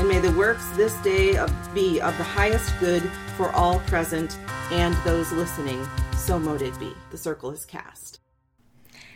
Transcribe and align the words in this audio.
And 0.00 0.08
may 0.08 0.18
the 0.18 0.32
works 0.32 0.66
this 0.70 0.94
day 1.02 1.36
of, 1.36 1.52
be 1.74 2.00
of 2.00 2.16
the 2.16 2.24
highest 2.24 2.72
good 2.80 3.02
for 3.36 3.50
all 3.50 3.80
present 3.80 4.38
and 4.70 4.94
those 5.04 5.30
listening. 5.32 5.86
So 6.16 6.38
mote 6.38 6.62
it 6.62 6.78
be. 6.80 6.94
The 7.10 7.18
circle 7.18 7.50
is 7.50 7.66
cast. 7.66 8.18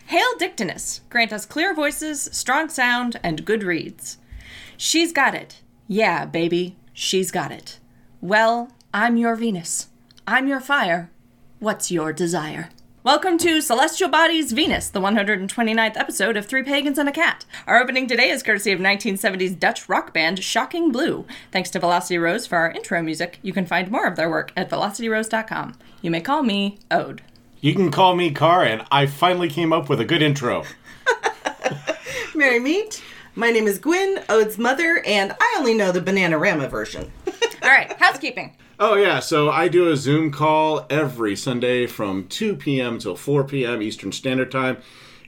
Hail 0.07 0.37
Dictinus, 0.39 1.01
grant 1.09 1.33
us 1.33 1.47
clear 1.47 1.75
voices, 1.75 2.29
strong 2.33 2.69
sound, 2.69 3.19
and 3.23 3.47
good 3.47 3.63
reads. 3.63 4.19
She's 4.77 5.11
got 5.11 5.35
it. 5.35 5.63
Yeah, 5.89 6.27
baby, 6.27 6.77
she's 6.93 7.31
got 7.31 7.51
it. 7.51 7.79
Well, 8.21 8.71
I'm 8.93 9.17
your 9.17 9.37
Venus. 9.37 9.89
I'm 10.27 10.47
your 10.47 10.61
fire. 10.61 11.11
What's 11.61 11.91
your 11.91 12.13
desire? 12.13 12.69
Welcome 13.05 13.37
to 13.41 13.61
Celestial 13.61 14.09
Bodies 14.09 14.53
Venus, 14.53 14.89
the 14.89 14.99
129th 14.99 15.99
episode 15.99 16.39
of 16.39 16.47
Three 16.47 16.63
Pagans 16.63 16.97
and 16.97 17.07
a 17.07 17.13
Cat. 17.13 17.45
Our 17.67 17.79
opening 17.79 18.07
today 18.07 18.31
is 18.31 18.43
courtesy 18.43 18.73
of 18.73 18.81
1970s 18.81 19.59
Dutch 19.59 19.91
rock 19.91 20.15
band 20.15 20.43
Shocking 20.43 20.91
Blue. 20.91 21.27
Thanks 21.53 21.69
to 21.73 21.79
Velocity 21.79 22.17
Rose 22.17 22.47
for 22.47 22.57
our 22.57 22.71
intro 22.71 23.03
music. 23.03 23.41
You 23.43 23.53
can 23.53 23.67
find 23.67 23.91
more 23.91 24.07
of 24.07 24.17
their 24.17 24.31
work 24.31 24.55
at 24.57 24.71
velocityrose.com. 24.71 25.75
You 26.01 26.11
may 26.11 26.23
call 26.23 26.43
me 26.43 26.79
Ode. 26.91 27.21
You 27.61 27.75
can 27.75 27.91
call 27.91 28.17
me 28.17 28.31
Car, 28.31 28.65
and 28.65 28.87
I 28.91 29.05
finally 29.05 29.51
came 29.51 29.71
up 29.71 29.91
with 29.91 30.01
a 30.01 30.07
good 30.07 30.23
intro. 30.23 30.65
Merry 32.35 32.59
meet. 32.59 33.05
My 33.35 33.51
name 33.51 33.67
is 33.67 33.79
Gwen, 33.79 34.25
Ode's 34.31 34.57
mother, 34.57 35.03
and 35.05 35.37
I 35.39 35.57
only 35.59 35.75
know 35.75 35.93
the 35.93 36.01
Bananarama 36.01 36.71
version. 36.71 37.13
All 37.63 37.69
right, 37.69 37.93
housekeeping. 37.99 38.57
Oh, 38.79 38.95
yeah, 38.97 39.21
so 39.21 39.51
I 39.51 39.69
do 39.69 39.91
a 39.91 39.97
Zoom 39.97 40.31
call 40.33 40.85
every 40.91 41.37
Sunday 41.37 41.87
from 41.87 42.27
2 42.27 42.57
p.m. 42.57 42.99
till 42.99 43.15
4 43.17 43.45
p.m. 43.45 43.81
Eastern 43.83 44.11
Standard 44.11 44.51
Time. 44.51 44.79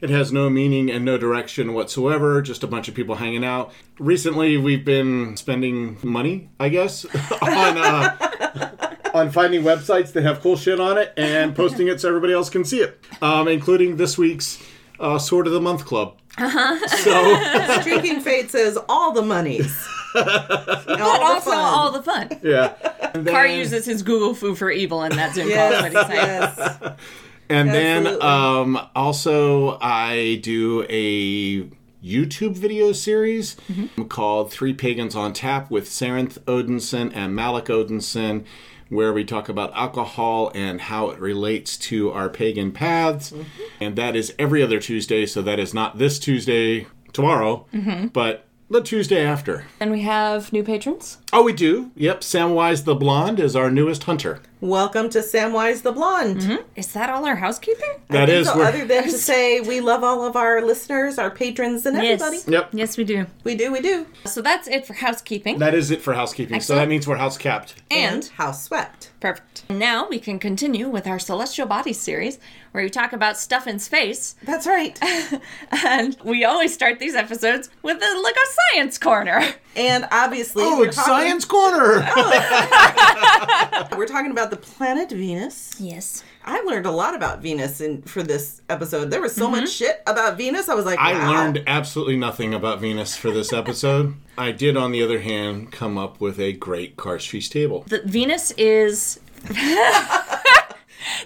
It 0.01 0.11
has 0.11 0.33
no 0.33 0.51
meaning 0.51 0.91
and 0.91 1.05
no 1.05 1.17
direction 1.17 1.73
whatsoever, 1.73 2.43
just 2.43 2.63
a 2.63 2.67
bunch 2.67 2.89
of 2.89 2.95
people 2.95 3.15
hanging 3.15 3.45
out. 3.45 3.73
Recently, 3.99 4.57
we've 4.57 4.85
been 4.85 5.37
spending 5.37 5.97
money, 6.03 6.51
I 6.61 6.69
guess, 6.69 7.05
on 7.41 7.79
uh, 7.79 8.97
on 9.15 9.31
finding 9.31 9.63
websites 9.63 10.13
that 10.13 10.23
have 10.25 10.41
cool 10.41 10.57
shit 10.57 10.81
on 10.81 10.99
it 10.99 11.15
and 11.17 11.57
posting 11.57 11.89
it 11.89 12.01
so 12.01 12.09
everybody 12.09 12.35
else 12.35 12.51
can 12.51 12.65
see 12.65 12.81
it, 12.81 13.03
um, 13.23 13.49
including 13.49 13.97
this 13.97 14.19
week's 14.19 14.63
uh, 15.01 15.19
Sword 15.19 15.47
of 15.47 15.55
the 15.55 15.61
Month 15.63 15.87
Club. 15.87 16.19
Uh-huh. 16.37 16.89
So, 16.89 17.81
Streaking 17.81 18.21
Fate 18.21 18.51
says 18.51 18.77
all 18.89 19.13
the 19.13 19.23
monies. 19.23 19.89
But 20.17 21.21
also 21.21 21.51
all 21.51 21.93
the 21.93 22.03
fun. 22.03 22.31
yeah. 22.43 22.73
And 23.19 23.27
Carr 23.27 23.49
then- 23.49 23.59
uses 23.59 23.87
his 23.87 24.03
Google 24.03 24.35
fu 24.35 24.55
for 24.55 24.71
evil 24.71 25.03
in 25.03 25.15
that 25.17 25.35
Zoom 25.35 25.49
call. 25.49 25.71
Yes, 25.71 25.95
What 25.95 26.09
he's 26.09 26.17
yes. 26.17 26.93
And 27.49 27.69
then 27.69 28.21
um, 28.23 28.89
also 28.97 29.79
I 29.81 30.41
do 30.43 30.85
a 30.89 31.69
YouTube 32.05 32.55
video 32.55 32.93
series 32.93 33.57
mm-hmm. 33.71 34.05
called 34.05 34.51
Three 34.51 34.73
Pagans 34.73 35.15
on 35.15 35.33
Tap 35.33 35.71
with 35.71 35.89
Sarenth 35.89 36.39
Odinson 36.41 37.13
and 37.15 37.35
Malik 37.35 37.67
Odinson, 37.67 38.45
where 38.89 39.13
we 39.13 39.25
talk 39.25 39.49
about 39.49 39.73
alcohol 39.75 40.51
and 40.55 40.81
how 40.81 41.11
it 41.11 41.19
relates 41.19 41.77
to 41.77 42.11
our 42.11 42.29
pagan 42.29 42.73
paths. 42.73 43.31
Mm-hmm. 43.31 43.43
And 43.81 43.97
that 43.97 44.17
is 44.17 44.35
every 44.39 44.63
other 44.63 44.81
Tuesday, 44.81 45.27
so 45.27 45.43
that 45.43 45.59
is 45.59 45.75
not 45.75 45.99
this 45.99 46.19
Tuesday 46.19 46.87
tomorrow, 47.13 47.67
mm-hmm. 47.73 48.09
but 48.09 48.46
the 48.69 48.81
Tuesday 48.81 49.25
after. 49.25 49.65
And 49.79 49.91
we 49.91 50.03
have 50.03 50.53
new 50.53 50.65
patrons. 50.65 51.19
Oh, 51.33 51.45
we 51.45 51.53
do. 51.53 51.93
Yep, 51.95 52.23
Samwise 52.23 52.85
the 52.85 52.95
Blonde 52.95 53.39
is 53.39 53.55
our 53.55 53.71
newest 53.71 54.05
hunter. 54.05 54.41
Welcome 54.61 55.09
to 55.11 55.19
Samwise 55.19 55.83
the 55.83 55.93
Blonde. 55.93 56.39
Mm-hmm. 56.39 56.69
Is 56.75 56.93
that 56.95 57.09
all 57.11 57.25
our 57.27 57.37
housekeeping? 57.37 58.01
That 58.09 58.29
is 58.29 58.49
so 58.49 58.61
other 58.61 58.85
than 58.85 59.05
to 59.05 59.11
say 59.13 59.61
we 59.61 59.81
love 59.81 60.03
all 60.03 60.25
of 60.25 60.35
our 60.35 60.63
listeners, 60.63 61.19
our 61.19 61.31
patrons, 61.31 61.87
and 61.87 61.97
everybody. 61.97 62.39
Yep. 62.49 62.71
Yes, 62.73 62.97
we 62.97 63.05
do. 63.05 63.27
We 63.45 63.55
do, 63.55 63.71
we 63.71 63.81
do. 63.81 64.07
So 64.25 64.43
that's 64.43 64.67
it 64.67 64.87
for 64.87 64.95
housekeeping. 64.95 65.59
That 65.59 65.75
is 65.75 65.91
it 65.91 66.03
for 66.03 66.15
housekeeping. 66.15 66.61
So 66.61 66.75
that 66.75 66.89
means 66.89 67.07
we're 67.07 67.17
house 67.17 67.39
capped. 67.39 67.75
And 67.91 68.25
house 68.27 68.65
swept. 68.65 69.13
Perfect. 69.21 69.69
Now 69.71 70.09
we 70.09 70.19
can 70.19 70.39
continue 70.39 70.89
with 70.89 71.07
our 71.07 71.19
Celestial 71.19 71.67
Bodies 71.67 72.01
series, 72.01 72.39
where 72.77 72.85
we 72.85 72.91
talk 72.91 73.15
about 73.15 73.39
stuff 73.39 73.67
in 73.67 73.79
space. 73.79 74.37
That's 74.43 74.67
right. 74.67 75.01
And 75.85 76.17
we 76.25 76.45
always 76.45 76.75
start 76.75 76.99
these 76.99 77.15
episodes 77.15 77.71
with 77.83 77.97
a, 78.03 78.21
like 78.21 78.35
a 78.37 78.75
science 78.75 78.99
corner. 78.99 79.43
And 79.75 80.07
obviously, 80.13 80.63
Oh, 80.65 80.83
it's 80.83 80.97
talking, 80.97 81.13
Science 81.13 81.45
Corner! 81.45 82.07
Oh. 82.17 83.89
We're 83.97 84.07
talking 84.07 84.31
about 84.31 84.51
the 84.51 84.57
planet 84.57 85.11
Venus. 85.11 85.75
Yes. 85.79 86.23
I 86.45 86.61
learned 86.63 86.87
a 86.87 86.91
lot 86.91 87.15
about 87.15 87.41
Venus 87.41 87.81
in 87.81 88.03
for 88.03 88.23
this 88.23 88.63
episode. 88.69 89.11
There 89.11 89.21
was 89.21 89.35
so 89.35 89.51
much 89.51 89.65
mm-hmm. 89.65 89.69
shit 89.69 90.03
about 90.07 90.37
Venus. 90.37 90.69
I 90.69 90.75
was 90.75 90.85
like, 90.85 90.99
I 90.99 91.29
learned 91.29 91.63
absolutely 91.67 92.17
nothing 92.17 92.55
about 92.55 92.81
Venus 92.81 93.17
for 93.17 93.31
this 93.31 93.53
episode. 93.53 94.15
I 94.39 94.53
did, 94.53 94.77
on 94.77 94.93
the 94.93 95.03
other 95.03 95.21
hand, 95.21 95.73
come 95.73 95.99
up 95.99 96.21
with 96.21 96.39
a 96.39 96.53
great 96.53 96.97
Karst 96.97 97.51
table. 97.51 97.85
The 97.89 98.03
Venus 98.05 98.51
is. 98.53 99.19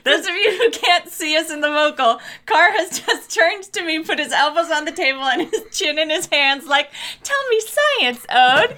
Those 0.05 0.27
of 0.27 0.35
you 0.35 0.59
who 0.59 0.71
can't 0.71 1.09
see 1.09 1.37
us 1.37 1.51
in 1.51 1.61
the 1.61 1.69
vocal, 1.69 2.21
Carr 2.47 2.73
has 2.73 3.01
just 3.01 3.35
turned 3.35 3.65
to 3.73 3.85
me, 3.85 4.03
put 4.03 4.19
his 4.19 4.33
elbows 4.33 4.71
on 4.71 4.85
the 4.85 4.93
table 4.93 5.23
and 5.23 5.49
his 5.49 5.63
chin 5.73 5.99
in 5.99 6.11
his 6.11 6.27
hands, 6.27 6.67
like, 6.67 6.91
tell 7.23 7.49
me 7.49 7.61
science, 7.61 8.27
Ode. 8.31 8.77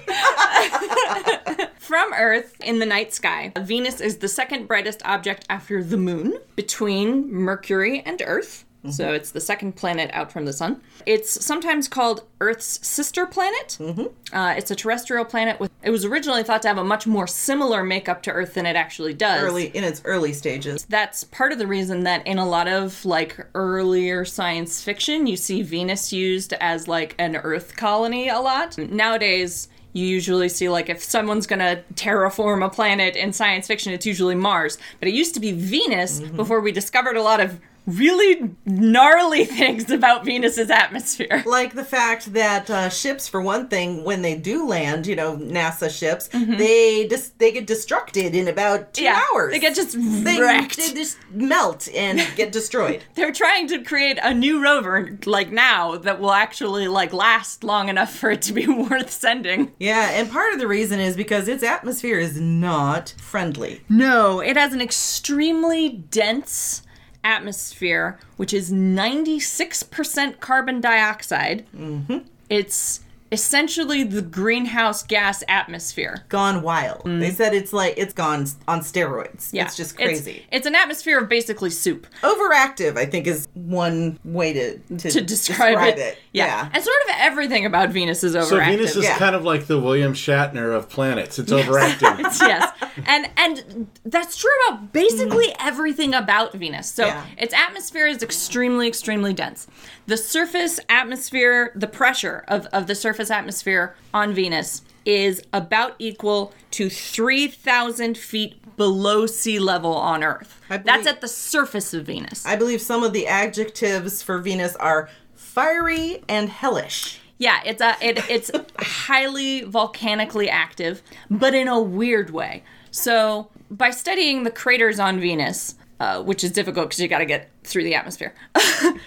From 1.77 2.13
Earth 2.13 2.55
in 2.61 2.79
the 2.79 2.85
night 2.85 3.13
sky, 3.13 3.51
Venus 3.59 4.01
is 4.01 4.17
the 4.17 4.27
second 4.27 4.67
brightest 4.67 5.01
object 5.05 5.45
after 5.49 5.83
the 5.83 5.97
moon, 5.97 6.37
between 6.55 7.31
Mercury 7.31 8.01
and 8.05 8.21
Earth. 8.25 8.65
So 8.89 9.05
mm-hmm. 9.05 9.15
it's 9.15 9.31
the 9.31 9.39
second 9.39 9.77
planet 9.77 10.09
out 10.13 10.31
from 10.31 10.45
the 10.45 10.51
sun. 10.51 10.81
It's 11.05 11.43
sometimes 11.43 11.87
called 11.87 12.23
Earth's 12.41 12.85
sister 12.85 13.25
planet. 13.25 13.77
Mm-hmm. 13.79 14.35
Uh, 14.35 14.53
it's 14.57 14.71
a 14.71 14.75
terrestrial 14.75 15.23
planet 15.23 15.59
with. 15.59 15.71
It 15.83 15.89
was 15.89 16.03
originally 16.03 16.43
thought 16.43 16.61
to 16.63 16.67
have 16.67 16.77
a 16.77 16.83
much 16.83 17.07
more 17.07 17.25
similar 17.25 17.83
makeup 17.83 18.21
to 18.23 18.31
Earth 18.31 18.55
than 18.55 18.65
it 18.65 18.75
actually 18.75 19.13
does. 19.13 19.41
early 19.41 19.67
in 19.67 19.85
its 19.85 20.01
early 20.03 20.33
stages. 20.33 20.85
That's 20.89 21.23
part 21.23 21.53
of 21.53 21.59
the 21.59 21.67
reason 21.67 22.03
that 22.03 22.27
in 22.27 22.37
a 22.37 22.45
lot 22.45 22.67
of 22.67 23.05
like 23.05 23.39
earlier 23.55 24.25
science 24.25 24.83
fiction, 24.83 25.27
you 25.27 25.37
see 25.37 25.61
Venus 25.61 26.11
used 26.11 26.53
as 26.53 26.87
like 26.87 27.15
an 27.19 27.37
Earth 27.37 27.77
colony 27.77 28.27
a 28.27 28.39
lot. 28.39 28.77
Nowadays, 28.77 29.69
you 29.93 30.05
usually 30.05 30.49
see 30.49 30.67
like 30.67 30.89
if 30.89 31.01
someone's 31.01 31.47
gonna 31.47 31.83
terraform 31.93 32.65
a 32.65 32.69
planet 32.69 33.15
in 33.15 33.31
science 33.31 33.67
fiction, 33.67 33.93
it's 33.93 34.05
usually 34.05 34.35
Mars. 34.35 34.77
But 34.99 35.07
it 35.07 35.13
used 35.13 35.35
to 35.35 35.39
be 35.39 35.53
Venus 35.53 36.19
mm-hmm. 36.19 36.35
before 36.35 36.59
we 36.59 36.73
discovered 36.73 37.15
a 37.15 37.23
lot 37.23 37.39
of 37.39 37.61
really 37.85 38.51
gnarly 38.65 39.45
things 39.59 39.89
about 39.91 40.25
Venus's 40.25 40.69
atmosphere. 40.69 41.43
Like 41.45 41.73
the 41.73 41.83
fact 41.83 42.33
that 42.33 42.69
uh, 42.69 42.89
ships, 42.89 43.27
for 43.27 43.41
one 43.41 43.67
thing, 43.67 44.03
when 44.03 44.21
they 44.21 44.35
do 44.35 44.65
land, 44.67 45.05
you 45.07 45.15
know, 45.15 45.37
NASA 45.37 45.89
ships, 45.89 46.27
they 46.29 47.07
just 47.07 47.37
they 47.39 47.51
get 47.51 47.67
destructed 47.67 48.33
in 48.33 48.47
about 48.47 48.93
two 48.93 49.03
Yeah, 49.03 49.21
hours. 49.33 49.51
they 49.51 49.59
get 49.59 49.75
just 49.75 49.97
they, 50.23 50.39
wrecked. 50.39 50.77
they 50.77 50.93
just 50.93 51.17
melt 51.31 51.87
and 51.93 52.21
get 52.35 52.51
destroyed. 52.51 53.03
They're 53.15 53.31
trying 53.33 53.67
to 53.69 53.83
create 53.83 54.17
a 54.21 54.33
new 54.33 54.61
rover 54.63 55.17
like 55.25 55.51
now 55.51 55.97
that 55.97 56.19
will 56.19 56.31
actually 56.31 56.87
like 56.87 57.13
last 57.13 57.63
long 57.63 57.89
enough 57.89 58.13
for 58.15 58.31
it 58.31 58.41
to 58.43 58.53
be 58.53 58.67
worth 58.89 59.11
sending. 59.11 59.71
yeah, 59.79 60.09
and 60.11 60.31
part 60.31 60.53
of 60.53 60.59
the 60.59 60.67
reason 60.67 60.99
is 60.99 61.15
because 61.15 61.47
its 61.47 61.63
atmosphere 61.63 62.19
is 62.19 62.39
not 62.39 63.13
friendly. 63.17 63.81
No, 63.89 64.39
it 64.39 64.55
has 64.57 64.73
an 64.73 64.81
extremely 64.81 65.89
dense 65.89 66.81
atmosphere, 67.23 68.19
which 68.37 68.53
is 68.53 68.71
96% 68.71 70.39
carbon 70.39 70.81
dioxide. 70.81 71.65
Mm-hmm. 71.75 72.19
It's 72.49 73.01
essentially 73.33 74.03
the 74.03 74.21
greenhouse 74.21 75.01
gas 75.01 75.43
atmosphere. 75.47 76.23
Gone 76.29 76.61
wild. 76.61 77.01
They 77.03 77.31
mm. 77.31 77.33
said 77.33 77.55
it's 77.55 77.73
like 77.73 77.95
it's 77.97 78.13
gone 78.13 78.45
on 78.67 78.81
steroids. 78.81 79.51
Yeah, 79.51 79.65
it's 79.65 79.75
just 79.75 79.95
crazy. 79.97 80.45
It's, 80.51 80.67
an 80.67 80.75
atmosphere 80.75 81.17
of 81.19 81.27
basically 81.27 81.71
soup. 81.71 82.05
Overactive, 82.21 82.95
I 82.95 83.07
think, 83.07 83.25
is 83.25 83.47
one 83.55 84.19
way 84.23 84.53
to 84.53 84.77
to, 84.99 85.09
To 85.09 85.21
describe, 85.21 85.97
it. 85.97 86.19
Yeah. 86.31 86.45
Yeah. 86.45 86.69
And 86.71 86.83
sort 86.83 86.95
of 87.05 87.15
everything 87.17 87.65
about 87.65 87.89
Venus 87.89 88.23
is 88.23 88.35
overactive. 88.35 88.49
So 88.49 88.59
Venus 88.59 88.95
is 88.95 89.03
Yeah. 89.03 89.17
kind 89.17 89.35
of 89.35 89.43
like 89.43 89.65
the 89.65 89.79
William 89.79 90.13
Shatner 90.13 90.75
of 90.75 90.87
planets. 90.87 91.39
It's 91.39 91.51
overactive. 91.51 92.19
yes. 92.39 92.71
And 93.07 93.29
and 93.35 93.87
that's 94.05 94.37
true 94.37 94.51
about 94.67 94.93
basically 94.93 95.47
mm. 95.47 95.55
everything 95.59 96.13
about 96.13 96.53
Venus. 96.53 96.89
So 96.89 97.07
Yeah. 97.07 97.25
its 97.37 97.53
atmosphere 97.53 98.05
is 98.05 98.21
extremely, 98.21 98.87
extremely 98.87 99.33
dense. 99.33 99.67
The 100.05 100.17
surface 100.17 100.79
atmosphere, 100.89 101.71
the 101.75 101.87
pressure 101.87 102.43
of, 102.47 102.67
of 102.67 102.87
the 102.87 102.95
surface 102.95 103.22
atmosphere 103.31 103.95
on 104.13 104.33
Venus 104.33 104.81
is 105.05 105.43
about 105.51 105.95
equal 105.99 106.53
to 106.71 106.89
3,000 106.89 108.17
feet 108.17 108.75
below 108.77 109.25
sea 109.25 109.59
level 109.59 109.93
on 109.93 110.23
Earth. 110.23 110.61
I 110.69 110.77
That's 110.77 111.07
at 111.07 111.21
the 111.21 111.27
surface 111.27 111.93
of 111.93 112.05
Venus. 112.05 112.45
I 112.45 112.55
believe 112.55 112.81
some 112.81 113.03
of 113.03 113.13
the 113.13 113.27
adjectives 113.27 114.21
for 114.21 114.39
Venus 114.39 114.75
are 114.77 115.09
fiery 115.35 116.23
and 116.27 116.49
hellish. 116.49 117.19
Yeah, 117.37 117.61
it's 117.65 117.81
a 117.81 117.95
it, 118.01 118.29
it's 118.29 118.51
highly 118.79 119.63
volcanically 119.63 120.49
active, 120.49 121.01
but 121.29 121.53
in 121.53 121.67
a 121.67 121.79
weird 121.79 122.29
way. 122.29 122.63
So 122.91 123.49
by 123.69 123.91
studying 123.91 124.43
the 124.43 124.51
craters 124.51 124.99
on 124.99 125.19
Venus, 125.19 125.75
uh, 125.99 126.21
which 126.23 126.43
is 126.43 126.51
difficult 126.51 126.87
because 126.89 126.99
you 126.99 127.07
got 127.07 127.19
to 127.19 127.25
get 127.25 127.49
through 127.63 127.83
the 127.83 127.95
atmosphere. 127.95 128.33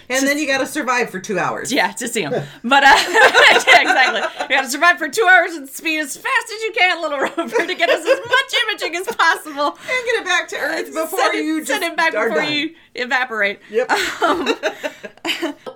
And 0.09 0.25
then 0.25 0.37
you 0.37 0.47
got 0.47 0.59
to 0.59 0.65
survive 0.65 1.09
for 1.09 1.19
two 1.19 1.37
hours. 1.37 1.71
yeah, 1.71 1.91
to 1.91 2.07
see 2.07 2.21
them. 2.25 2.31
But 2.63 2.83
uh, 2.83 2.95
yeah, 3.09 3.81
exactly. 3.81 4.21
You 4.43 4.55
got 4.55 4.61
to 4.63 4.69
survive 4.69 4.97
for 4.97 5.09
two 5.09 5.25
hours 5.29 5.53
and 5.53 5.67
speed 5.67 5.99
as 5.99 6.15
fast 6.15 6.45
as 6.45 6.61
you 6.63 6.71
can, 6.71 7.01
little 7.01 7.19
rover, 7.37 7.67
to 7.67 7.75
get 7.75 7.89
us 7.89 7.99
as 7.99 8.19
much 8.27 8.53
imaging 8.69 8.95
as 8.95 9.05
possible. 9.15 9.67
And 9.67 9.77
get 9.77 10.21
it 10.21 10.23
back 10.25 10.47
to 10.49 10.55
Earth 10.55 10.93
before 10.93 11.19
send 11.19 11.45
you 11.45 11.65
send 11.65 11.83
it 11.83 11.97
back 11.97 12.13
before 12.13 12.29
done. 12.41 12.53
you 12.53 12.73
evaporate. 12.95 13.59
Yep. 13.69 13.91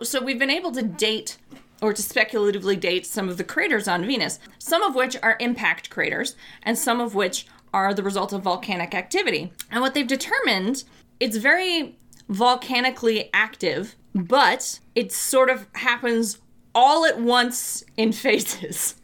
So 0.03 0.21
we've 0.23 0.39
been 0.39 0.49
able 0.49 0.71
to 0.71 0.81
date 0.81 1.37
or 1.81 1.93
to 1.93 2.01
speculatively 2.01 2.75
date 2.77 3.05
some 3.05 3.27
of 3.27 3.37
the 3.37 3.43
craters 3.43 3.87
on 3.87 4.05
Venus, 4.05 4.39
some 4.59 4.81
of 4.81 4.95
which 4.95 5.17
are 5.21 5.35
impact 5.39 5.89
craters 5.89 6.35
and 6.63 6.77
some 6.77 6.99
of 7.01 7.15
which 7.15 7.45
are 7.73 7.93
the 7.93 8.03
result 8.03 8.33
of 8.33 8.41
volcanic 8.43 8.93
activity. 8.95 9.51
And 9.69 9.81
what 9.81 9.93
they've 9.93 10.07
determined, 10.07 10.83
it's 11.21 11.37
very 11.37 11.97
volcanically 12.27 13.29
active, 13.33 13.95
but 14.15 14.79
it 14.95 15.11
sort 15.11 15.49
of 15.49 15.67
happens 15.73 16.39
all 16.73 17.05
at 17.05 17.19
once 17.19 17.83
in 17.97 18.11
phases. 18.25 18.95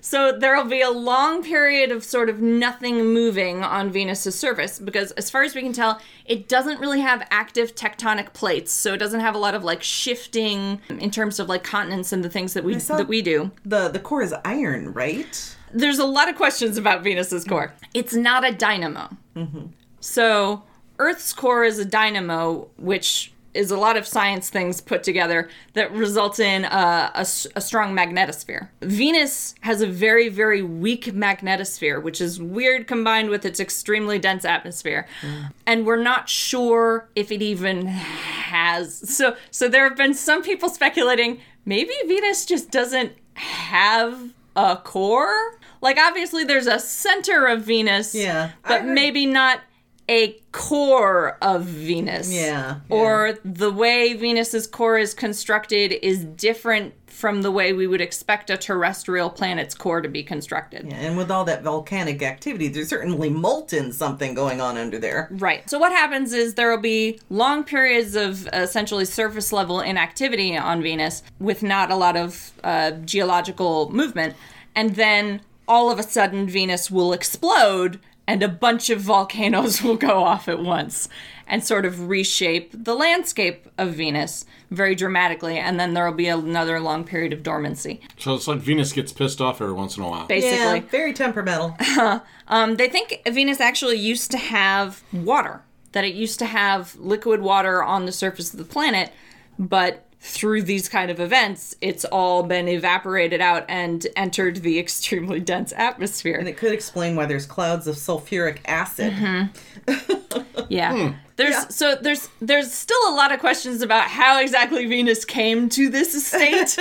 So 0.00 0.38
there'll 0.38 0.64
be 0.64 0.80
a 0.80 0.90
long 0.90 1.42
period 1.42 1.90
of 1.90 2.04
sort 2.04 2.30
of 2.30 2.40
nothing 2.40 3.04
moving 3.12 3.62
on 3.64 3.90
Venus's 3.90 4.38
surface 4.38 4.78
because 4.78 5.10
as 5.12 5.28
far 5.28 5.42
as 5.42 5.54
we 5.54 5.60
can 5.60 5.72
tell, 5.72 6.00
it 6.24 6.48
doesn't 6.48 6.80
really 6.80 7.00
have 7.00 7.26
active 7.30 7.74
tectonic 7.74 8.32
plates. 8.32 8.72
So 8.72 8.94
it 8.94 8.98
doesn't 8.98 9.20
have 9.20 9.34
a 9.34 9.38
lot 9.38 9.54
of 9.54 9.64
like 9.64 9.82
shifting 9.82 10.80
in 10.88 11.10
terms 11.10 11.40
of 11.40 11.48
like 11.48 11.64
continents 11.64 12.12
and 12.12 12.24
the 12.24 12.30
things 12.30 12.54
that 12.54 12.64
we 12.64 12.76
that 12.76 13.08
we 13.08 13.22
do. 13.22 13.50
The 13.64 13.88
the 13.88 13.98
core 13.98 14.22
is 14.22 14.32
iron, 14.44 14.92
right? 14.92 15.56
There's 15.72 15.98
a 15.98 16.06
lot 16.06 16.28
of 16.28 16.36
questions 16.36 16.78
about 16.78 17.02
Venus's 17.02 17.44
core. 17.44 17.74
It's 17.92 18.14
not 18.14 18.48
a 18.48 18.52
dynamo. 18.52 19.08
Mm-hmm. 19.34 19.66
So 19.98 20.62
Earth's 20.98 21.32
core 21.32 21.64
is 21.64 21.78
a 21.78 21.84
dynamo, 21.84 22.68
which 22.76 23.32
is 23.54 23.70
a 23.70 23.76
lot 23.76 23.96
of 23.96 24.06
science 24.06 24.50
things 24.50 24.80
put 24.82 25.02
together 25.02 25.48
that 25.72 25.90
result 25.92 26.38
in 26.38 26.64
a 26.66 27.24
strong 27.24 27.94
magnetosphere. 27.96 28.68
Venus 28.82 29.54
has 29.62 29.80
a 29.80 29.86
very, 29.86 30.28
very 30.28 30.62
weak 30.62 31.06
magnetosphere, 31.06 32.02
which 32.02 32.20
is 32.20 32.40
weird 32.40 32.86
combined 32.86 33.30
with 33.30 33.46
its 33.46 33.58
extremely 33.58 34.18
dense 34.18 34.44
atmosphere. 34.44 35.06
Mm. 35.22 35.52
And 35.66 35.86
we're 35.86 36.02
not 36.02 36.28
sure 36.28 37.08
if 37.16 37.32
it 37.32 37.40
even 37.40 37.86
has. 37.86 39.16
So, 39.16 39.36
so 39.50 39.68
there 39.68 39.88
have 39.88 39.96
been 39.96 40.12
some 40.14 40.42
people 40.42 40.68
speculating 40.68 41.40
maybe 41.64 41.92
Venus 42.06 42.46
just 42.46 42.70
doesn't 42.70 43.12
have 43.34 44.32
a 44.54 44.76
core. 44.76 45.58
Like 45.80 45.98
obviously 45.98 46.44
there's 46.44 46.66
a 46.66 46.78
center 46.78 47.46
of 47.46 47.62
Venus, 47.62 48.14
Yeah. 48.14 48.50
But 48.62 48.82
heard- 48.82 48.94
maybe 48.94 49.26
not 49.26 49.60
a 50.08 50.40
core 50.52 51.36
of 51.42 51.64
Venus. 51.64 52.32
Yeah, 52.32 52.80
Or 52.88 53.38
the 53.44 53.70
way 53.70 54.14
Venus's 54.14 54.66
core 54.66 54.98
is 54.98 55.14
constructed 55.14 55.92
is 55.92 56.24
different 56.24 56.94
from 57.16 57.40
the 57.40 57.50
way 57.50 57.72
we 57.72 57.86
would 57.86 58.02
expect 58.02 58.50
a 58.50 58.58
terrestrial 58.58 59.30
planet's 59.30 59.74
core 59.74 60.02
to 60.02 60.08
be 60.08 60.22
constructed. 60.22 60.86
Yeah, 60.86 60.96
and 60.96 61.16
with 61.16 61.30
all 61.30 61.46
that 61.46 61.62
volcanic 61.62 62.22
activity, 62.22 62.68
there's 62.68 62.90
certainly 62.90 63.30
molten 63.30 63.90
something 63.90 64.34
going 64.34 64.60
on 64.60 64.76
under 64.76 64.98
there. 64.98 65.28
Right. 65.30 65.68
So 65.68 65.78
what 65.78 65.92
happens 65.92 66.34
is 66.34 66.54
there 66.54 66.70
will 66.70 66.82
be 66.82 67.18
long 67.30 67.64
periods 67.64 68.16
of 68.16 68.46
essentially 68.52 69.06
surface 69.06 69.50
level 69.50 69.80
inactivity 69.80 70.58
on 70.58 70.82
Venus 70.82 71.22
with 71.40 71.62
not 71.62 71.90
a 71.90 71.96
lot 71.96 72.18
of 72.18 72.52
uh, 72.62 72.90
geological 72.90 73.90
movement, 73.90 74.36
and 74.74 74.94
then 74.94 75.40
all 75.66 75.90
of 75.90 75.98
a 75.98 76.02
sudden 76.02 76.46
Venus 76.46 76.90
will 76.90 77.14
explode 77.14 77.98
and 78.26 78.42
a 78.42 78.48
bunch 78.48 78.90
of 78.90 79.00
volcanoes 79.00 79.82
will 79.82 79.96
go 79.96 80.24
off 80.24 80.48
at 80.48 80.58
once 80.60 81.08
and 81.46 81.62
sort 81.64 81.84
of 81.84 82.08
reshape 82.08 82.70
the 82.72 82.94
landscape 82.94 83.68
of 83.78 83.94
Venus 83.94 84.44
very 84.70 84.96
dramatically, 84.96 85.58
and 85.58 85.78
then 85.78 85.94
there 85.94 86.04
will 86.04 86.16
be 86.16 86.26
another 86.26 86.80
long 86.80 87.04
period 87.04 87.32
of 87.32 87.42
dormancy. 87.44 88.00
So 88.18 88.34
it's 88.34 88.48
like 88.48 88.58
Venus 88.58 88.92
gets 88.92 89.12
pissed 89.12 89.40
off 89.40 89.60
every 89.60 89.74
once 89.74 89.96
in 89.96 90.02
a 90.02 90.08
while. 90.08 90.26
Basically, 90.26 90.56
Yeah, 90.56 90.80
very 90.80 91.12
temperamental. 91.12 91.76
um, 92.48 92.76
they 92.76 92.88
think 92.88 93.22
Venus 93.28 93.60
actually 93.60 93.96
used 93.96 94.32
to 94.32 94.38
have 94.38 95.04
water, 95.12 95.62
that 95.92 96.04
it 96.04 96.14
used 96.14 96.40
to 96.40 96.46
have 96.46 96.96
liquid 96.96 97.40
water 97.40 97.82
on 97.82 98.06
the 98.06 98.12
surface 98.12 98.52
of 98.52 98.58
the 98.58 98.64
planet, 98.64 99.12
but 99.56 100.05
through 100.28 100.62
these 100.62 100.88
kind 100.88 101.10
of 101.10 101.20
events, 101.20 101.76
it's 101.80 102.04
all 102.04 102.42
been 102.42 102.66
evaporated 102.68 103.40
out 103.40 103.64
and 103.68 104.06
entered 104.16 104.56
the 104.56 104.78
extremely 104.78 105.38
dense 105.40 105.72
atmosphere. 105.76 106.36
and 106.36 106.48
it 106.48 106.56
could 106.56 106.72
explain 106.72 107.14
why 107.14 107.26
there's 107.26 107.46
clouds 107.46 107.86
of 107.86 107.94
sulfuric 107.94 108.58
acid. 108.66 109.12
Mm-hmm. 109.12 110.64
Yeah. 110.68 110.92
Hmm. 111.10 111.14
There's 111.36 111.74
so 111.74 111.94
there's 111.96 112.28
there's 112.40 112.72
still 112.72 112.98
a 113.08 113.14
lot 113.14 113.30
of 113.30 113.38
questions 113.40 113.82
about 113.82 114.08
how 114.08 114.40
exactly 114.40 114.86
Venus 114.86 115.24
came 115.24 115.68
to 115.70 115.88
this 115.90 116.26
state 116.26 116.76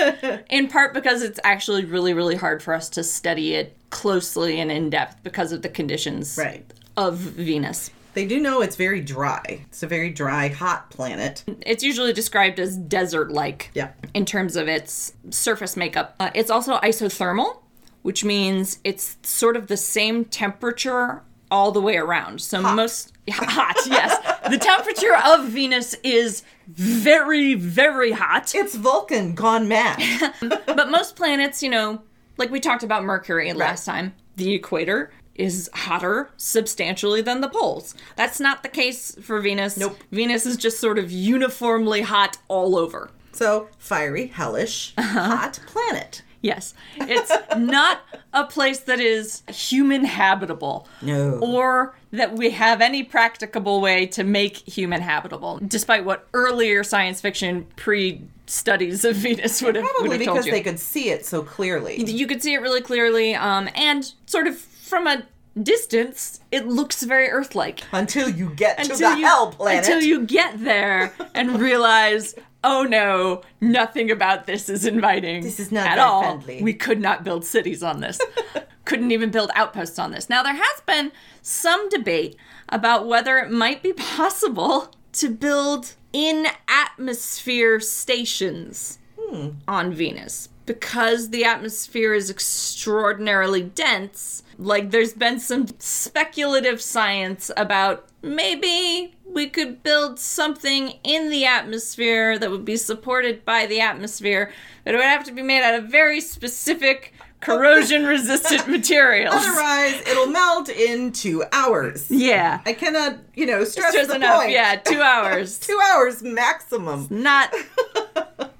in 0.49 0.67
part 0.69 0.93
because 0.93 1.21
it's 1.21 1.39
actually 1.43 1.85
really 1.85 2.13
really 2.13 2.35
hard 2.35 2.63
for 2.63 2.73
us 2.73 2.89
to 2.91 3.03
study 3.03 3.53
it 3.53 3.77
closely 3.91 4.59
and 4.59 4.71
in 4.71 4.89
depth 4.89 5.21
because 5.23 5.51
of 5.51 5.61
the 5.61 5.69
conditions 5.69 6.37
Right. 6.37 6.65
of 6.97 7.17
Venus. 7.17 7.91
They 8.15 8.25
do 8.25 8.39
know 8.39 8.61
it's 8.61 8.75
very 8.77 9.01
dry. 9.01 9.65
It's 9.67 9.83
a 9.83 9.87
very 9.87 10.09
dry, 10.09 10.47
hot 10.47 10.89
planet. 10.89 11.43
It's 11.65 11.83
usually 11.83 12.13
described 12.13 12.59
as 12.59 12.77
desert 12.77 13.31
like 13.31 13.69
Yeah. 13.73 13.91
in 14.13 14.25
terms 14.25 14.55
of 14.55 14.67
its 14.67 15.13
surface 15.29 15.75
makeup. 15.77 16.15
Uh, 16.19 16.31
it's 16.33 16.49
also 16.49 16.77
isothermal, 16.77 17.59
which 18.01 18.23
means 18.23 18.79
it's 18.83 19.17
sort 19.23 19.55
of 19.57 19.67
the 19.67 19.77
same 19.77 20.25
temperature 20.25 21.21
all 21.51 21.71
the 21.71 21.81
way 21.81 21.97
around. 21.97 22.41
So 22.41 22.61
most 22.61 23.11
hot, 23.29 23.75
yes. 23.85 24.17
The 24.49 24.57
temperature 24.57 25.15
of 25.15 25.45
Venus 25.49 25.93
is 26.03 26.43
very, 26.67 27.53
very 27.53 28.11
hot. 28.13 28.55
It's 28.55 28.75
Vulcan 28.75 29.35
gone 29.35 29.67
mad. 29.67 30.01
But 30.65 30.89
most 30.89 31.15
planets, 31.15 31.61
you 31.63 31.69
know, 31.69 32.01
like 32.37 32.49
we 32.51 32.59
talked 32.59 32.83
about 32.83 33.03
Mercury 33.03 33.51
last 33.53 33.85
time, 33.85 34.13
the 34.35 34.53
equator 34.53 35.11
is 35.35 35.69
hotter 35.73 36.29
substantially 36.37 37.21
than 37.21 37.41
the 37.41 37.49
poles. 37.49 37.93
That's 38.15 38.39
not 38.39 38.63
the 38.63 38.69
case 38.69 39.15
for 39.21 39.39
Venus. 39.41 39.77
Nope. 39.77 39.97
Venus 40.11 40.45
is 40.45 40.57
just 40.57 40.79
sort 40.79 40.97
of 40.97 41.11
uniformly 41.11 42.01
hot 42.01 42.37
all 42.47 42.75
over. 42.77 43.09
so, 43.33 43.67
fiery, 43.77 44.27
hellish, 44.27 44.93
hot 44.97 45.59
planet. 45.67 46.21
Yes. 46.41 46.75
It's 46.97 47.31
not 47.57 48.01
a 48.31 48.45
place 48.45 48.79
that 48.81 48.99
is 48.99 49.41
human 49.49 50.05
habitable. 50.05 50.87
No. 51.01 51.39
Or 51.39 51.95
that 52.11 52.33
we 52.33 52.51
have 52.51 52.81
any 52.81 53.01
practicable 53.03 53.81
way 53.81 54.05
to 54.07 54.23
make 54.23 54.57
human 54.57 55.01
habitable, 55.01 55.59
despite 55.67 56.05
what 56.05 56.27
earlier 56.35 56.83
science 56.83 57.19
fiction 57.19 57.65
pre 57.75 58.21
studies 58.45 59.03
of 59.03 59.15
Venus 59.15 59.59
would 59.63 59.73
have, 59.75 59.83
would 59.83 59.91
Probably 59.95 60.17
have 60.19 60.25
told 60.27 60.37
because 60.37 60.51
they 60.51 60.61
could 60.61 60.79
see 60.79 61.09
it 61.09 61.25
so 61.25 61.41
clearly. 61.41 61.99
you 62.03 62.27
could 62.27 62.43
see 62.43 62.53
it 62.53 62.59
really 62.61 62.81
clearly, 62.81 63.33
um, 63.33 63.67
and 63.73 64.13
sort 64.27 64.45
of 64.45 64.55
from 64.85 65.07
a 65.07 65.23
distance, 65.61 66.39
it 66.51 66.67
looks 66.67 67.03
very 67.03 67.29
Earth 67.29 67.55
like. 67.55 67.81
Until 67.91 68.29
you 68.29 68.51
get 68.51 68.83
to 68.83 68.95
the 68.95 69.15
you, 69.17 69.25
hell 69.25 69.51
planet. 69.51 69.83
until 69.83 70.01
you 70.01 70.25
get 70.25 70.63
there 70.63 71.13
and 71.33 71.59
realize, 71.59 72.35
oh 72.63 72.83
no, 72.83 73.41
nothing 73.59 74.11
about 74.11 74.45
this 74.45 74.69
is 74.69 74.85
inviting. 74.85 75.43
This 75.43 75.59
is 75.59 75.71
not 75.71 75.87
at 75.87 75.99
all. 75.99 76.21
friendly. 76.21 76.61
We 76.61 76.73
could 76.73 77.01
not 77.01 77.23
build 77.23 77.45
cities 77.45 77.81
on 77.83 78.01
this. 78.01 78.19
Couldn't 78.85 79.11
even 79.11 79.31
build 79.31 79.49
outposts 79.55 79.97
on 79.97 80.11
this. 80.11 80.29
Now 80.29 80.43
there 80.43 80.55
has 80.55 80.81
been 80.85 81.11
some 81.41 81.89
debate 81.89 82.35
about 82.69 83.07
whether 83.07 83.37
it 83.39 83.51
might 83.51 83.81
be 83.81 83.93
possible 83.97 84.91
to 85.13 85.29
build 85.29 85.95
in 86.13 86.47
atmosphere 86.67 87.79
stations 87.79 88.99
hmm. 89.19 89.49
on 89.67 89.93
Venus 89.93 90.49
because 90.65 91.29
the 91.29 91.43
atmosphere 91.45 92.13
is 92.13 92.29
extraordinarily 92.29 93.61
dense. 93.61 94.43
Like, 94.57 94.91
there's 94.91 95.13
been 95.13 95.39
some 95.39 95.67
speculative 95.79 96.81
science 96.81 97.51
about 97.57 98.07
maybe 98.21 99.15
we 99.25 99.49
could 99.49 99.83
build 99.83 100.17
something 100.19 100.93
in 101.03 101.29
the 101.29 101.45
atmosphere 101.45 102.39
that 102.39 102.49
would 102.49 102.63
be 102.65 102.77
supported 102.77 103.43
by 103.43 103.65
the 103.65 103.81
atmosphere, 103.81 104.51
but 104.83 104.93
it 104.93 104.97
would 104.97 105.05
have 105.05 105.25
to 105.25 105.31
be 105.31 105.41
made 105.41 105.61
out 105.61 105.75
of 105.77 105.85
very 105.89 106.21
specific 106.21 107.13
corrosion 107.41 108.05
resistant 108.05 108.67
materials. 108.69 109.35
Otherwise, 109.35 110.01
it'll 110.07 110.27
melt 110.27 110.69
in 110.69 111.11
two 111.11 111.43
hours. 111.51 112.09
Yeah. 112.09 112.61
I 112.65 112.73
cannot, 112.73 113.17
you 113.35 113.45
know, 113.45 113.63
stress 113.65 113.93
Just 113.93 114.09
the 114.09 114.15
enough. 114.15 114.39
point. 114.41 114.51
Yeah, 114.51 114.75
two 114.77 115.01
hours. 115.03 115.59
Two 115.59 115.79
hours 115.91 116.23
maximum. 116.23 117.07
Not 117.09 117.53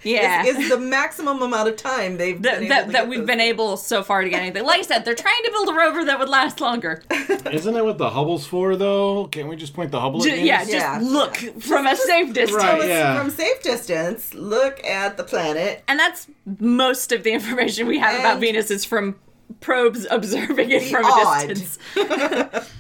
Yeah. 0.05 0.43
is, 0.45 0.57
is 0.57 0.69
the 0.69 0.77
maximum 0.77 1.41
amount 1.41 1.67
of 1.69 1.75
time 1.77 2.17
they've 2.17 2.41
that, 2.43 2.59
been 2.59 2.69
that, 2.69 2.85
to 2.88 2.91
that 2.93 3.00
get 3.01 3.07
we've 3.09 3.19
those 3.19 3.27
been 3.27 3.39
able 3.39 3.75
so 3.77 4.03
far 4.03 4.21
to 4.24 4.29
get 4.29 4.41
anything. 4.41 4.63
Like 4.65 4.79
I 4.79 4.83
said, 4.83 5.03
they're 5.05 5.15
trying 5.15 5.43
to 5.43 5.51
build 5.51 5.69
a 5.69 5.74
rover 5.74 6.05
that 6.05 6.19
would 6.19 6.29
last 6.29 6.62
longer. 6.62 7.03
Isn't 7.12 7.74
that 7.74 7.83
what 7.83 7.97
the 7.97 8.09
Hubble's 8.09 8.45
for, 8.45 8.75
though? 8.75 9.25
Can't 9.27 9.47
we 9.47 9.55
just 9.55 9.74
point 9.74 9.91
the 9.91 10.00
Hubble 10.00 10.21
at 10.24 10.29
Ju- 10.29 10.39
yeah, 10.41 10.59
just 10.59 10.71
Yeah. 10.74 11.00
look 11.01 11.35
from 11.38 11.88
a 11.88 11.95
safe 11.95 12.33
distance. 12.33 12.63
Right. 12.63 12.79
From- 12.79 12.89
yeah. 12.89 13.19
From 13.19 13.29
safe 13.31 13.62
distance, 13.63 14.33
look 14.33 14.83
at 14.85 15.17
the 15.17 15.24
planet. 15.24 15.83
And 15.88 16.00
that's 16.00 16.27
most 16.59 17.12
of 17.12 17.24
the 17.24 17.31
information 17.33 17.88
we 17.88 18.00
have 18.00 18.19
about 18.19 18.39
Venus 18.39 18.69
is 18.71 18.85
from 18.85 19.15
probes 19.62 20.05
observing 20.12 20.71
it 20.71 20.83
from 20.91 21.05
odd. 21.05 21.45
a 21.51 21.53
distance. 21.55 21.79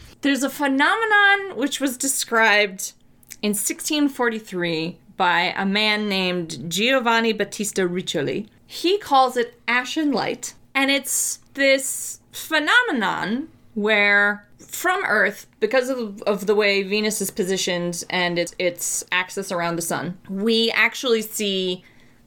There's 0.21 0.41
a 0.43 0.49
phenomenon 0.49 1.55
which 1.55 1.79
was 1.79 1.97
described 1.97 2.93
in 3.41 3.49
1643 3.51 4.97
by 5.17 5.53
a 5.55 5.65
man 5.65 6.09
named 6.09 6.69
Giovanni 6.69 7.33
Battista 7.33 7.81
Riccioli. 7.81 8.47
He 8.67 8.97
calls 8.97 9.37
it 9.37 9.59
ashen 9.67 10.11
light, 10.11 10.53
and 10.73 10.91
it's 10.91 11.39
this 11.53 12.19
phenomenon 12.31 13.49
where 13.73 14.47
from 14.59 15.03
Earth, 15.05 15.47
because 15.59 15.89
of, 15.89 16.21
of 16.23 16.47
the 16.47 16.55
way 16.55 16.83
Venus 16.83 17.21
is 17.21 17.31
positioned 17.31 18.03
and 18.09 18.37
its, 18.37 18.53
its 18.59 19.05
axis 19.11 19.51
around 19.51 19.75
the 19.75 19.81
sun, 19.81 20.17
we 20.29 20.71
actually 20.71 21.21
see 21.21 21.83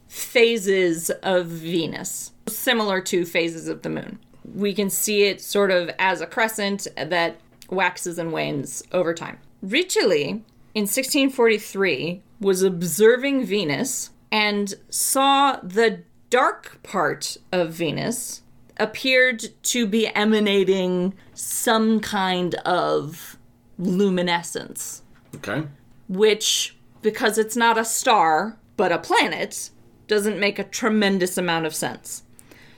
phases 0.09 1.11
of 1.23 1.47
Venus, 1.47 2.33
similar 2.47 3.01
to 3.03 3.25
phases 3.25 3.69
of 3.69 3.83
the 3.83 3.91
moon. 3.91 4.19
We 4.55 4.73
can 4.73 4.89
see 4.89 5.25
it 5.25 5.41
sort 5.41 5.71
of 5.71 5.91
as 5.99 6.21
a 6.21 6.27
crescent 6.27 6.87
that 6.97 7.39
waxes 7.71 8.19
and 8.19 8.33
wanes 8.33 8.83
over 8.93 9.13
time. 9.13 9.39
Riccioli, 9.65 10.43
in 10.75 10.83
1643, 10.83 12.23
was 12.41 12.63
observing 12.63 13.45
Venus 13.45 14.11
and 14.31 14.75
saw 14.91 15.57
the 15.63 16.03
dark 16.31 16.83
part 16.83 17.37
of 17.53 17.73
Venus 17.73 18.43
appeared 18.79 19.45
to 19.63 19.87
be 19.87 20.07
emanating 20.15 21.15
some 21.35 22.01
kind 22.01 22.55
of 22.57 23.37
luminescence 23.79 25.03
Okay. 25.37 25.65
which, 26.09 26.77
because 27.03 27.39
it's 27.39 27.57
not 27.57 27.77
a 27.79 27.85
star, 27.85 28.57
but 28.77 28.93
a 28.93 28.99
planet, 28.99 29.71
doesn't 30.07 30.39
make 30.39 30.59
a 30.59 30.65
tremendous 30.65 31.37
amount 31.37 31.67
of 31.67 31.75
sense. 31.75 32.23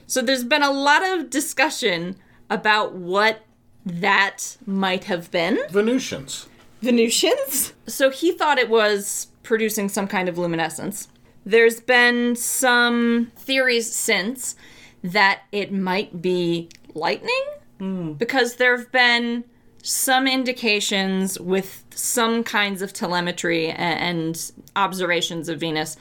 So 0.06 0.20
there's 0.22 0.44
been 0.44 0.62
a 0.62 0.72
lot 0.72 1.02
of 1.06 1.30
discussion 1.30 2.16
about 2.48 2.94
what 2.94 3.44
that 3.86 4.56
might 4.66 5.04
have 5.04 5.30
been. 5.30 5.58
Venusians. 5.70 6.48
Venusians? 6.82 7.72
So 7.86 8.10
he 8.10 8.32
thought 8.32 8.58
it 8.58 8.68
was 8.68 9.28
producing 9.42 9.88
some 9.88 10.06
kind 10.06 10.28
of 10.28 10.38
luminescence. 10.38 11.08
There's 11.44 11.80
been 11.80 12.36
some 12.36 13.32
theories 13.36 13.92
since 13.94 14.54
that 15.02 15.42
it 15.52 15.72
might 15.72 16.20
be 16.20 16.68
lightning 16.94 17.44
hmm. 17.78 18.12
because 18.12 18.56
there 18.56 18.76
have 18.76 18.92
been 18.92 19.44
some 19.82 20.26
indications 20.26 21.40
with 21.40 21.84
some 21.94 22.44
kinds 22.44 22.82
of 22.82 22.92
telemetry 22.92 23.70
and 23.70 24.52
observations 24.76 25.48
of 25.48 25.58
Venus 25.58 25.96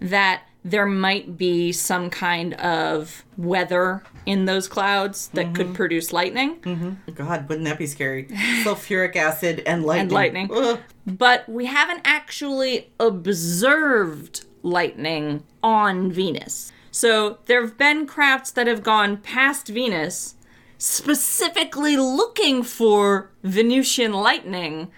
that 0.00 0.42
there 0.64 0.86
might 0.86 1.36
be 1.36 1.72
some 1.72 2.10
kind 2.10 2.54
of 2.54 3.24
weather 3.36 4.02
in 4.26 4.44
those 4.44 4.68
clouds 4.68 5.28
that 5.34 5.54
could 5.54 5.66
mm-hmm. 5.66 5.74
produce 5.74 6.12
lightning. 6.12 6.56
Mm-hmm. 6.60 7.12
God, 7.12 7.48
wouldn't 7.48 7.66
that 7.66 7.78
be 7.78 7.86
scary? 7.86 8.24
Sulfuric 8.62 9.16
acid 9.16 9.62
and 9.66 9.84
lightning. 9.84 10.02
And 10.02 10.12
lightning. 10.12 10.50
Ugh. 10.52 10.80
but 11.06 11.48
we 11.48 11.66
haven't 11.66 12.00
actually 12.04 12.90
observed 12.98 14.46
lightning 14.62 15.44
on 15.62 16.10
Venus. 16.10 16.72
So 16.90 17.38
there 17.46 17.60
have 17.60 17.76
been 17.76 18.06
crafts 18.06 18.50
that 18.52 18.66
have 18.66 18.82
gone 18.82 19.16
past 19.16 19.68
Venus 19.68 20.36
specifically 20.78 21.96
looking 21.96 22.62
for 22.62 23.30
Venusian 23.42 24.12
lightning 24.12 24.90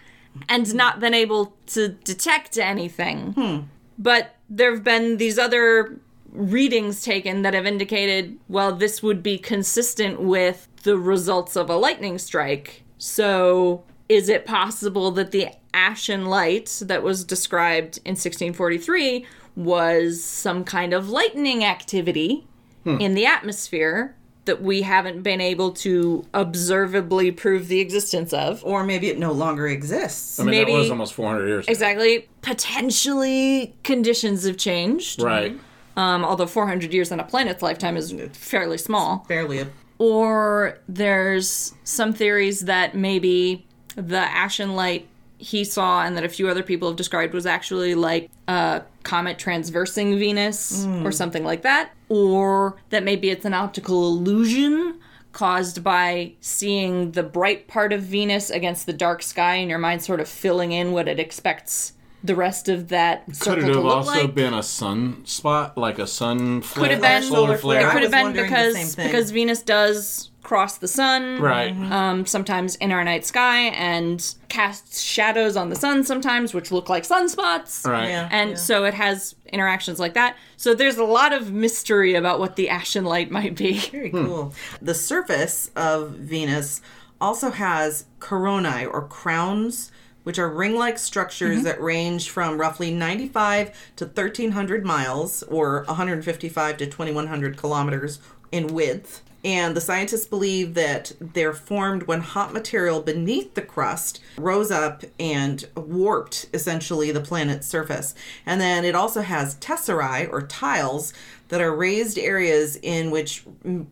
and 0.49 0.75
not 0.75 1.00
been 1.00 1.14
able 1.14 1.54
to 1.66 1.88
detect 1.88 2.59
anything. 2.59 3.33
Hmm. 3.33 3.59
But 3.99 4.37
there 4.49 4.73
have 4.73 4.85
been 4.85 5.16
these 5.16 5.38
other 5.38 5.99
readings 6.37 7.02
taken 7.02 7.43
that 7.43 7.55
have 7.55 7.66
indicated, 7.66 8.38
well, 8.49 8.73
this 8.73 9.02
would 9.02 9.23
be 9.23 9.38
consistent 9.38 10.21
with 10.21 10.69
the 10.83 10.99
results 10.99 11.57
of 11.57 11.71
a 11.71 11.76
lightning 11.76 12.19
strike. 12.19 12.85
So, 12.99 13.83
is 14.09 14.28
it 14.28 14.47
possible 14.47 15.11
that 15.12 15.33
the 15.33 15.49
ashen 15.75 16.26
light 16.26 16.81
that 16.83 17.02
was 17.02 17.25
described 17.25 17.99
in 18.05 18.12
1643 18.12 19.26
was 19.57 20.23
some 20.23 20.64
kind 20.64 20.93
of 20.93 21.09
lightning 21.09 21.64
activity 21.64 22.47
hmm. 22.85 22.99
in 23.00 23.14
the 23.14 23.26
atmosphere 23.26 24.14
that 24.45 24.62
we 24.62 24.83
haven't 24.83 25.23
been 25.23 25.40
able 25.40 25.73
to 25.73 26.25
observably 26.33 27.33
prove 27.33 27.69
the 27.69 27.81
existence 27.81 28.33
of? 28.33 28.64
Or 28.64 28.85
maybe 28.85 29.09
it 29.09 29.19
no 29.19 29.33
longer 29.33 29.66
exists. 29.66 30.38
I 30.38 30.45
mean, 30.45 30.52
Maybe- 30.52 30.73
that 30.73 30.78
was 30.78 30.90
almost 30.90 31.14
400 31.14 31.47
years 31.47 31.64
ago. 31.64 31.73
Exactly. 31.73 32.28
Potentially, 32.43 33.75
conditions 33.83 34.47
have 34.47 34.57
changed. 34.57 35.21
Right. 35.21 35.59
Um, 35.97 36.25
although 36.25 36.47
400 36.47 36.93
years 36.93 37.11
on 37.11 37.21
a 37.21 37.25
planet's 37.25 37.62
lifetime 37.62 37.97
is 37.97 38.15
fairly 38.33 38.79
small. 38.79 39.25
Barely 39.29 39.61
a 39.61 39.69
Or 39.99 40.79
there's 40.88 41.75
some 41.85 42.12
theories 42.12 42.62
that 42.62 42.95
maybe 42.95 43.67
the 43.95 44.19
ashen 44.19 44.75
light 44.75 45.09
he 45.38 45.65
saw 45.65 46.03
and 46.03 46.17
that 46.17 46.25
a 46.25 46.29
few 46.29 46.49
other 46.49 46.62
people 46.62 46.88
have 46.88 46.97
described 46.97 47.35
was 47.35 47.47
actually 47.47 47.95
like 47.95 48.31
a 48.49 48.83
comet 49.03 49.38
transversing 49.38 50.19
Venus 50.19 50.87
or 51.05 51.12
something 51.12 51.45
like 51.45 51.62
that. 51.62 51.91
Or 52.09 52.76
that 52.91 53.05
maybe 53.05 53.31
it's 53.31 53.45
an 53.45 53.55
optical 53.55 54.07
illusion 54.09 55.00
caused 55.33 55.85
by 55.85 56.33
seeing 56.41 57.12
the 57.12 57.23
bright 57.23 57.69
part 57.69 57.93
of 57.93 58.03
Venus 58.03 58.49
against 58.49 58.87
the 58.87 58.93
dark 58.95 59.23
sky 59.23 59.57
and 59.57 59.69
your 59.69 59.79
mind 59.79 60.03
sort 60.03 60.21
of 60.21 60.29
filling 60.29 60.73
in 60.73 60.93
what 60.93 61.09
it 61.09 61.21
expects 61.21 61.93
the 62.26 62.35
rest 62.37 62.68
of 62.68 62.88
that 62.88 63.25
Could 63.26 63.37
circle 63.37 63.52
it 63.64 63.66
to 63.68 63.73
have 63.75 63.85
look 63.85 63.95
also 63.97 64.11
like. 64.23 64.35
been 64.35 64.54
a 64.54 64.59
sunspot, 64.61 65.76
like 65.76 65.99
a 65.99 66.06
sun 66.06 66.62
flare, 66.62 66.85
Could 66.85 66.92
have 66.92 67.02
been 67.02 67.23
solar 67.23 67.56
flare? 67.56 67.87
It 67.88 67.92
could 67.92 68.02
have 68.02 68.11
been 68.12 68.33
because 68.33 68.97
because 68.97 69.30
Venus 69.30 69.62
does 69.62 70.30
cross 70.42 70.78
the 70.78 70.87
sun, 70.87 71.40
Right. 71.40 71.75
um, 71.90 72.25
sometimes 72.25 72.76
in 72.76 72.92
our 72.92 73.02
night 73.02 73.25
sky, 73.26 73.62
and 73.71 74.25
casts 74.49 75.00
shadows 75.02 75.56
on 75.56 75.71
the 75.71 75.75
sun 75.75 76.04
sometimes, 76.04 76.54
which 76.54 76.71
look 76.71 76.88
like 76.88 77.02
sunspots. 77.02 77.85
Right. 77.85 78.09
Yeah. 78.11 78.28
And 78.30 78.56
so 78.56 78.85
it 78.85 78.95
has 78.95 79.35
interactions 79.52 79.99
like 79.99 80.14
that. 80.14 80.37
So 80.56 80.73
there's 80.73 80.99
a 80.99 81.04
lot 81.04 81.33
of 81.33 81.52
mystery 81.52 82.14
about 82.14 82.38
what 82.38 82.54
the 82.54 82.68
ashen 82.68 83.04
light 83.04 83.28
might 83.30 83.56
be. 83.56 83.78
Very 83.78 84.11
cool. 84.11 84.54
The 84.80 84.95
surface 84.95 85.73
of 85.75 86.11
Venus 86.12 86.80
also 87.21 87.50
has 87.50 88.04
coronae 88.21 88.87
or 88.87 89.02
crowns, 89.09 89.90
which 90.26 90.40
are 90.40 90.49
ring 90.49 90.75
like 90.75 90.99
structures 90.99 91.59
mm-hmm. 91.59 91.66
that 91.66 91.80
range 91.80 92.30
from 92.30 92.59
roughly 92.61 92.92
95 92.92 93.71
to 93.95 94.06
1300 94.06 94.85
miles 94.85 95.45
or 95.45 95.85
155 95.85 96.76
to 96.78 96.85
2100 96.85 97.56
kilometers 97.56 98.18
in 98.50 98.66
width. 98.66 99.23
And 99.45 99.76
the 99.76 99.80
scientists 99.80 100.26
believe 100.26 100.75
that 100.75 101.12
they're 101.21 101.52
formed 101.52 102.09
when 102.09 102.23
hot 102.23 102.52
material 102.52 103.00
beneath 103.02 103.54
the 103.54 103.62
crust 103.62 104.18
rose 104.37 104.73
up 104.73 105.04
and 105.21 105.64
warped 105.76 106.49
essentially 106.52 107.12
the 107.12 107.21
planet's 107.21 107.68
surface. 107.68 108.12
And 108.45 108.61
then 108.61 108.85
it 108.85 108.97
also 108.97 109.21
has 109.21 109.54
tesserae 109.61 110.28
or 110.28 110.42
tiles 110.42 111.12
that 111.50 111.61
are 111.61 111.73
raised 111.73 112.18
areas 112.18 112.75
in 112.83 113.12
which 113.12 113.45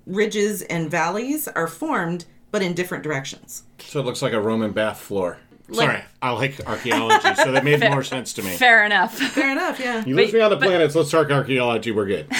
ridges 0.05 0.62
and 0.62 0.91
valleys 0.91 1.47
are 1.47 1.69
formed, 1.69 2.25
but 2.50 2.61
in 2.61 2.75
different 2.75 3.05
directions. 3.05 3.62
So 3.79 4.00
it 4.00 4.07
looks 4.07 4.23
like 4.23 4.33
a 4.33 4.41
Roman 4.41 4.73
bath 4.73 4.99
floor. 4.99 5.38
Sorry, 5.73 6.02
I 6.21 6.30
like 6.33 6.61
archaeology, 6.66 7.35
so 7.37 7.52
that 7.52 7.64
made 7.64 7.80
more 7.90 8.02
sense 8.02 8.35
to 8.35 8.42
me. 8.42 8.50
Fair 8.56 8.85
enough. 8.85 9.16
Fair 9.16 9.50
enough, 9.50 9.80
yeah. 9.80 10.04
You 10.04 10.14
left 10.14 10.35
me 10.35 10.40
on 10.40 10.50
the 10.50 10.59
planets. 10.59 10.94
Let's 10.94 11.11
talk 11.11 11.30
archaeology. 11.30 11.90
We're 11.90 12.04
good. 12.04 12.26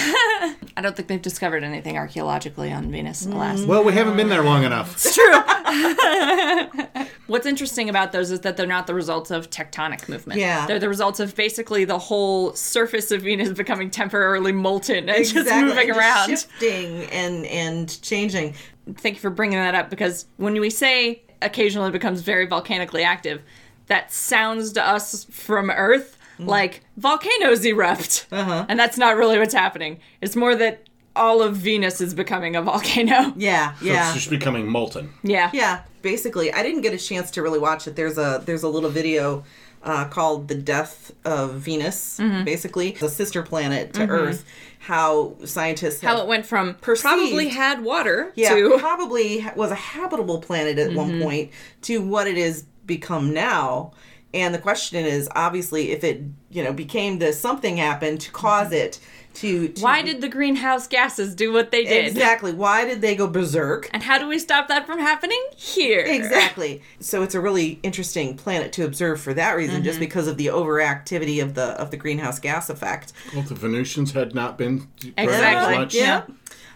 I 0.77 0.81
don't 0.81 0.95
think 0.95 1.07
they've 1.07 1.21
discovered 1.21 1.63
anything 1.63 1.97
archaeologically 1.97 2.71
on 2.71 2.91
Venus, 2.91 3.25
mm. 3.25 3.33
alas. 3.33 3.63
Well, 3.63 3.83
we 3.83 3.93
haven't 3.93 4.17
been 4.17 4.29
there 4.29 4.43
long 4.43 4.63
enough. 4.63 4.93
It's 4.93 5.15
true. 5.15 7.05
What's 7.27 7.47
interesting 7.47 7.89
about 7.89 8.11
those 8.11 8.29
is 8.29 8.41
that 8.41 8.57
they're 8.57 8.67
not 8.67 8.85
the 8.85 8.93
results 8.93 9.31
of 9.31 9.49
tectonic 9.49 10.07
movement. 10.07 10.39
Yeah. 10.39 10.67
They're 10.67 10.79
the 10.79 10.89
results 10.89 11.19
of 11.19 11.35
basically 11.35 11.85
the 11.85 11.97
whole 11.97 12.53
surface 12.53 13.09
of 13.11 13.23
Venus 13.23 13.49
becoming 13.49 13.89
temporarily 13.89 14.51
molten 14.51 15.09
and 15.09 15.25
just 15.25 15.35
moving 15.35 15.51
and 15.51 15.87
just 15.87 15.97
around. 15.97 16.29
shifting 16.29 17.03
and 17.05 17.45
and 17.47 18.01
changing. 18.01 18.53
Thank 18.97 19.15
you 19.15 19.21
for 19.21 19.31
bringing 19.31 19.57
that 19.57 19.73
up 19.73 19.89
because 19.89 20.27
when 20.37 20.53
we 20.59 20.69
say 20.69 21.23
occasionally 21.45 21.91
becomes 21.91 22.21
very 22.21 22.45
volcanically 22.45 23.03
active, 23.03 23.41
that 23.87 24.11
sounds 24.11 24.73
to 24.73 24.85
us 24.85 25.25
from 25.25 25.69
Earth 25.69 26.17
like 26.39 26.81
volcanoes 26.97 27.63
erupt. 27.65 28.27
Uh-huh. 28.31 28.65
And 28.67 28.79
that's 28.79 28.97
not 28.97 29.15
really 29.15 29.39
what's 29.39 29.53
happening. 29.53 29.99
It's 30.21 30.35
more 30.35 30.55
that 30.55 30.83
all 31.15 31.41
of 31.41 31.55
Venus 31.55 32.01
is 32.01 32.13
becoming 32.13 32.55
a 32.55 32.61
volcano. 32.61 33.33
Yeah, 33.37 33.75
So 33.75 33.85
yeah, 33.85 34.05
It's 34.07 34.15
just 34.15 34.29
becoming 34.29 34.67
molten. 34.67 35.11
Yeah. 35.23 35.49
yeah. 35.53 35.83
basically, 36.01 36.51
I 36.51 36.61
didn't 36.61 36.81
get 36.81 36.93
a 36.93 36.97
chance 36.97 37.31
to 37.31 37.41
really 37.41 37.59
watch 37.59 37.87
it. 37.87 37.95
There's 37.95 38.17
a 38.17 38.41
there's 38.45 38.63
a 38.63 38.69
little 38.69 38.89
video 38.89 39.43
uh, 39.83 40.05
called 40.09 40.47
"The 40.47 40.55
Death 40.55 41.13
of 41.23 41.53
Venus." 41.53 42.19
Mm-hmm. 42.19 42.43
Basically, 42.43 42.91
the 42.91 43.09
sister 43.09 43.41
planet 43.43 43.93
to 43.93 44.07
Earth. 44.07 44.43
How 44.85 45.35
scientists 45.45 46.01
How 46.01 46.21
it 46.21 46.27
went 46.27 46.45
from 46.45 46.75
probably 46.75 47.49
had 47.49 47.83
water 47.83 48.31
yeah, 48.35 48.53
to 48.53 48.77
probably 48.77 49.43
was 49.55 49.71
a 49.71 49.75
habitable 49.75 50.39
planet 50.41 50.77
at 50.77 50.89
Mm-hmm. 50.89 50.97
one 50.97 51.21
point 51.21 51.51
to 51.83 52.03
what 52.03 52.27
it 52.27 52.37
is 52.37 52.65
become 52.85 53.33
now. 53.33 53.93
And 54.31 54.53
the 54.53 54.59
question 54.59 55.03
is, 55.03 55.27
obviously, 55.35 55.91
if 55.91 56.03
it 56.03 56.21
you 56.51 56.63
know 56.63 56.71
became 56.71 57.17
this 57.17 57.39
something 57.39 57.77
happened 57.77 58.21
to 58.21 58.31
cause 58.31 58.71
it 58.71 58.99
to, 59.35 59.67
to 59.69 59.81
why 59.81 60.01
did 60.01 60.21
the 60.21 60.27
greenhouse 60.27 60.87
gases 60.87 61.35
do 61.35 61.51
what 61.53 61.71
they 61.71 61.83
did? 61.83 62.05
exactly 62.07 62.51
why 62.53 62.85
did 62.85 63.01
they 63.01 63.15
go 63.15 63.27
berserk? 63.27 63.89
And 63.93 64.01
how 64.03 64.17
do 64.17 64.27
we 64.27 64.39
stop 64.39 64.67
that 64.69 64.85
from 64.85 64.99
happening? 64.99 65.41
Here. 65.55 66.01
Exactly. 66.01 66.81
So 66.99 67.21
it's 67.23 67.35
a 67.35 67.39
really 67.41 67.79
interesting 67.83 68.35
planet 68.37 68.71
to 68.73 68.85
observe 68.85 69.19
for 69.21 69.33
that 69.33 69.53
reason, 69.55 69.83
just 69.83 69.95
Mm-hmm. 69.95 69.99
because 70.01 70.27
of 70.27 70.37
the 70.37 70.47
overactivity 70.47 71.41
of 71.41 71.53
the 71.55 71.79
of 71.81 71.91
the 71.91 71.97
greenhouse 71.97 72.39
gas 72.39 72.69
effect. 72.69 73.13
Well, 73.33 73.43
the 73.43 73.55
Venusians 73.55 74.11
had 74.13 74.35
not 74.35 74.57
been 74.57 74.87
very 75.01 75.13
Exactly. 75.17 75.77
much. 75.77 75.93
Yeah. 75.95 76.23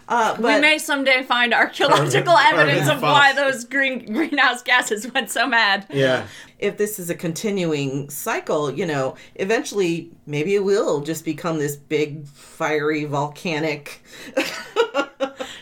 Uh, 0.08 0.36
We 0.40 0.60
may 0.60 0.80
someday 0.80 1.22
find 1.22 1.54
archaeological 1.54 2.34
Carbon- 2.34 2.60
evidence 2.60 2.88
carbon 2.88 2.96
of 2.98 3.02
why 3.04 3.34
those 3.34 3.64
green 3.64 4.06
greenhouse 4.14 4.64
gases 4.64 5.12
went 5.14 5.30
so 5.30 5.46
mad. 5.48 5.86
Yeah. 5.92 6.26
If 6.60 6.78
this 6.78 7.00
is 7.00 7.10
a 7.10 7.16
continuing 7.16 8.10
cycle, 8.10 8.70
you 8.72 8.86
know, 8.86 9.16
eventually 9.36 10.12
maybe 10.26 10.56
it 10.56 10.64
will 10.64 11.02
just 11.02 11.24
become 11.26 11.58
this 11.58 11.76
big 11.76 12.26
fiery 12.28 13.06
volcanic. 13.06 14.04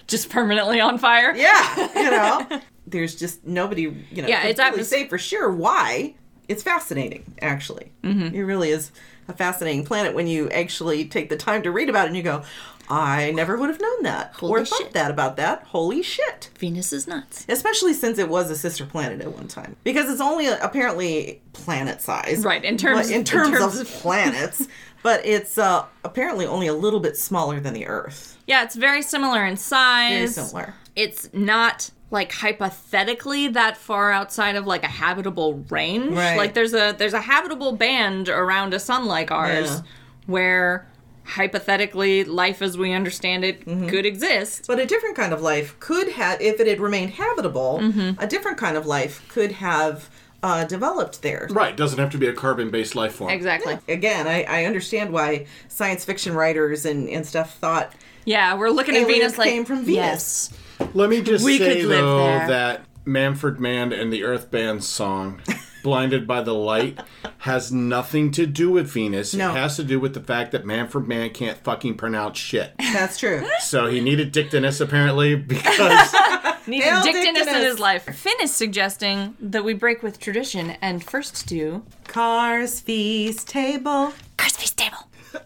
Just 0.08 0.30
permanently 0.30 0.80
on 0.80 0.98
fire. 0.98 1.36
Yeah, 1.36 1.90
you 1.94 2.12
know, 2.52 2.62
there's 2.86 3.14
just 3.16 3.46
nobody, 3.46 3.82
you 3.82 4.22
know, 4.22 4.28
Yeah, 4.28 4.42
can 4.42 4.52
it's 4.52 4.60
really 4.60 4.80
atmos- 4.82 4.86
say 4.86 5.08
for 5.08 5.18
sure 5.18 5.52
why. 5.52 6.16
It's 6.48 6.64
fascinating, 6.64 7.36
actually. 7.42 7.92
Mm-hmm. 8.04 8.34
It 8.34 8.42
really 8.42 8.70
is 8.70 8.92
a 9.28 9.34
fascinating 9.34 9.84
planet 9.84 10.14
when 10.16 10.26
you 10.28 10.50
actually 10.52 11.04
take 11.06 11.28
the 11.28 11.36
time 11.36 11.62
to 11.64 11.72
read 11.72 11.90
about 11.90 12.06
it 12.06 12.08
and 12.08 12.16
you 12.16 12.24
go, 12.24 12.44
I 12.90 13.32
never 13.32 13.58
would 13.58 13.70
have 13.70 13.82
known 13.82 14.04
that 14.04 14.34
or 14.42 14.64
thought 14.66 14.78
shit. 14.78 14.94
that 14.94 15.12
about 15.12 15.36
that. 15.38 15.64
Holy 15.64 16.02
shit. 16.02 16.50
Venus 16.58 16.94
is 16.94 17.08
nuts. 17.08 17.46
Especially 17.50 17.94
since 17.94 18.18
it 18.18 18.30
was 18.30 18.50
a 18.50 18.56
sister 18.56 18.86
planet 18.86 19.20
at 19.22 19.34
one 19.36 19.48
time. 19.48 19.76
Because 19.84 20.10
it's 20.10 20.22
only 20.22 20.48
apparently 20.48 21.42
planet 21.54 22.02
size. 22.02 22.44
Right, 22.46 22.64
in 22.64 22.78
terms- 22.78 23.10
in 23.10 23.18
in 23.20 23.24
terms, 23.26 23.58
terms 23.58 23.80
of 23.80 23.88
planets. 23.88 24.68
but 25.04 25.26
it's 25.26 25.58
uh, 25.58 25.86
apparently 26.04 26.46
only 26.46 26.68
a 26.68 26.74
little 26.74 27.00
bit 27.00 27.18
smaller 27.18 27.60
than 27.60 27.74
the 27.74 27.86
Earth. 27.88 28.38
Yeah, 28.48 28.64
it's 28.64 28.76
very 28.76 29.02
similar 29.02 29.46
in 29.46 29.58
size. 29.58 30.36
Very 30.36 30.48
similar. 30.48 30.74
It's 30.96 31.30
not 31.34 31.92
like 32.10 32.32
hypothetically 32.32 33.50
that 33.50 33.76
far 33.76 34.12
outside 34.12 34.56
of 34.56 34.66
like 34.66 34.84
a 34.84 34.88
habitable 34.88 35.56
range. 35.70 36.14
Right. 36.16 36.38
Like 36.38 36.54
there's 36.54 36.74
a 36.74 36.96
there's 36.98 37.14
a 37.14 37.20
habitable 37.22 37.74
band 37.74 38.30
around 38.30 38.74
a 38.74 38.80
sun 38.80 39.06
like 39.06 39.30
ours 39.32 39.70
Yeah. 39.70 39.82
where 40.26 40.88
hypothetically 41.28 42.24
life 42.24 42.62
as 42.62 42.78
we 42.78 42.94
understand 42.94 43.44
it 43.44 43.66
Mm-hmm. 43.66 43.88
could 43.90 44.06
exist. 44.06 44.66
But 44.68 44.80
a 44.80 44.86
different 44.86 45.16
kind 45.16 45.34
of 45.34 45.42
life 45.42 45.78
could 45.80 46.10
have, 46.10 46.40
if 46.42 46.60
it 46.60 46.68
had 46.68 46.80
remained 46.80 47.12
habitable, 47.12 47.80
Mm-hmm. 47.82 48.22
a 48.22 48.28
different 48.28 48.58
kind 48.58 48.78
of 48.78 48.86
life 48.86 49.26
could 49.30 49.52
have 49.54 50.10
uh, 50.44 50.64
developed 50.66 51.22
there. 51.24 51.48
Right. 51.50 51.76
Doesn't 51.76 52.00
have 52.00 52.12
to 52.12 52.18
be 52.18 52.28
a 52.28 52.34
carbon-based 52.34 52.96
life 52.96 53.14
form. 53.16 53.32
Exactly. 53.32 53.78
Again, 53.88 54.28
I, 54.28 54.44
I 54.44 54.66
understand 54.66 55.12
why 55.12 55.48
science 55.68 56.06
fiction 56.06 56.34
writers 56.36 56.86
and, 56.86 57.10
and 57.10 57.26
stuff 57.26 57.58
thought 57.58 57.92
Yeah, 58.26 58.56
we're 58.56 58.70
looking 58.70 58.96
at 58.96 59.02
Aliens 59.02 59.18
Venus 59.34 59.38
like 59.38 59.50
came 59.50 59.66
from 59.66 59.84
Venus. 59.84 60.52
Yes. 60.80 60.90
Let 60.94 61.10
me 61.10 61.22
just 61.22 61.44
We 61.44 61.58
say 61.58 61.76
could 61.82 61.86
live 61.86 62.06
though 62.06 62.48
that 62.48 62.82
Manfred 63.06 63.60
Mann 63.60 63.92
and 63.92 64.14
the 64.14 64.24
Earth 64.24 64.52
Band 64.52 64.84
song 64.84 65.42
"Blinded 65.88 66.28
by 66.28 66.42
the 66.42 66.54
Light" 66.54 67.00
has 67.40 67.72
nothing 67.72 68.30
to 68.32 68.46
do 68.46 68.70
with 68.70 68.90
Venus. 68.92 69.34
No. 69.34 69.52
It 69.52 69.54
has 69.54 69.78
to 69.78 69.86
do 69.86 70.02
with 70.02 70.14
the 70.14 70.20
fact 70.20 70.52
that 70.52 70.66
Manfred 70.66 71.08
Mann 71.08 71.30
can't 71.30 71.58
fucking 71.58 71.96
pronounce 71.96 72.38
shit. 72.38 72.74
That's 72.78 73.18
true. 73.18 73.48
So 73.62 73.88
he 73.88 74.02
needed 74.02 74.34
Dictinus 74.34 74.82
apparently 74.82 75.36
because 75.36 76.14
Needed 76.68 76.84
Hail 76.84 77.04
Dictinus 77.04 77.48
in 77.48 77.62
his 77.62 77.80
life. 77.80 78.04
Finn 78.04 78.36
is 78.42 78.52
suggesting 78.52 79.38
that 79.40 79.64
we 79.64 79.74
break 79.74 80.04
with 80.04 80.20
tradition 80.20 80.72
and 80.82 81.02
first 81.02 81.48
do 81.48 81.86
Cars, 82.06 82.82
feast, 82.82 83.48
table. 83.48 84.12
Cars 84.36 84.58
Feast 84.58 84.78
Table. 84.78 84.98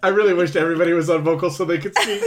I 0.02 0.08
really 0.08 0.34
wished 0.34 0.56
everybody 0.56 0.94
was 0.94 1.08
on 1.12 1.24
vocal 1.24 1.52
so 1.52 1.66
they 1.66 1.78
could 1.78 1.96
see. 2.00 2.20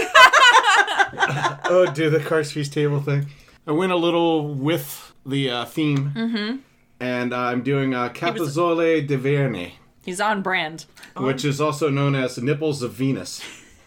oh, 1.66 1.90
do 1.92 2.10
the 2.10 2.20
Cars 2.20 2.52
Feast 2.52 2.72
table 2.72 3.00
thing. 3.00 3.26
I 3.66 3.72
went 3.72 3.90
a 3.90 3.96
little 3.96 4.54
with 4.54 5.12
the 5.26 5.50
uh, 5.50 5.64
theme, 5.64 6.12
mm-hmm. 6.14 6.56
And 7.04 7.34
I'm 7.34 7.62
doing 7.62 7.92
uh, 7.92 8.08
Capezzoli 8.08 9.06
di 9.06 9.16
Venere, 9.16 9.72
He's 10.06 10.22
on 10.22 10.40
brand. 10.40 10.86
which 11.18 11.44
is 11.44 11.60
also 11.60 11.90
known 11.90 12.14
as 12.14 12.38
Nipples 12.38 12.80
of 12.80 12.92
Venus. 12.94 13.42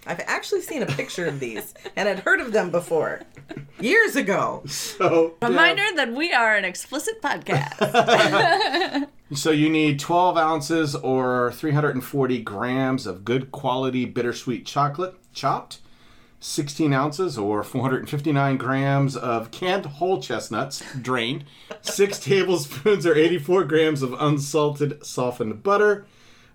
I've 0.05 0.19
actually 0.27 0.61
seen 0.61 0.83
a 0.83 0.85
picture 0.85 1.25
of 1.25 1.39
these 1.39 1.73
and 1.95 2.07
had 2.07 2.19
heard 2.19 2.39
of 2.39 2.51
them 2.53 2.69
before. 2.69 3.21
Years 3.79 4.15
ago. 4.15 4.61
So, 4.67 5.33
Reminder 5.41 5.83
that 5.95 6.13
we 6.13 6.31
are 6.31 6.55
an 6.55 6.63
explicit 6.63 7.19
podcast. 7.23 9.07
so 9.33 9.49
you 9.49 9.67
need 9.69 9.99
12 9.99 10.37
ounces 10.37 10.93
or 10.93 11.51
340 11.53 12.41
grams 12.43 13.07
of 13.07 13.25
good 13.25 13.51
quality 13.51 14.05
bittersweet 14.05 14.63
chocolate 14.67 15.15
chopped. 15.33 15.79
16 16.39 16.93
ounces 16.93 17.37
or 17.37 17.63
459 17.63 18.57
grams 18.57 19.15
of 19.15 19.51
canned 19.51 19.85
whole 19.85 20.21
chestnuts 20.21 20.83
drained, 21.01 21.45
6 21.81 22.19
tablespoons 22.23 23.05
or 23.05 23.15
84 23.15 23.63
grams 23.63 24.01
of 24.01 24.13
unsalted 24.19 25.03
softened 25.05 25.63
butter, 25.63 26.05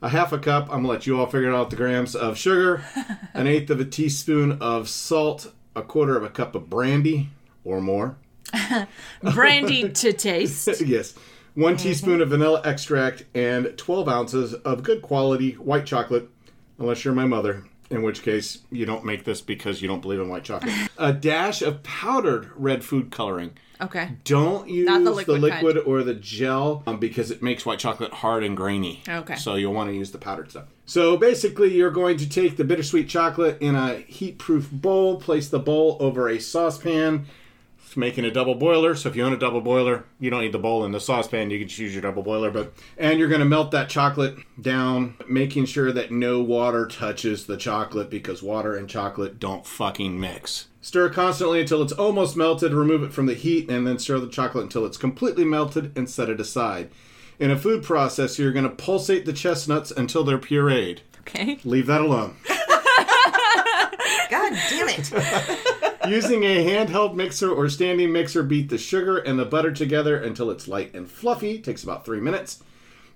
a 0.01 0.09
half 0.09 0.33
a 0.33 0.39
cup, 0.39 0.65
I'm 0.65 0.83
gonna 0.83 0.89
let 0.89 1.07
you 1.07 1.19
all 1.19 1.27
figure 1.27 1.55
out 1.55 1.71
the 1.71 1.77
grams 1.77 2.15
of 2.15 2.37
sugar, 2.37 2.85
an 3.35 3.47
eighth 3.47 3.71
of 3.71 3.81
a 3.81 3.85
teaspoon 3.85 4.59
of 4.61 4.89
salt, 4.89 5.53
a 5.75 5.83
quarter 5.83 6.17
of 6.17 6.25
a 6.25 6.29
cup 6.29 6.55
of 6.55 6.69
brandy 6.69 7.31
or 7.65 7.81
more. 7.81 8.17
Brandy 9.23 9.89
to 9.89 10.13
taste. 10.13 10.81
yes. 10.83 11.15
One 11.55 11.75
mm-hmm. 11.75 11.83
teaspoon 11.83 12.21
of 12.21 12.31
vanilla 12.31 12.61
extract 12.65 13.25
and 13.35 13.77
12 13.79 14.09
ounces 14.09 14.55
of 14.55 14.83
good 14.83 15.01
quality 15.01 15.53
white 15.53 15.87
chocolate, 15.87 16.29
unless 16.79 17.05
you're 17.05 17.15
my 17.15 17.25
mother, 17.25 17.65
in 17.93 18.03
which 18.03 18.23
case 18.23 18.59
you 18.71 18.87
don't 18.87 19.05
make 19.05 19.25
this 19.25 19.41
because 19.41 19.83
you 19.83 19.89
don't 19.89 20.01
believe 20.01 20.21
in 20.21 20.29
white 20.29 20.45
chocolate. 20.45 20.75
a 20.99 21.13
dash 21.13 21.63
of 21.63 21.83
powdered 21.83 22.51
red 22.57 22.85
food 22.85 23.11
coloring. 23.11 23.53
Okay. 23.81 24.11
Don't 24.25 24.69
use 24.69 24.87
the 24.87 24.99
the 25.01 25.11
liquid 25.11 25.41
liquid, 25.41 25.79
or 25.79 26.05
the 26.05 26.15
gel 26.15 26.85
um, 26.87 27.01
because 27.01 27.33
it 27.33 27.43
makes 27.43 27.67
white 27.67 27.81
chocolate 27.81 28.13
hard 28.13 28.45
and 28.45 28.57
grainy. 28.57 29.03
Okay. 29.09 29.35
So 29.35 29.57
you'll 29.57 29.75
want 29.75 29.91
to 29.91 29.97
use 29.97 30.13
the 30.13 30.19
powdered 30.19 30.51
stuff. 30.51 30.67
So 30.87 31.17
basically, 31.17 31.75
you're 31.75 31.91
going 31.91 32.17
to 32.19 32.29
take 32.29 32.57
the 32.57 32.65
bittersweet 32.65 33.09
chocolate 33.09 33.61
in 33.61 33.75
a 33.75 33.97
heat-proof 33.99 34.71
bowl, 34.71 35.21
place 35.21 35.49
the 35.49 35.59
bowl 35.59 35.97
over 36.01 36.29
a 36.29 36.39
saucepan, 36.39 37.27
making 37.97 38.25
a 38.25 38.31
double 38.31 38.55
boiler. 38.55 38.95
So 38.95 39.09
if 39.09 39.17
you 39.17 39.25
own 39.25 39.33
a 39.33 39.39
double 39.39 39.61
boiler, 39.61 40.05
you 40.19 40.31
don't 40.31 40.41
need 40.43 40.53
the 40.53 40.59
bowl 40.59 40.85
and 40.85 40.95
the 40.95 41.01
saucepan. 41.01 41.51
You 41.51 41.59
can 41.59 41.69
just 41.69 41.81
use 41.81 41.93
your 41.93 42.03
double 42.03 42.23
boiler. 42.23 42.51
But 42.51 42.75
and 42.99 43.19
you're 43.19 43.29
going 43.29 43.41
to 43.41 43.45
melt 43.47 43.71
that 43.73 43.89
chocolate 43.89 44.37
down, 44.61 45.17
making 45.29 45.67
sure 45.67 45.93
that 45.93 46.11
no 46.11 46.43
water 46.43 46.87
touches 46.87 47.47
the 47.47 47.57
chocolate 47.57 48.11
because 48.11 48.43
water 48.43 48.77
and 48.77 48.89
chocolate 48.89 49.39
don't 49.39 49.67
fucking 49.67 50.19
mix. 50.19 50.69
Stir 50.81 51.11
constantly 51.11 51.61
until 51.61 51.83
it's 51.83 51.93
almost 51.93 52.37
melted. 52.37 52.73
Remove 52.73 53.03
it 53.03 53.13
from 53.13 53.27
the 53.27 53.35
heat 53.35 53.71
and 53.71 53.87
then 53.87 53.99
stir 53.99 54.19
the 54.19 54.29
chocolate 54.29 54.65
until 54.65 54.85
it's 54.85 54.97
completely 54.97 55.45
melted 55.45 55.97
and 55.97 56.11
set 56.11 56.29
it 56.29 56.41
aside. 56.41 56.91
In 57.39 57.51
a 57.51 57.59
food 57.59 57.83
processor, 57.83 58.41
you're 58.41 58.53
going 58.53 58.69
to 58.69 58.71
pulsate 58.71 59.25
the 59.25 59.33
chestnuts 59.33 59.91
until 59.91 60.25
they're 60.25 60.39
pureed. 60.39 61.01
Okay. 61.21 61.59
Leave 61.65 61.87
that 61.87 62.01
alone. 62.01 62.37
God 64.31 64.53
damn 64.71 64.89
it. 64.89 65.13
Using 66.09 66.43
a 66.45 66.65
handheld 66.65 67.15
mixer 67.15 67.51
or 67.51 67.69
standing 67.69 68.13
mixer, 68.13 68.43
beat 68.43 68.69
the 68.69 68.79
sugar 68.79 69.19
and 69.19 69.39
the 69.39 69.45
butter 69.45 69.71
together 69.73 70.17
until 70.17 70.51
it's 70.51 70.67
light 70.69 70.93
and 70.95 71.09
fluffy. 71.11 71.59
Takes 71.61 71.83
about 71.85 72.05
three 72.05 72.21
minutes. 72.21 72.63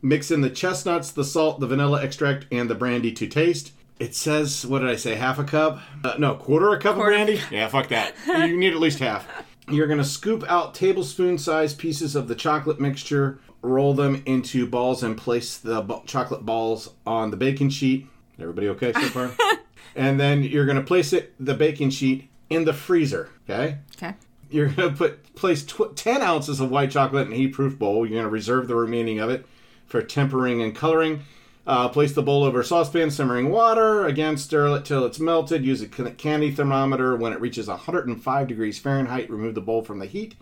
Mix 0.03 0.31
in 0.31 0.41
the 0.41 0.51
chestnuts, 0.51 1.11
the 1.11 1.25
salt, 1.25 1.59
the 1.61 1.67
vanilla 1.67 2.03
extract, 2.03 2.47
and 2.53 2.71
the 2.71 2.75
brandy 2.75 3.11
to 3.13 3.27
taste. 3.27 3.73
It 3.99 4.15
says, 4.15 4.67
what 4.67 4.81
did 4.81 4.91
I 4.91 4.97
say, 4.97 5.15
half 5.15 5.39
a 5.39 5.45
cup? 5.45 5.81
Uh, 6.05 6.15
no, 6.19 6.35
quarter 6.35 6.73
a 6.73 6.79
cup 6.79 6.97
Quarter. 6.97 7.13
of 7.13 7.27
brandy? 7.27 7.41
Yeah, 7.51 7.69
fuck 7.69 7.89
that. 7.89 8.15
you 8.27 8.57
need 8.57 8.73
at 8.75 8.79
least 8.79 8.99
half. 8.99 9.27
You're 9.69 9.87
going 9.87 9.99
to 9.99 10.05
scoop 10.05 10.45
out 10.49 10.75
tablespoon 10.75 11.39
sized 11.39 11.79
pieces 11.79 12.15
of 12.15 12.29
the 12.29 12.35
chocolate 12.35 12.79
mixture, 12.79 13.41
roll 13.63 13.95
them 13.95 14.23
into 14.27 14.67
balls, 14.67 15.03
and 15.03 15.17
place 15.17 15.57
the 15.57 15.81
b- 15.81 16.03
chocolate 16.07 16.45
balls 16.45 16.91
on 17.07 17.31
the 17.31 17.37
baking 17.37 17.71
sheet. 17.71 18.07
Everybody 18.39 18.69
okay 18.69 18.93
so 18.93 19.01
far? 19.09 19.33
and 19.97 20.21
then 20.21 20.43
you're 20.45 20.67
going 20.67 20.77
to 20.77 20.85
place 20.85 21.13
it, 21.15 21.35
the 21.41 21.55
baking 21.55 21.89
sheet, 21.91 22.29
in 22.51 22.65
the 22.65 22.73
freezer. 22.73 23.31
Okay? 23.49 23.79
Okay. 23.97 24.15
You're 24.51 24.71
to 24.71 24.91
put 24.91 25.35
place 25.35 25.65
tw- 25.65 25.95
10 25.95 26.23
ounces 26.23 26.61
of 26.61 26.71
white 26.71 26.91
chocolate 26.91 27.27
in 27.27 27.33
a 27.33 27.37
heat-proof 27.37 27.79
bowl. 27.79 28.07
You're 28.07 28.23
to 28.23 28.29
reserve 28.29 28.69
the 28.69 28.77
remaining 28.77 29.19
of 29.19 29.31
it 29.31 29.47
for 29.87 30.03
tempering 30.03 30.63
and 30.63 30.75
coloring. 30.75 31.23
Uh, 31.67 31.89
place 31.89 32.13
the 32.13 32.23
bowl 32.23 32.45
over 32.45 32.61
a 32.61 32.65
saucepan, 32.65 33.11
simmering 33.11 33.51
water. 33.51 34.07
Again, 34.07 34.37
stir 34.37 34.77
it 34.77 34.85
till 34.85 35.05
it's 35.05 35.19
melted. 35.19 35.65
Use 35.65 35.83
a 35.83 35.89
candy 35.89 36.53
thermometer. 36.53 37.17
When 37.17 37.33
it 37.33 37.41
reaches 37.41 37.67
105 37.67 38.47
degrees 38.47 38.79
Fahrenheit, 38.79 39.29
remove 39.29 39.57
the 39.57 39.61
bowl 39.61 39.83
from 39.83 39.99
the 39.99 40.07
heat. 40.07 40.37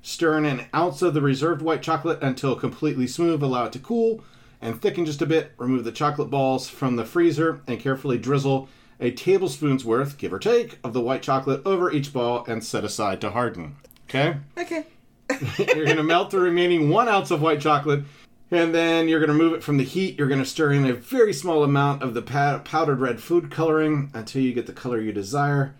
Stir 0.00 0.38
in 0.38 0.44
an 0.44 0.66
ounce 0.74 1.02
of 1.02 1.12
the 1.12 1.20
reserved 1.20 1.60
white 1.60 1.82
chocolate 1.82 2.22
until 2.22 2.54
completely 2.54 3.08
smooth. 3.08 3.42
Allow 3.42 3.64
it 3.64 3.72
to 3.72 3.80
cool 3.80 4.22
and 4.62 4.80
thicken 4.80 5.04
just 5.04 5.22
a 5.22 5.26
bit. 5.26 5.52
Remove 5.58 5.82
the 5.82 5.92
chocolate 5.92 6.30
balls 6.30 6.68
from 6.68 6.94
the 6.94 7.04
freezer 7.04 7.60
and 7.66 7.80
carefully 7.80 8.16
drizzle 8.16 8.68
a 9.00 9.10
tablespoon's 9.10 9.84
worth, 9.84 10.18
give 10.18 10.32
or 10.32 10.38
take, 10.38 10.78
of 10.84 10.92
the 10.92 11.00
white 11.00 11.22
chocolate 11.22 11.62
over 11.64 11.90
each 11.90 12.12
ball 12.12 12.44
and 12.46 12.62
set 12.62 12.84
aside 12.84 13.20
to 13.22 13.30
harden. 13.30 13.76
Okay? 14.08 14.36
Okay. 14.56 14.86
you're 15.58 15.84
going 15.84 15.96
to 15.96 16.02
melt 16.02 16.30
the 16.30 16.40
remaining 16.40 16.90
one 16.90 17.08
ounce 17.08 17.30
of 17.30 17.40
white 17.40 17.60
chocolate 17.60 18.04
and 18.50 18.74
then 18.74 19.08
you're 19.08 19.20
going 19.20 19.28
to 19.28 19.36
remove 19.36 19.54
it 19.54 19.62
from 19.62 19.76
the 19.76 19.84
heat. 19.84 20.18
You're 20.18 20.28
going 20.28 20.40
to 20.40 20.46
stir 20.46 20.72
in 20.72 20.84
a 20.84 20.92
very 20.92 21.32
small 21.32 21.62
amount 21.62 22.02
of 22.02 22.14
the 22.14 22.22
powdered 22.22 22.98
red 22.98 23.20
food 23.20 23.50
coloring 23.50 24.10
until 24.12 24.42
you 24.42 24.52
get 24.52 24.66
the 24.66 24.72
color 24.72 25.00
you 25.00 25.12
desire. 25.12 25.74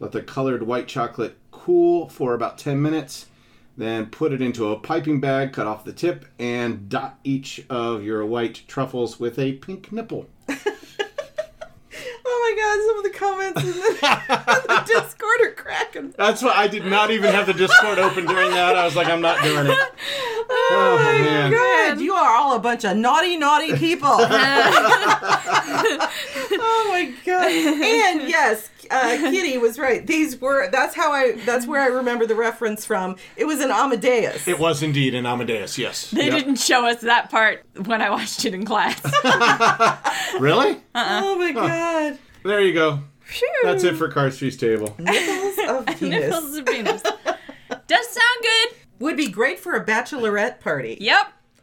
Let 0.00 0.12
the 0.12 0.22
colored 0.22 0.64
white 0.64 0.88
chocolate 0.88 1.36
cool 1.52 2.08
for 2.08 2.34
about 2.34 2.58
10 2.58 2.82
minutes. 2.82 3.26
Then 3.76 4.06
put 4.06 4.32
it 4.32 4.42
into 4.42 4.72
a 4.72 4.80
piping 4.80 5.20
bag, 5.20 5.52
cut 5.52 5.66
off 5.66 5.84
the 5.84 5.92
tip, 5.92 6.24
and 6.38 6.88
dot 6.88 7.18
each 7.22 7.64
of 7.68 8.02
your 8.02 8.24
white 8.24 8.62
truffles 8.66 9.20
with 9.20 9.38
a 9.38 9.52
pink 9.52 9.92
nipple. 9.92 10.28
Oh 12.48 12.52
my 12.52 12.54
god, 12.62 12.78
some 12.86 12.96
of 12.98 13.04
the 13.04 13.10
comments 13.18 13.60
in 13.62 13.72
the, 13.72 13.88
in 13.88 14.66
the 14.68 14.82
Discord 14.86 15.40
are 15.42 15.50
cracking. 15.52 16.14
That's 16.16 16.42
why 16.42 16.52
I 16.54 16.68
did 16.68 16.84
not 16.86 17.10
even 17.10 17.32
have 17.32 17.46
the 17.46 17.54
Discord 17.54 17.98
open 17.98 18.24
during 18.26 18.50
that. 18.50 18.76
I 18.76 18.84
was 18.84 18.94
like, 18.94 19.08
I'm 19.08 19.20
not 19.20 19.42
doing 19.42 19.66
it. 19.66 19.78
Oh, 20.48 20.96
man. 21.02 21.50
God, 21.50 22.00
you 22.00 22.14
are 22.14 22.36
all 22.36 22.54
a 22.54 22.60
bunch 22.60 22.84
of 22.84 22.96
naughty, 22.96 23.36
naughty 23.36 23.76
people. 23.76 24.08
oh 25.58 26.86
my 26.90 27.12
god! 27.24 27.50
And 27.50 28.28
yes, 28.28 28.70
uh, 28.90 29.16
Kitty 29.18 29.58
was 29.58 29.76
right. 29.78 30.06
These 30.06 30.40
were 30.40 30.68
that's 30.70 30.94
how 30.94 31.10
I 31.12 31.32
that's 31.44 31.66
where 31.66 31.80
I 31.80 31.86
remember 31.88 32.26
the 32.26 32.34
reference 32.36 32.84
from. 32.84 33.16
It 33.36 33.44
was 33.46 33.60
an 33.60 33.70
Amadeus. 33.72 34.46
It 34.46 34.58
was 34.60 34.82
indeed 34.84 35.14
an 35.14 35.26
Amadeus, 35.26 35.78
yes. 35.78 36.10
They 36.12 36.26
Yep. 36.26 36.34
didn't 36.38 36.56
show 36.56 36.86
us 36.86 37.00
that 37.00 37.28
part 37.30 37.64
when 37.84 38.00
I 38.02 38.10
watched 38.10 38.44
it 38.44 38.54
in 38.54 38.64
class. 38.64 39.00
Really? 40.40 40.76
oh 40.94 41.36
my 41.38 41.52
god! 41.52 42.18
There 42.46 42.60
you 42.60 42.72
go. 42.72 43.00
That's 43.64 43.82
it 43.82 43.96
for 43.96 44.08
Cars 44.08 44.38
Feast 44.38 44.60
Table. 44.60 44.94
Nipples 44.98 45.58
of 45.68 45.84
Venus 45.98 46.00
Nipples 46.30 46.56
of 46.56 46.64
Venus. 46.66 47.02
Does 47.02 48.06
sound 48.08 48.38
good. 48.42 48.68
would 49.00 49.16
be 49.16 49.28
great 49.28 49.58
for 49.58 49.72
a 49.74 49.84
bachelorette 49.84 50.60
party 50.60 50.96
Yep. 51.00 51.32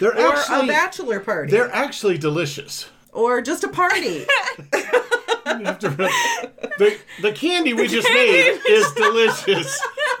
They're 0.00 0.10
or 0.18 0.34
actually 0.34 0.64
a 0.64 0.66
bachelor 0.72 1.20
party 1.20 1.52
they're 1.52 1.70
actually 1.72 2.18
delicious. 2.18 2.88
or 3.12 3.40
just 3.40 3.62
a 3.62 3.68
party. 3.68 4.26
You 4.72 5.64
have 5.64 5.78
to 5.78 5.90
re- 5.90 6.10
the 6.78 6.98
the 7.22 7.30
candy 7.30 7.72
we 7.74 7.86
just 7.86 8.08
made 8.12 8.58
is 8.68 8.90
delicious. 8.94 9.80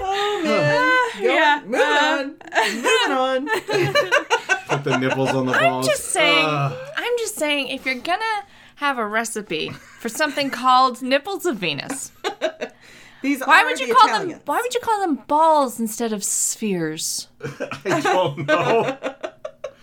oh 0.00 0.40
man! 0.42 1.22
Go 1.22 1.34
yeah, 1.34 1.60
on, 1.62 1.64
moving 1.66 1.84
uh, 1.84 3.20
on. 3.20 3.44
Moving 3.44 4.12
on. 4.12 4.37
Put 4.68 4.84
the 4.84 4.98
nipples 4.98 5.30
on 5.30 5.46
the 5.46 5.52
I'm 5.52 5.70
balls. 5.70 5.86
just 5.86 6.04
saying. 6.06 6.46
Uh, 6.46 6.76
I'm 6.96 7.12
just 7.18 7.36
saying. 7.36 7.68
If 7.68 7.84
you're 7.86 7.94
gonna 7.96 8.24
have 8.76 8.98
a 8.98 9.06
recipe 9.06 9.70
for 9.70 10.08
something 10.08 10.50
called 10.50 11.02
nipples 11.02 11.46
of 11.46 11.56
Venus, 11.56 12.12
These 13.22 13.40
why 13.40 13.62
are 13.62 13.66
would 13.66 13.80
you 13.80 13.88
the 13.88 13.94
call 13.94 14.08
Italians. 14.08 14.32
them? 14.34 14.42
Why 14.44 14.60
would 14.60 14.74
you 14.74 14.80
call 14.80 15.00
them 15.00 15.16
balls 15.26 15.80
instead 15.80 16.12
of 16.12 16.22
spheres? 16.22 17.28
I 17.84 18.00
don't 18.00 18.46
know. 18.46 18.96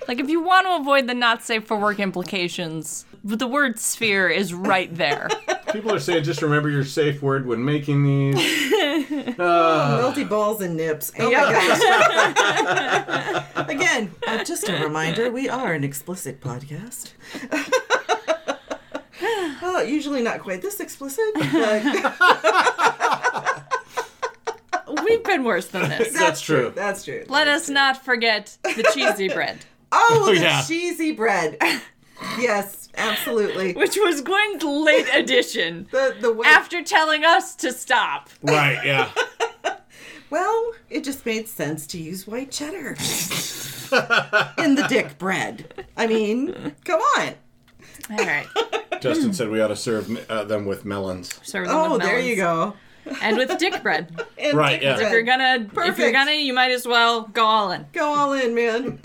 Like, 0.07 0.19
if 0.19 0.29
you 0.29 0.41
want 0.41 0.67
to 0.67 0.75
avoid 0.75 1.07
the 1.07 1.13
not 1.13 1.43
safe 1.43 1.65
for 1.65 1.77
work 1.77 1.99
implications, 1.99 3.05
the 3.23 3.47
word 3.47 3.79
sphere 3.79 4.29
is 4.29 4.53
right 4.53 4.93
there. 4.95 5.29
People 5.71 5.91
are 5.93 5.99
saying 5.99 6.23
just 6.23 6.41
remember 6.41 6.69
your 6.69 6.85
safe 6.85 7.21
word 7.21 7.47
when 7.47 7.65
making 7.65 8.03
these. 8.03 8.35
Melty 9.35 10.29
balls 10.29 10.61
and 10.61 10.77
nips. 10.77 11.11
Oh 11.19 11.31
my 11.31 11.51
gosh. 11.51 13.45
Again, 13.69 14.11
uh, 14.27 14.43
just 14.43 14.69
a 14.69 14.73
reminder, 14.83 15.31
we 15.31 15.49
are 15.49 15.73
an 15.73 15.83
explicit 15.83 16.39
podcast. 16.39 17.13
oh, 19.63 19.81
usually 19.81 20.21
not 20.21 20.39
quite 20.41 20.61
this 20.61 20.79
explicit, 20.79 21.25
but 21.33 21.83
We've 25.03 25.23
been 25.23 25.43
worse 25.43 25.67
than 25.67 25.89
this. 25.89 26.13
That's 26.13 26.41
true. 26.41 26.71
That's 26.75 27.03
true. 27.03 27.25
Let 27.27 27.47
us 27.47 27.69
not 27.69 28.03
forget 28.03 28.57
the 28.63 28.89
cheesy 28.93 29.29
bread, 29.29 29.65
Oh, 29.97 30.31
the 30.33 30.41
yeah. 30.41 30.61
cheesy 30.61 31.11
bread. 31.11 31.57
Yes, 32.39 32.87
absolutely. 32.97 33.73
which 33.73 33.97
was 33.97 34.21
Gwen's 34.21 34.63
late 34.63 35.05
addition 35.13 35.85
The 35.91 36.15
the 36.19 36.31
way 36.31 36.47
after 36.47 36.81
telling 36.81 37.25
us 37.25 37.55
to 37.57 37.73
stop. 37.73 38.29
Right, 38.41 38.79
yeah. 38.85 39.09
well, 40.29 40.71
it 40.89 41.03
just 41.03 41.25
made 41.25 41.47
sense 41.49 41.85
to 41.87 41.97
use 41.97 42.25
white 42.25 42.51
cheddar 42.51 42.95
in 44.57 44.75
the 44.75 44.85
dick 44.87 45.17
bread. 45.17 45.85
I 45.97 46.07
mean, 46.07 46.73
come 46.85 47.01
on. 47.17 47.33
All 48.11 48.25
right. 48.25 48.47
Justin 49.01 49.33
said 49.33 49.49
we 49.49 49.61
ought 49.61 49.67
to 49.67 49.75
serve 49.75 50.09
uh, 50.29 50.45
them 50.45 50.65
with 50.65 50.85
melons. 50.85 51.37
Serve 51.43 51.67
them 51.67 51.75
Oh, 51.75 51.81
with 51.91 51.99
melons. 51.99 52.03
there 52.09 52.19
you 52.19 52.37
go. 52.37 52.73
And 53.21 53.37
with 53.37 53.55
dick 53.59 53.83
bread. 53.83 54.23
And 54.37 54.57
Right, 54.57 54.79
dick 54.79 54.83
yeah. 54.83 54.95
bread. 54.95 55.05
If 55.07 55.11
you're 55.11 55.23
gonna, 55.23 55.69
if 55.89 55.97
you're 55.99 56.11
gonna, 56.13 56.31
you 56.31 56.53
might 56.53 56.71
as 56.71 56.87
well 56.87 57.23
go 57.23 57.43
all 57.45 57.71
in. 57.71 57.85
Go 57.93 58.05
all 58.05 58.33
in, 58.33 58.55
man. 58.55 58.99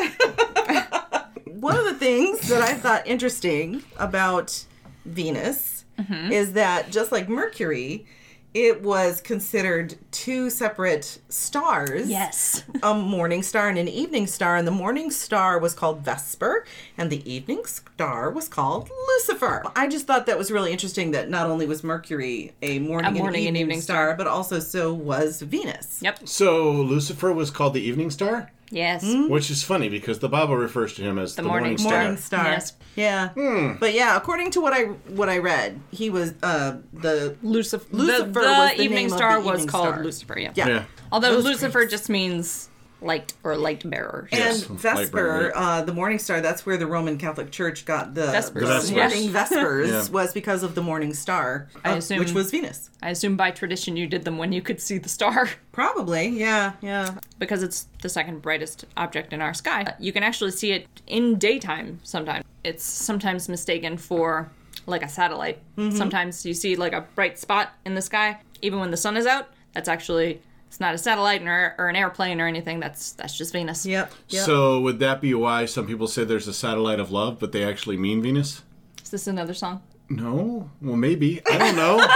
One 1.61 1.77
of 1.77 1.85
the 1.85 1.95
things 1.95 2.49
that 2.49 2.63
I 2.63 2.75
thought 2.75 3.07
interesting 3.07 3.83
about 3.99 4.65
Venus 5.05 5.77
Mm-hmm. 5.99 6.33
is 6.33 6.55
that 6.55 6.91
just 6.91 7.13
like 7.13 7.29
Mercury, 7.29 8.07
it 8.55 8.83
was 8.83 9.21
considered 9.21 9.97
two 10.11 10.49
separate 10.49 11.19
stars. 11.29 12.09
Yes. 12.09 12.65
A 12.83 12.95
morning 12.95 13.43
star 13.43 13.69
and 13.69 13.79
an 13.79 13.87
evening 13.87 14.27
star, 14.27 14.57
and 14.57 14.67
the 14.67 14.71
morning 14.73 15.11
star 15.11 15.59
was 15.59 15.75
called 15.75 16.01
Vesper, 16.01 16.65
and 16.97 17.11
the 17.11 17.31
evening 17.31 17.67
star 17.67 18.31
was 18.31 18.49
called 18.49 18.91
Lucifer. 19.09 19.63
I 19.77 19.89
just 19.89 20.07
thought 20.07 20.25
that 20.25 20.39
was 20.39 20.51
really 20.51 20.73
interesting 20.73 21.11
that 21.11 21.29
not 21.29 21.51
only 21.51 21.67
was 21.67 21.85
Mercury 21.85 22.55
a 22.63 22.79
morning, 22.79 23.13
morning 23.13 23.41
and 23.47 23.49
and 23.49 23.57
evening, 23.57 23.57
evening 23.61 23.81
star, 23.83 24.07
star. 24.07 24.17
but 24.17 24.27
also 24.27 24.59
so 24.59 24.95
was 24.95 25.43
Venus. 25.43 26.01
Yep. 26.01 26.27
So 26.27 26.73
Lucifer 26.73 27.31
was 27.33 27.51
called 27.51 27.75
the 27.75 27.83
evening 27.83 28.11
star, 28.11 28.51
Yes. 28.71 29.05
which 29.29 29.51
is 29.51 29.63
funny 29.63 29.89
because 29.89 30.21
the 30.21 30.29
Bible 30.29 30.57
refers 30.57 30.95
to 30.95 31.03
him 31.03 31.19
as 31.19 31.35
the, 31.35 31.43
morning 31.43 31.71
morning, 31.73 31.79
star. 31.79 32.03
Morning 32.03 32.17
Star. 32.19 32.45
Yes. 32.45 32.73
Yeah. 32.97 33.77
But 33.79 33.95
yeah, 33.95 34.17
according 34.17 34.53
to 34.53 34.61
what 34.61 34.73
I 34.73 34.85
what 35.11 35.29
I 35.29 35.39
read, 35.39 35.81
he 35.91 36.09
was 36.09 36.35
uh 36.43 36.79
the 36.93 37.37
Lucifer. 37.43 37.85
Lucifer 37.91 38.27
the, 38.27 38.33
the 38.33 38.41
was 38.41 38.71
the 38.77 38.83
evening 38.83 38.97
name 38.97 39.13
of 39.13 39.19
star 39.19 39.41
the 39.41 39.47
was 39.47 39.55
evening 39.61 39.67
called 39.69 39.89
star. 39.89 40.05
Lucifer. 40.05 40.39
Yeah. 40.39 40.53
yeah. 40.55 40.69
Yeah. 40.69 40.85
Although 41.13 41.35
Those 41.35 41.45
Lucifer 41.45 41.81
creeps. 41.81 41.91
just 41.91 42.09
means 42.09 42.70
light 43.03 43.33
or 43.43 43.57
light 43.57 43.89
bearer. 43.89 44.29
And 44.33 44.39
Yes, 44.39 44.69
light 44.69 44.79
Vesper, 44.81 45.51
bright. 45.51 45.53
uh, 45.55 45.83
the 45.83 45.93
morning 45.95 46.19
star, 46.19 46.41
that's 46.41 46.67
where 46.67 46.77
the 46.77 46.87
Roman 46.87 47.17
Catholic 47.19 47.51
Church 47.51 47.85
got 47.85 48.15
the, 48.15 48.27
Vespers. 48.27 48.53
the 48.55 48.61
The 48.61 48.67
Vespers. 48.67 48.91
morning 48.93 49.31
Vespers 49.31 49.89
Yeah. 49.89 50.09
was 50.13 50.33
because 50.33 50.63
of 50.63 50.75
the 50.75 50.83
morning 50.83 51.15
star, 51.15 51.69
I 51.85 51.93
uh, 51.93 51.97
assume- 51.97 52.19
which 52.19 52.33
was 52.33 52.51
Venus. 52.51 52.91
I 53.03 53.11
assume 53.11 53.37
by 53.37 53.51
tradition 53.51 53.97
you 53.97 54.07
did 54.07 54.25
them 54.25 54.37
when 54.39 54.53
you 54.53 54.61
could 54.63 54.81
see 54.81 54.99
the 54.99 55.09
star 55.09 55.49
Probably, 55.73 56.29
yeah, 56.29 56.73
yeah. 56.83 57.15
because 57.39 57.63
it's 57.63 57.87
the 58.03 58.09
second 58.09 58.43
brightest 58.43 58.85
object 58.97 59.33
in 59.33 59.41
our 59.41 59.55
sky. 59.55 59.95
You 59.99 60.13
can 60.13 60.23
actually 60.23 60.51
see 60.51 60.73
it 60.73 60.87
in 61.07 61.39
daytime 61.39 62.01
sometimes. 62.03 62.45
It's 62.65 62.85
sometimes 62.85 63.49
mistaken 63.49 63.97
for 63.97 64.51
like 64.87 65.03
a 65.03 65.09
satellite. 65.09 65.59
Sometimes 65.77 66.45
you 66.45 66.53
see 66.53 66.77
like 66.77 66.93
a 66.93 67.03
bright 67.15 67.39
spot 67.39 67.71
in 67.87 67.95
the 67.95 68.03
sky 68.03 68.39
even 68.63 68.79
when 68.81 68.91
the 68.91 68.97
sun 68.97 69.17
is 69.17 69.25
out. 69.27 69.49
That's 69.73 69.89
actually 69.89 70.43
it's 70.71 70.79
not 70.79 70.95
a 70.95 70.99
satellite 70.99 71.43
or, 71.43 71.75
or 71.79 71.89
an 71.89 71.97
airplane 71.97 72.41
or 72.41 72.47
anything. 72.47 72.79
That's 72.79 73.11
that's 73.11 73.37
just 73.37 73.53
Venus. 73.53 73.85
Yep, 73.85 74.13
yep. 74.29 74.47
So 74.47 74.81
would 74.83 75.01
that 75.01 75.21
be 75.21 75.35
why 75.35 75.67
some 75.67 75.85
people 75.85 76.07
say 76.07 76.23
there's 76.23 76.47
a 76.47 76.55
satellite 76.55 77.01
of 77.01 77.11
love, 77.11 77.41
but 77.41 77.51
they 77.51 77.65
actually 77.65 77.97
mean 77.97 78.23
Venus? 78.23 78.63
Is 79.03 79.11
this 79.11 79.27
another 79.27 79.53
song? 79.53 79.83
No. 80.09 80.71
Well, 80.81 80.95
maybe. 80.95 81.43
I 81.51 81.59
don't 81.59 81.75
know. 81.75 81.97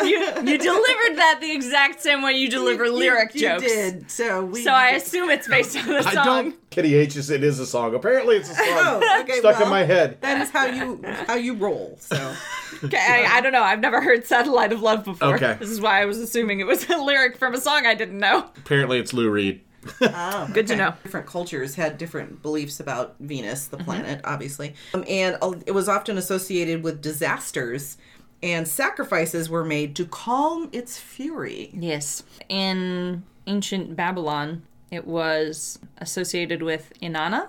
You 0.00 0.18
you 0.18 0.58
delivered 0.58 1.16
that 1.16 1.38
the 1.40 1.50
exact 1.52 2.00
same 2.00 2.22
way 2.22 2.32
you 2.32 2.48
deliver 2.48 2.84
You- 2.86 2.92
lyric 2.92 3.34
you 3.34 3.40
jokes. 3.40 3.62
did. 3.62 4.10
So 4.10 4.44
we. 4.44 4.62
So 4.62 4.70
I 4.70 4.90
assume 4.90 5.30
it's 5.30 5.48
based 5.48 5.76
on 5.76 5.86
the 5.88 5.98
I 5.98 6.12
song. 6.12 6.24
don't. 6.24 6.70
Kitty 6.70 6.94
H 6.94 7.16
is 7.16 7.30
it 7.30 7.42
is 7.42 7.58
a 7.58 7.66
song. 7.66 7.94
Apparently, 7.94 8.36
it's 8.36 8.50
a 8.50 8.54
song. 8.54 8.66
Oh, 8.68 9.20
okay. 9.22 9.38
Stuck 9.40 9.54
well, 9.56 9.64
in 9.64 9.70
my 9.70 9.84
head. 9.84 10.20
That 10.20 10.40
is 10.42 10.50
how 10.50 10.66
you 10.66 11.00
how 11.26 11.34
you 11.34 11.54
roll. 11.54 11.96
So 12.00 12.34
Okay, 12.84 12.96
I, 13.26 13.38
I 13.38 13.40
don't 13.40 13.52
know. 13.52 13.62
I've 13.62 13.80
never 13.80 14.00
heard 14.00 14.24
"Satellite 14.26 14.72
of 14.72 14.82
Love" 14.82 15.04
before. 15.04 15.34
Okay. 15.34 15.56
This 15.58 15.70
is 15.70 15.80
why 15.80 16.00
I 16.00 16.04
was 16.04 16.18
assuming 16.18 16.60
it 16.60 16.66
was 16.66 16.88
a 16.88 16.98
lyric 16.98 17.36
from 17.38 17.54
a 17.54 17.60
song 17.60 17.86
I 17.86 17.94
didn't 17.94 18.18
know. 18.18 18.50
Apparently, 18.56 18.98
it's 18.98 19.12
Lou 19.12 19.28
Reed. 19.30 19.62
Oh, 20.02 20.50
Good 20.52 20.66
to 20.66 20.76
know. 20.76 20.92
Different 21.02 21.26
cultures 21.26 21.74
had 21.76 21.96
different 21.98 22.42
beliefs 22.42 22.78
about 22.78 23.16
Venus, 23.20 23.66
Mm-hmm. 23.68 23.76
the 23.78 23.84
planet, 23.84 24.20
obviously. 24.24 24.74
Um, 24.92 25.04
and 25.08 25.38
uh, 25.40 25.54
it 25.66 25.72
was 25.72 25.88
often 25.88 26.18
associated 26.18 26.82
with 26.82 27.00
disasters, 27.00 27.96
and 28.42 28.66
sacrifices 28.66 29.48
were 29.48 29.64
made 29.64 29.96
to 29.96 30.04
calm 30.04 30.68
its 30.72 30.98
fury. 30.98 31.70
Yes. 31.72 32.22
In 32.48 33.22
ancient 33.46 33.96
Babylon, 33.96 34.62
it 34.90 35.06
was 35.06 35.78
associated 35.98 36.62
with 36.62 36.92
Inanna, 37.02 37.48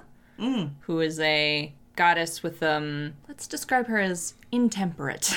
who 0.82 0.99
is 0.99 1.19
a 1.19 1.73
goddess 1.95 2.41
with 2.41 2.63
um. 2.63 3.13
Let's 3.28 3.47
describe 3.47 3.88
her 3.88 3.99
as 3.99 4.34
intemperate, 4.52 5.36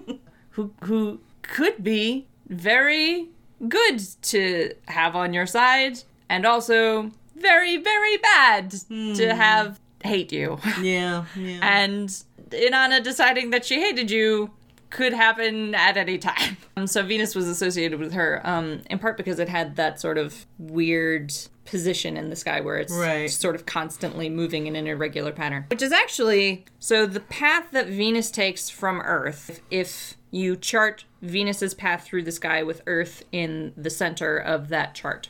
who 0.50 0.72
who 0.82 1.20
could 1.42 1.82
be 1.82 2.26
very 2.48 3.28
good 3.68 4.00
to 4.22 4.74
have 4.86 5.16
on 5.16 5.32
your 5.32 5.46
side, 5.46 6.02
and 6.28 6.46
also 6.46 7.10
very, 7.36 7.76
very 7.76 8.16
bad 8.18 8.70
to 9.16 9.34
have 9.34 9.80
hate 10.02 10.32
you. 10.32 10.58
Yeah, 10.80 11.24
yeah. 11.36 11.58
and 11.62 12.08
Inanna 12.50 13.02
deciding 13.02 13.50
that 13.50 13.64
she 13.64 13.80
hated 13.80 14.10
you 14.10 14.50
could 14.94 15.12
happen 15.12 15.74
at 15.74 15.96
any 15.98 16.16
time. 16.18 16.56
Um, 16.76 16.88
so 16.88 17.04
Venus 17.04 17.36
was 17.36 17.46
associated 17.46 18.00
with 18.00 18.12
her, 18.14 18.40
um, 18.42 18.80
in 18.90 18.98
part 18.98 19.16
because 19.16 19.38
it 19.38 19.48
had 19.48 19.76
that 19.76 20.00
sort 20.00 20.18
of 20.18 20.44
weird 20.58 21.32
position 21.66 22.16
in 22.16 22.30
the 22.30 22.34
sky 22.36 22.60
where 22.60 22.78
it's 22.78 22.92
Right. 22.92 23.30
sort 23.30 23.54
of 23.54 23.64
constantly 23.64 24.28
moving 24.28 24.66
in 24.66 24.74
an 24.74 24.88
irregular 24.88 25.30
pattern. 25.30 25.66
Which 25.70 25.82
is 25.82 25.92
actually 25.92 26.64
so 26.80 27.06
the 27.06 27.20
path 27.20 27.66
that 27.70 27.86
Venus 27.86 28.28
takes 28.28 28.70
from 28.70 29.00
Earth, 29.02 29.60
if 29.70 30.14
you 30.32 30.56
chart 30.56 31.04
Venus's 31.22 31.74
path 31.74 32.04
through 32.04 32.24
the 32.24 32.32
sky 32.32 32.64
with 32.64 32.82
Earth 32.88 33.22
in 33.30 33.72
the 33.76 33.88
center 33.90 34.36
of 34.36 34.68
that 34.70 34.96
chart. 34.96 35.28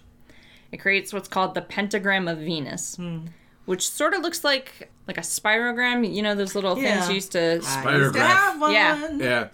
It 0.73 0.79
creates 0.79 1.13
what's 1.13 1.29
called 1.29 1.55
the 1.55 1.61
pentagram 1.61 2.27
of 2.27 2.39
Venus, 2.39 2.97
which 3.67 3.89
sort 3.89 4.15
of 4.15 4.23
looks 4.23 4.45
like 4.45 4.91
like 5.07 5.19
a 5.19 5.23
spirogram. 5.23 6.13
You 6.15 6.23
know 6.23 6.35
those 6.35 6.55
little 6.55 6.79
Yeah. 6.79 6.97
things 6.97 7.09
you 7.09 7.15
used 7.17 7.33
to. 7.33 7.41
I 7.41 7.55
used 7.55 7.69
to 7.69 7.79
Spirograph. 7.81 8.27
have 8.27 8.61
one. 8.61 8.73
Yeah. 8.73 9.09
Yeah. 9.17 9.49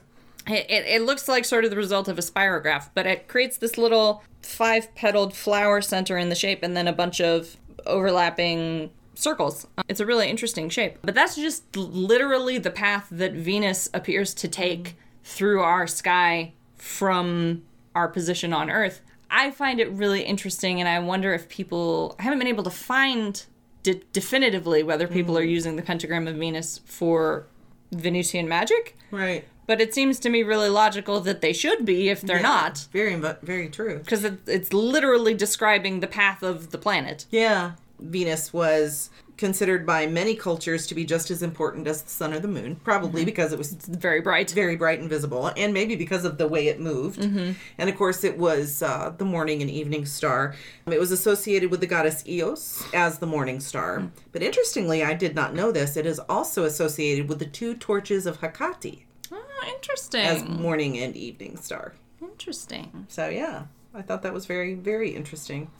It, 0.47 0.67
it, 0.71 0.87
it 0.87 1.03
looks 1.03 1.29
like 1.29 1.45
sort 1.45 1.65
of 1.65 1.71
the 1.71 1.77
result 1.77 2.09
of 2.09 2.19
a 2.19 2.23
spirograph, 2.23 2.91
but 2.95 3.07
it 3.07 3.29
creates 3.29 3.59
this 3.59 3.77
little 3.77 4.23
five 4.43 4.93
petaled 4.95 5.35
flower 5.35 5.81
center 5.81 6.17
in 6.17 6.29
the 6.29 6.35
shape, 6.35 6.63
and 6.63 6.77
then 6.77 6.89
a 6.89 6.93
bunch 6.93 7.21
of 7.21 7.57
overlapping 7.87 8.91
circles. 9.15 9.67
It's 9.89 10.01
a 10.01 10.07
really 10.07 10.29
interesting 10.29 10.69
shape. 10.71 10.99
But 11.03 11.15
that's 11.15 11.37
just 11.37 11.77
literally 11.77 12.59
the 12.59 12.71
path 12.71 13.07
that 13.11 13.33
Venus 13.33 13.89
appears 13.93 14.33
to 14.35 14.49
take 14.49 14.83
mm-hmm. 14.83 14.97
through 15.25 15.61
our 15.61 15.87
sky 15.87 16.53
from 16.77 17.63
our 17.95 18.09
position 18.09 18.53
on 18.53 18.71
Earth. 18.71 19.03
I 19.31 19.51
find 19.51 19.79
it 19.79 19.91
really 19.91 20.23
interesting, 20.23 20.81
and 20.81 20.89
I 20.89 20.99
wonder 20.99 21.33
if 21.35 21.49
people 21.49 22.17
I 22.19 22.23
haven't 22.25 22.39
been 22.39 22.49
able 22.49 22.65
to 22.65 22.71
find 22.71 23.45
de- 23.83 24.03
definitively 24.13 24.83
whether 24.83 25.07
people 25.07 25.37
are 25.37 25.43
mm-hmm. 25.43 25.51
using 25.51 25.77
the 25.77 25.83
pentagram 25.83 26.27
of 26.27 26.37
Venus 26.37 26.81
for 26.85 27.47
Venusian 27.93 28.49
magic. 28.49 28.97
Right. 29.11 29.45
But 29.67 29.81
it 29.81 29.95
seems 29.95 30.19
to 30.21 30.29
me 30.29 30.43
really 30.43 30.69
logical 30.69 31.21
that 31.21 31.43
they 31.43 31.53
should 31.53 31.85
be 31.85 32.09
if 32.09 32.23
they're 32.23 32.43
not, 32.43 32.89
Very, 32.93 33.15
very 33.43 33.69
true. 33.69 33.99
because 33.99 34.25
it, 34.25 34.41
it's 34.49 34.73
literally 34.73 35.33
describing 35.33 36.01
the 36.01 36.09
path 36.09 36.43
of 36.43 36.71
the 36.71 36.79
planet. 36.79 37.27
Yeah. 37.31 37.73
Venus 38.01 38.53
was 38.53 39.11
considered 39.41 39.85
by 39.85 40.07
many 40.07 40.37
cultures 40.37 40.87
to 40.87 40.95
be 40.95 41.05
just 41.05 41.31
as 41.31 41.43
important 41.43 41.89
as 41.89 42.03
the 42.03 42.11
sun 42.11 42.33
or 42.33 42.39
the 42.39 42.47
moon, 42.47 42.77
probably 42.77 43.23
mm-hmm. 43.23 43.27
because 43.27 43.53
it 43.53 43.59
was 43.59 43.73
It's 43.73 43.89
very 43.89 44.21
bright. 44.21 44.51
very 44.51 44.77
bright 44.77 45.01
and 45.01 45.09
visible, 45.11 45.51
and 45.57 45.75
maybe 45.75 45.97
because 45.97 46.25
of 46.25 46.39
the 46.39 46.47
way 46.47 46.69
it 46.69 46.79
moved. 46.79 47.21
Mm-hmm. 47.21 47.53
And 47.79 47.91
of 47.91 47.97
course, 47.97 48.23
it 48.23 48.39
was 48.39 48.83
uh, 48.83 49.13
the 49.19 49.25
morning 49.25 49.63
and 49.63 49.71
evening 49.71 50.07
star. 50.07 50.55
It 50.87 51.01
was 51.01 51.11
associated 51.11 51.71
with 51.71 51.81
the 51.81 51.87
goddess 51.89 52.25
Eos 52.29 52.85
as 52.95 53.19
the 53.19 53.27
morning 53.27 53.59
star. 53.61 54.01
Hmm. 54.01 54.07
But 54.33 54.43
interestingly, 54.43 55.03
I 55.03 55.15
did 55.15 55.35
not 55.35 55.55
know 55.55 55.73
this, 55.73 55.97
it 55.97 56.07
is 56.07 56.21
also 56.29 56.65
associated 56.65 57.29
with 57.29 57.39
the 57.41 57.47
two 57.47 57.75
torches 57.75 58.27
of 58.27 58.41
Hecate 58.41 59.07
Oh, 59.33 59.73
interesting. 59.75 60.21
as 60.21 60.45
morning 60.45 60.99
and 60.99 61.17
evening 61.17 61.57
star. 61.57 61.95
interesting. 62.21 63.07
So, 63.09 63.29
yeah, 63.29 63.65
I 63.95 64.03
thought 64.03 64.23
that 64.23 64.33
was 64.33 64.47
very, 64.47 64.75
very 64.75 65.11
interesting. 65.11 65.71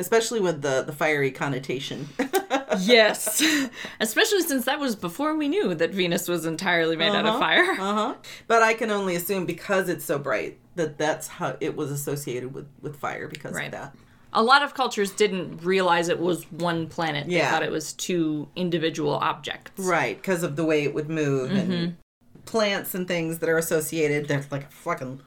Especially 0.00 0.40
with 0.40 0.62
the, 0.62 0.82
the 0.82 0.92
fiery 0.92 1.30
connotation. 1.30 2.08
Yes. 2.78 3.42
Especially 4.00 4.42
since 4.42 4.64
that 4.64 4.78
was 4.78 4.94
before 4.94 5.36
we 5.36 5.48
knew 5.48 5.74
that 5.74 5.90
Venus 5.90 6.28
was 6.28 6.46
entirely 6.46 6.96
made 6.96 7.10
out 7.10 7.26
of 7.26 7.38
fire. 7.38 7.72
Uh 7.72 7.94
huh. 7.94 8.14
But 8.46 8.62
I 8.62 8.74
can 8.74 8.90
only 8.90 9.16
assume 9.16 9.44
because 9.44 9.88
it's 9.88 10.04
so 10.04 10.18
bright 10.18 10.56
that 10.76 10.96
that's 10.96 11.26
how 11.26 11.56
it 11.60 11.76
was 11.76 11.90
associated 11.90 12.54
with 12.54 12.68
with 12.80 12.96
fire 12.96 13.26
because 13.28 13.54
Right. 13.54 13.66
of 13.66 13.72
that. 13.72 13.96
A 14.32 14.42
lot 14.42 14.62
of 14.62 14.74
cultures 14.74 15.10
didn't 15.10 15.64
realize 15.64 16.08
it 16.08 16.20
was 16.20 16.44
one 16.52 16.86
planet. 16.86 17.26
They 17.28 17.40
thought 17.40 17.64
it 17.64 17.72
was 17.72 17.92
two 17.92 18.48
individual 18.54 19.14
objects. 19.14 19.72
Right, 19.84 20.16
because 20.16 20.44
of 20.44 20.54
the 20.54 20.64
way 20.64 20.84
it 20.84 20.94
would 20.94 21.10
move 21.10 21.50
and 21.50 21.96
plants 22.46 22.94
and 22.94 23.08
things 23.08 23.40
that 23.40 23.48
are 23.48 23.58
associated. 23.58 24.28
There's 24.28 24.50
like 24.52 24.64
a 24.64 24.70
fucking 24.70 25.20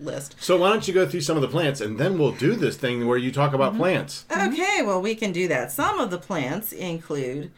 list. 0.00 0.36
So 0.38 0.56
why 0.56 0.70
don't 0.70 0.86
you 0.86 0.94
go 0.94 1.06
through 1.06 1.22
some 1.22 1.36
of 1.36 1.42
the 1.42 1.48
plants 1.48 1.80
and 1.80 1.98
then 1.98 2.18
we'll 2.18 2.32
do 2.32 2.54
this 2.54 2.76
thing 2.76 3.06
where 3.06 3.18
you 3.18 3.32
talk 3.32 3.52
about 3.54 3.76
plants. 3.76 4.24
Okay, 4.30 4.82
well 4.82 5.00
we 5.00 5.14
can 5.14 5.32
do 5.32 5.48
that. 5.48 5.72
Some 5.72 5.98
of 5.98 6.10
the 6.10 6.18
plants 6.18 6.72
include 6.72 7.50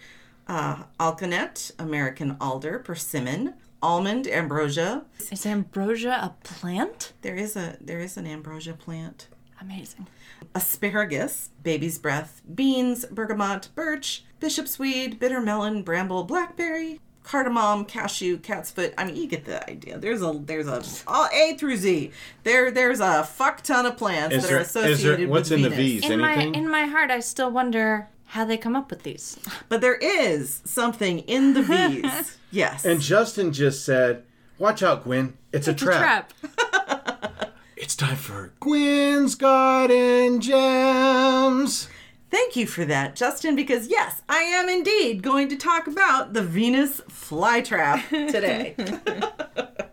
uh, 0.47 0.85
alkanet, 0.99 1.73
American 1.79 2.37
alder, 2.41 2.79
persimmon, 2.79 3.55
almond, 3.83 4.27
ambrosia. 4.27 5.05
Is 5.31 5.45
ambrosia 5.45 6.19
a 6.23 6.35
plant? 6.45 7.13
There 7.23 7.37
is 7.37 7.57
a 7.57 7.77
there 7.81 8.01
is 8.01 8.17
an 8.17 8.27
ambrosia 8.27 8.75
plant. 8.75 9.29
Amazing. 9.61 10.07
asparagus, 10.55 11.51
baby's 11.65 11.99
breath, 11.99 12.43
beans, 12.55 13.05
bergamot, 13.07 13.71
birch, 13.75 14.25
bishop's 14.39 14.79
weed, 14.79 15.19
bitter 15.19 15.41
melon, 15.41 15.83
bramble, 15.83 16.23
blackberry, 16.23 17.01
cardamom, 17.23 17.85
cashew, 17.85 18.39
cat's 18.39 18.71
foot. 18.71 18.95
I 18.97 19.05
mean, 19.05 19.17
you 19.17 19.27
get 19.27 19.45
the 19.45 19.69
idea. 19.69 19.99
There's 19.99 20.23
a 20.23 20.41
there's 20.45 20.67
a 20.67 20.83
all 21.07 21.29
A 21.33 21.57
through 21.57 21.77
Z. 21.77 22.11
There 22.45 22.71
there's 22.71 23.01
a 23.01 23.25
fuck 23.25 23.63
ton 23.63 23.87
of 23.87 23.97
plants 23.97 24.35
Is 24.35 24.43
that 24.43 24.49
there, 24.49 24.59
are 24.59 24.63
is 24.63 24.69
associated 24.69 25.21
there 25.21 25.29
what's 25.29 25.51
with 25.51 25.59
in 25.59 25.63
the 25.63 25.71
Venus. 25.71 26.05
V's? 26.05 26.11
In 26.11 26.21
my 26.21 26.35
in 26.35 26.69
my 26.69 26.87
heart, 26.87 27.11
I 27.11 27.21
still 27.21 27.51
wonder 27.51 28.09
how 28.27 28.45
they 28.45 28.57
come 28.57 28.77
up 28.77 28.91
with 28.91 29.03
these. 29.03 29.39
But 29.69 29.81
there 29.81 29.97
is 29.97 30.63
something 30.65 31.21
in 31.21 31.55
the 31.55 31.63
V's. 31.63 32.39
yes. 32.51 32.85
and 32.85 33.01
Justin 33.01 33.53
just 33.53 33.85
said, 33.85 34.25
"Watch 34.59 34.83
out, 34.83 35.05
Gwen. 35.05 35.37
It's, 35.53 35.69
a, 35.69 35.75
trap. 35.75 36.33
It's 37.77 37.95
time 37.95 38.17
for 38.17 38.53
Gwen's 38.61 39.35
Garden 39.35 40.41
Gems." 40.41 41.89
Thank 42.31 42.57
you 42.57 42.67
for 42.67 42.85
that, 42.85 43.17
Justin, 43.17 43.57
because 43.57 43.89
yes, 43.89 44.23
I 44.29 44.43
am 44.43 44.69
indeed 44.69 45.23
going 45.23 45.49
to 45.49 45.57
talk 45.57 45.87
about 45.87 46.35
the 46.35 46.43
Venus 46.43 47.01
flytrap 47.09 48.09
today. 48.09 48.75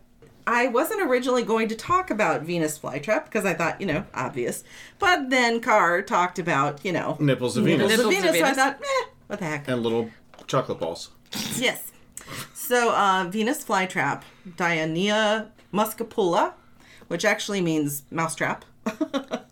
I 0.46 0.68
wasn't 0.68 1.02
originally 1.02 1.42
going 1.42 1.68
to 1.68 1.74
talk 1.74 2.10
about 2.10 2.42
Venus 2.42 2.78
flytrap 2.78 3.24
because 3.24 3.44
I 3.44 3.54
thought, 3.54 3.80
you 3.80 3.86
know, 3.86 4.04
obvious. 4.14 4.62
But 4.98 5.30
then 5.30 5.60
Carr 5.60 6.02
talked 6.02 6.38
about, 6.38 6.84
you 6.84 6.92
know, 6.92 7.16
Nipples 7.18 7.56
of 7.56 7.64
nipples 7.64 7.90
Venus 7.90 8.00
of 8.00 8.06
Nipples 8.06 8.24
of 8.24 8.32
Venus. 8.32 8.38
So 8.38 8.44
I 8.44 8.52
thought, 8.52 8.80
eh, 8.80 9.04
what 9.26 9.38
the 9.40 9.44
heck? 9.44 9.66
and 9.66 9.82
little 9.82 10.10
chocolate 10.46 10.78
balls. 10.78 11.10
Yes. 11.56 11.90
So, 12.54 12.92
uh, 12.92 13.26
Venus 13.28 13.64
flytrap, 13.64 14.22
Dionaea 14.48 15.48
muscipula, 15.72 16.52
which 17.08 17.24
actually 17.24 17.60
means 17.60 18.02
mousetrap 18.10 18.64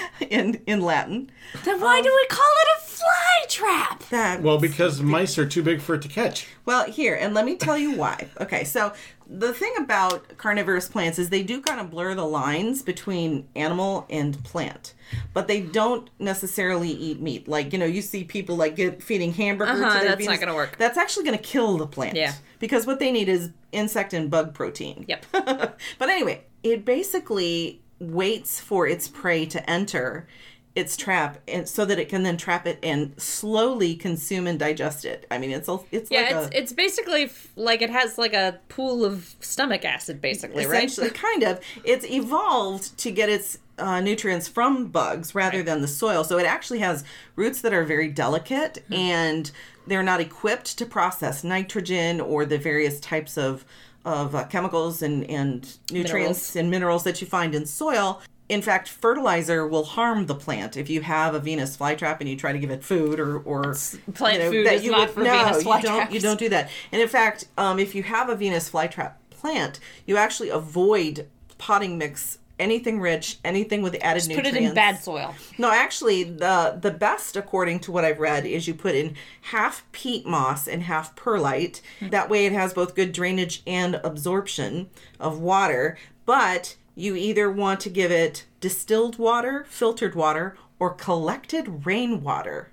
in 0.30 0.60
in 0.66 0.80
Latin. 0.80 1.30
Then 1.64 1.80
why 1.80 2.00
do 2.00 2.08
we 2.08 2.26
call 2.28 2.52
it 2.62 2.68
a 2.78 2.80
fly 2.82 3.46
trap? 3.48 4.08
That 4.08 4.42
Well, 4.42 4.58
because 4.58 5.00
mice 5.00 5.38
are 5.38 5.46
too 5.46 5.62
big 5.62 5.80
for 5.80 5.94
it 5.94 6.02
to 6.02 6.08
catch. 6.08 6.46
Well, 6.64 6.90
here, 6.90 7.14
and 7.14 7.34
let 7.34 7.44
me 7.44 7.56
tell 7.56 7.76
you 7.76 7.96
why. 7.96 8.28
Okay, 8.40 8.64
so 8.64 8.92
the 9.26 9.52
thing 9.52 9.72
about 9.78 10.36
carnivorous 10.36 10.88
plants 10.88 11.18
is 11.18 11.30
they 11.30 11.42
do 11.42 11.60
kind 11.60 11.80
of 11.80 11.90
blur 11.90 12.14
the 12.14 12.24
lines 12.24 12.82
between 12.82 13.48
animal 13.56 14.06
and 14.10 14.42
plant, 14.44 14.94
but 15.32 15.48
they 15.48 15.60
don't 15.60 16.10
necessarily 16.18 16.90
eat 16.90 17.20
meat. 17.20 17.48
Like, 17.48 17.72
you 17.72 17.78
know, 17.78 17.86
you 17.86 18.02
see 18.02 18.24
people 18.24 18.56
like 18.56 18.76
get 18.76 19.02
feeding 19.02 19.32
hamburgers. 19.32 19.80
Uh-huh, 19.80 20.04
that's 20.04 20.16
Venus. 20.16 20.26
not 20.26 20.40
gonna 20.40 20.54
work. 20.54 20.76
That's 20.78 20.98
actually 20.98 21.24
going 21.24 21.38
to 21.38 21.44
kill 21.44 21.78
the 21.78 21.86
plant. 21.86 22.16
Yeah. 22.16 22.34
Because 22.58 22.86
what 22.86 22.98
they 22.98 23.10
need 23.10 23.28
is 23.28 23.50
insect 23.72 24.12
and 24.12 24.30
bug 24.30 24.54
protein. 24.54 25.04
Yep. 25.08 25.26
but 25.32 26.08
anyway, 26.08 26.44
it 26.62 26.84
basically 26.84 27.81
waits 28.02 28.60
for 28.60 28.86
its 28.86 29.08
prey 29.08 29.46
to 29.46 29.70
enter 29.70 30.26
its 30.74 30.96
trap 30.96 31.38
and 31.46 31.68
so 31.68 31.84
that 31.84 31.98
it 31.98 32.08
can 32.08 32.22
then 32.22 32.38
trap 32.38 32.66
it 32.66 32.78
and 32.82 33.12
slowly 33.20 33.94
consume 33.94 34.46
and 34.46 34.58
digest 34.58 35.04
it. 35.04 35.26
I 35.30 35.36
mean, 35.36 35.50
it's 35.50 35.68
a, 35.68 35.78
it's 35.90 36.10
Yeah, 36.10 36.20
like 36.20 36.30
it's 36.30 36.54
a, 36.54 36.58
it's 36.62 36.72
basically 36.72 37.24
f- 37.24 37.52
like 37.56 37.82
it 37.82 37.90
has 37.90 38.16
like 38.16 38.32
a 38.32 38.58
pool 38.70 39.04
of 39.04 39.36
stomach 39.40 39.84
acid, 39.84 40.22
basically, 40.22 40.64
right? 40.64 40.90
kind 41.14 41.42
of 41.42 41.60
it's 41.84 42.06
evolved 42.06 42.96
to 42.98 43.10
get 43.10 43.28
its 43.28 43.58
uh, 43.78 44.00
nutrients 44.00 44.48
from 44.48 44.86
bugs 44.86 45.34
rather 45.34 45.62
than 45.62 45.80
the 45.82 45.88
soil 45.88 46.24
so 46.24 46.38
it 46.38 46.46
actually 46.46 46.78
has 46.78 47.04
roots 47.36 47.60
that 47.62 47.72
are 47.72 47.84
very 47.84 48.08
delicate 48.08 48.82
Hmm. 48.88 48.94
and 48.94 49.50
they're 49.86 50.02
not 50.02 50.20
equipped 50.20 50.78
to 50.78 50.86
process 50.86 51.42
nitrogen 51.42 52.20
or 52.20 52.44
the 52.46 52.58
various 52.58 53.00
types 53.00 53.36
of 53.36 53.64
of 54.04 54.34
uh, 54.34 54.44
chemicals 54.44 55.02
and 55.02 55.24
and 55.30 55.78
nutrients 55.90 56.54
Minerals. 56.54 56.56
and 56.56 56.70
minerals 56.70 57.04
that 57.04 57.20
you 57.20 57.26
find 57.26 57.54
in 57.54 57.66
soil 57.66 58.20
in 58.52 58.60
fact, 58.60 58.88
fertilizer 58.88 59.66
will 59.66 59.84
harm 59.84 60.26
the 60.26 60.34
plant 60.34 60.76
if 60.76 60.90
you 60.90 61.00
have 61.00 61.34
a 61.34 61.38
Venus 61.38 61.74
flytrap 61.74 62.20
and 62.20 62.28
you 62.28 62.36
try 62.36 62.52
to 62.52 62.58
give 62.58 62.70
it 62.70 62.84
food 62.84 63.18
or 63.18 63.38
or 63.38 63.74
Plant 64.14 64.42
food 64.42 64.66
is 64.66 64.84
not 64.84 65.10
for 65.10 65.22
no, 65.22 65.44
Venus 65.44 65.64
you 65.64 65.80
don't 65.80 66.12
you 66.12 66.20
don't 66.20 66.38
do 66.38 66.50
that. 66.50 66.70
And 66.92 67.00
in 67.00 67.08
fact, 67.08 67.46
um, 67.56 67.78
if 67.78 67.94
you 67.94 68.02
have 68.02 68.28
a 68.28 68.36
Venus 68.36 68.70
flytrap 68.70 69.14
plant, 69.30 69.80
you 70.04 70.18
actually 70.18 70.50
avoid 70.50 71.28
potting 71.56 71.96
mix 71.96 72.38
anything 72.62 73.00
rich, 73.00 73.38
anything 73.44 73.82
with 73.82 73.96
added 74.00 74.22
Put 74.22 74.28
nutrients. 74.28 74.50
Put 74.50 74.62
it 74.62 74.68
in 74.68 74.74
bad 74.74 75.02
soil. 75.02 75.34
No, 75.58 75.70
actually, 75.70 76.22
the 76.24 76.78
the 76.80 76.90
best, 76.90 77.36
according 77.36 77.80
to 77.80 77.92
what 77.92 78.04
I've 78.04 78.20
read, 78.20 78.46
is 78.46 78.66
you 78.66 78.74
put 78.74 78.94
in 78.94 79.16
half 79.42 79.84
peat 79.92 80.24
moss 80.24 80.66
and 80.66 80.84
half 80.84 81.14
perlite. 81.16 81.82
That 82.00 82.30
way, 82.30 82.46
it 82.46 82.52
has 82.52 82.72
both 82.72 82.94
good 82.94 83.12
drainage 83.12 83.62
and 83.66 83.96
absorption 83.96 84.88
of 85.20 85.38
water. 85.40 85.98
But 86.24 86.76
you 86.94 87.16
either 87.16 87.50
want 87.50 87.80
to 87.80 87.90
give 87.90 88.10
it 88.10 88.44
distilled 88.60 89.18
water, 89.18 89.64
filtered 89.68 90.14
water, 90.14 90.56
or 90.78 90.94
collected 90.94 91.84
rainwater. 91.86 92.70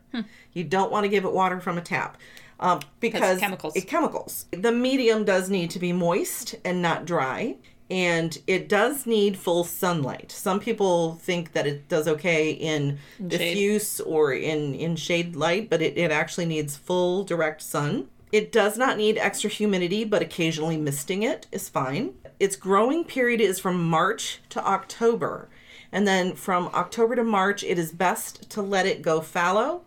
You 0.53 0.63
don't 0.63 0.91
want 0.91 1.03
to 1.03 1.09
give 1.09 1.25
it 1.25 1.33
water 1.33 1.59
from 1.59 1.77
a 1.77 1.81
tap. 1.81 2.17
Um, 2.59 2.81
because 2.99 3.39
chemicals. 3.39 3.75
It, 3.75 3.87
chemicals. 3.87 4.45
The 4.51 4.71
medium 4.71 5.23
does 5.23 5.49
need 5.49 5.69
to 5.71 5.79
be 5.79 5.93
moist 5.93 6.55
and 6.65 6.81
not 6.81 7.05
dry, 7.05 7.55
and 7.89 8.37
it 8.45 8.69
does 8.69 9.05
need 9.05 9.37
full 9.37 9.63
sunlight. 9.63 10.31
Some 10.31 10.59
people 10.59 11.15
think 11.15 11.53
that 11.53 11.65
it 11.65 11.89
does 11.89 12.07
okay 12.07 12.51
in, 12.51 12.99
shade. 13.17 13.29
diffuse 13.29 13.99
or 13.99 14.31
in, 14.33 14.75
in 14.75 14.95
shade 14.95 15.35
light, 15.35 15.69
but 15.69 15.81
it, 15.81 15.97
it 15.97 16.11
actually 16.11 16.45
needs 16.45 16.75
full 16.75 17.23
direct 17.23 17.61
sun. 17.61 18.07
It 18.31 18.51
does 18.51 18.77
not 18.77 18.97
need 18.97 19.17
extra 19.17 19.49
humidity, 19.49 20.03
but 20.03 20.21
occasionally 20.21 20.77
misting 20.77 21.23
it 21.23 21.47
is 21.51 21.67
fine. 21.67 22.13
Its 22.39 22.55
growing 22.55 23.03
period 23.03 23.41
is 23.41 23.59
from 23.59 23.83
March 23.83 24.39
to 24.49 24.63
October. 24.63 25.49
And 25.91 26.07
then 26.07 26.35
from 26.35 26.67
October 26.67 27.15
to 27.15 27.23
March, 27.23 27.63
it 27.63 27.79
is 27.79 27.91
best 27.91 28.47
to 28.51 28.61
let 28.61 28.85
it 28.85 29.01
go 29.01 29.21
fallow 29.21 29.81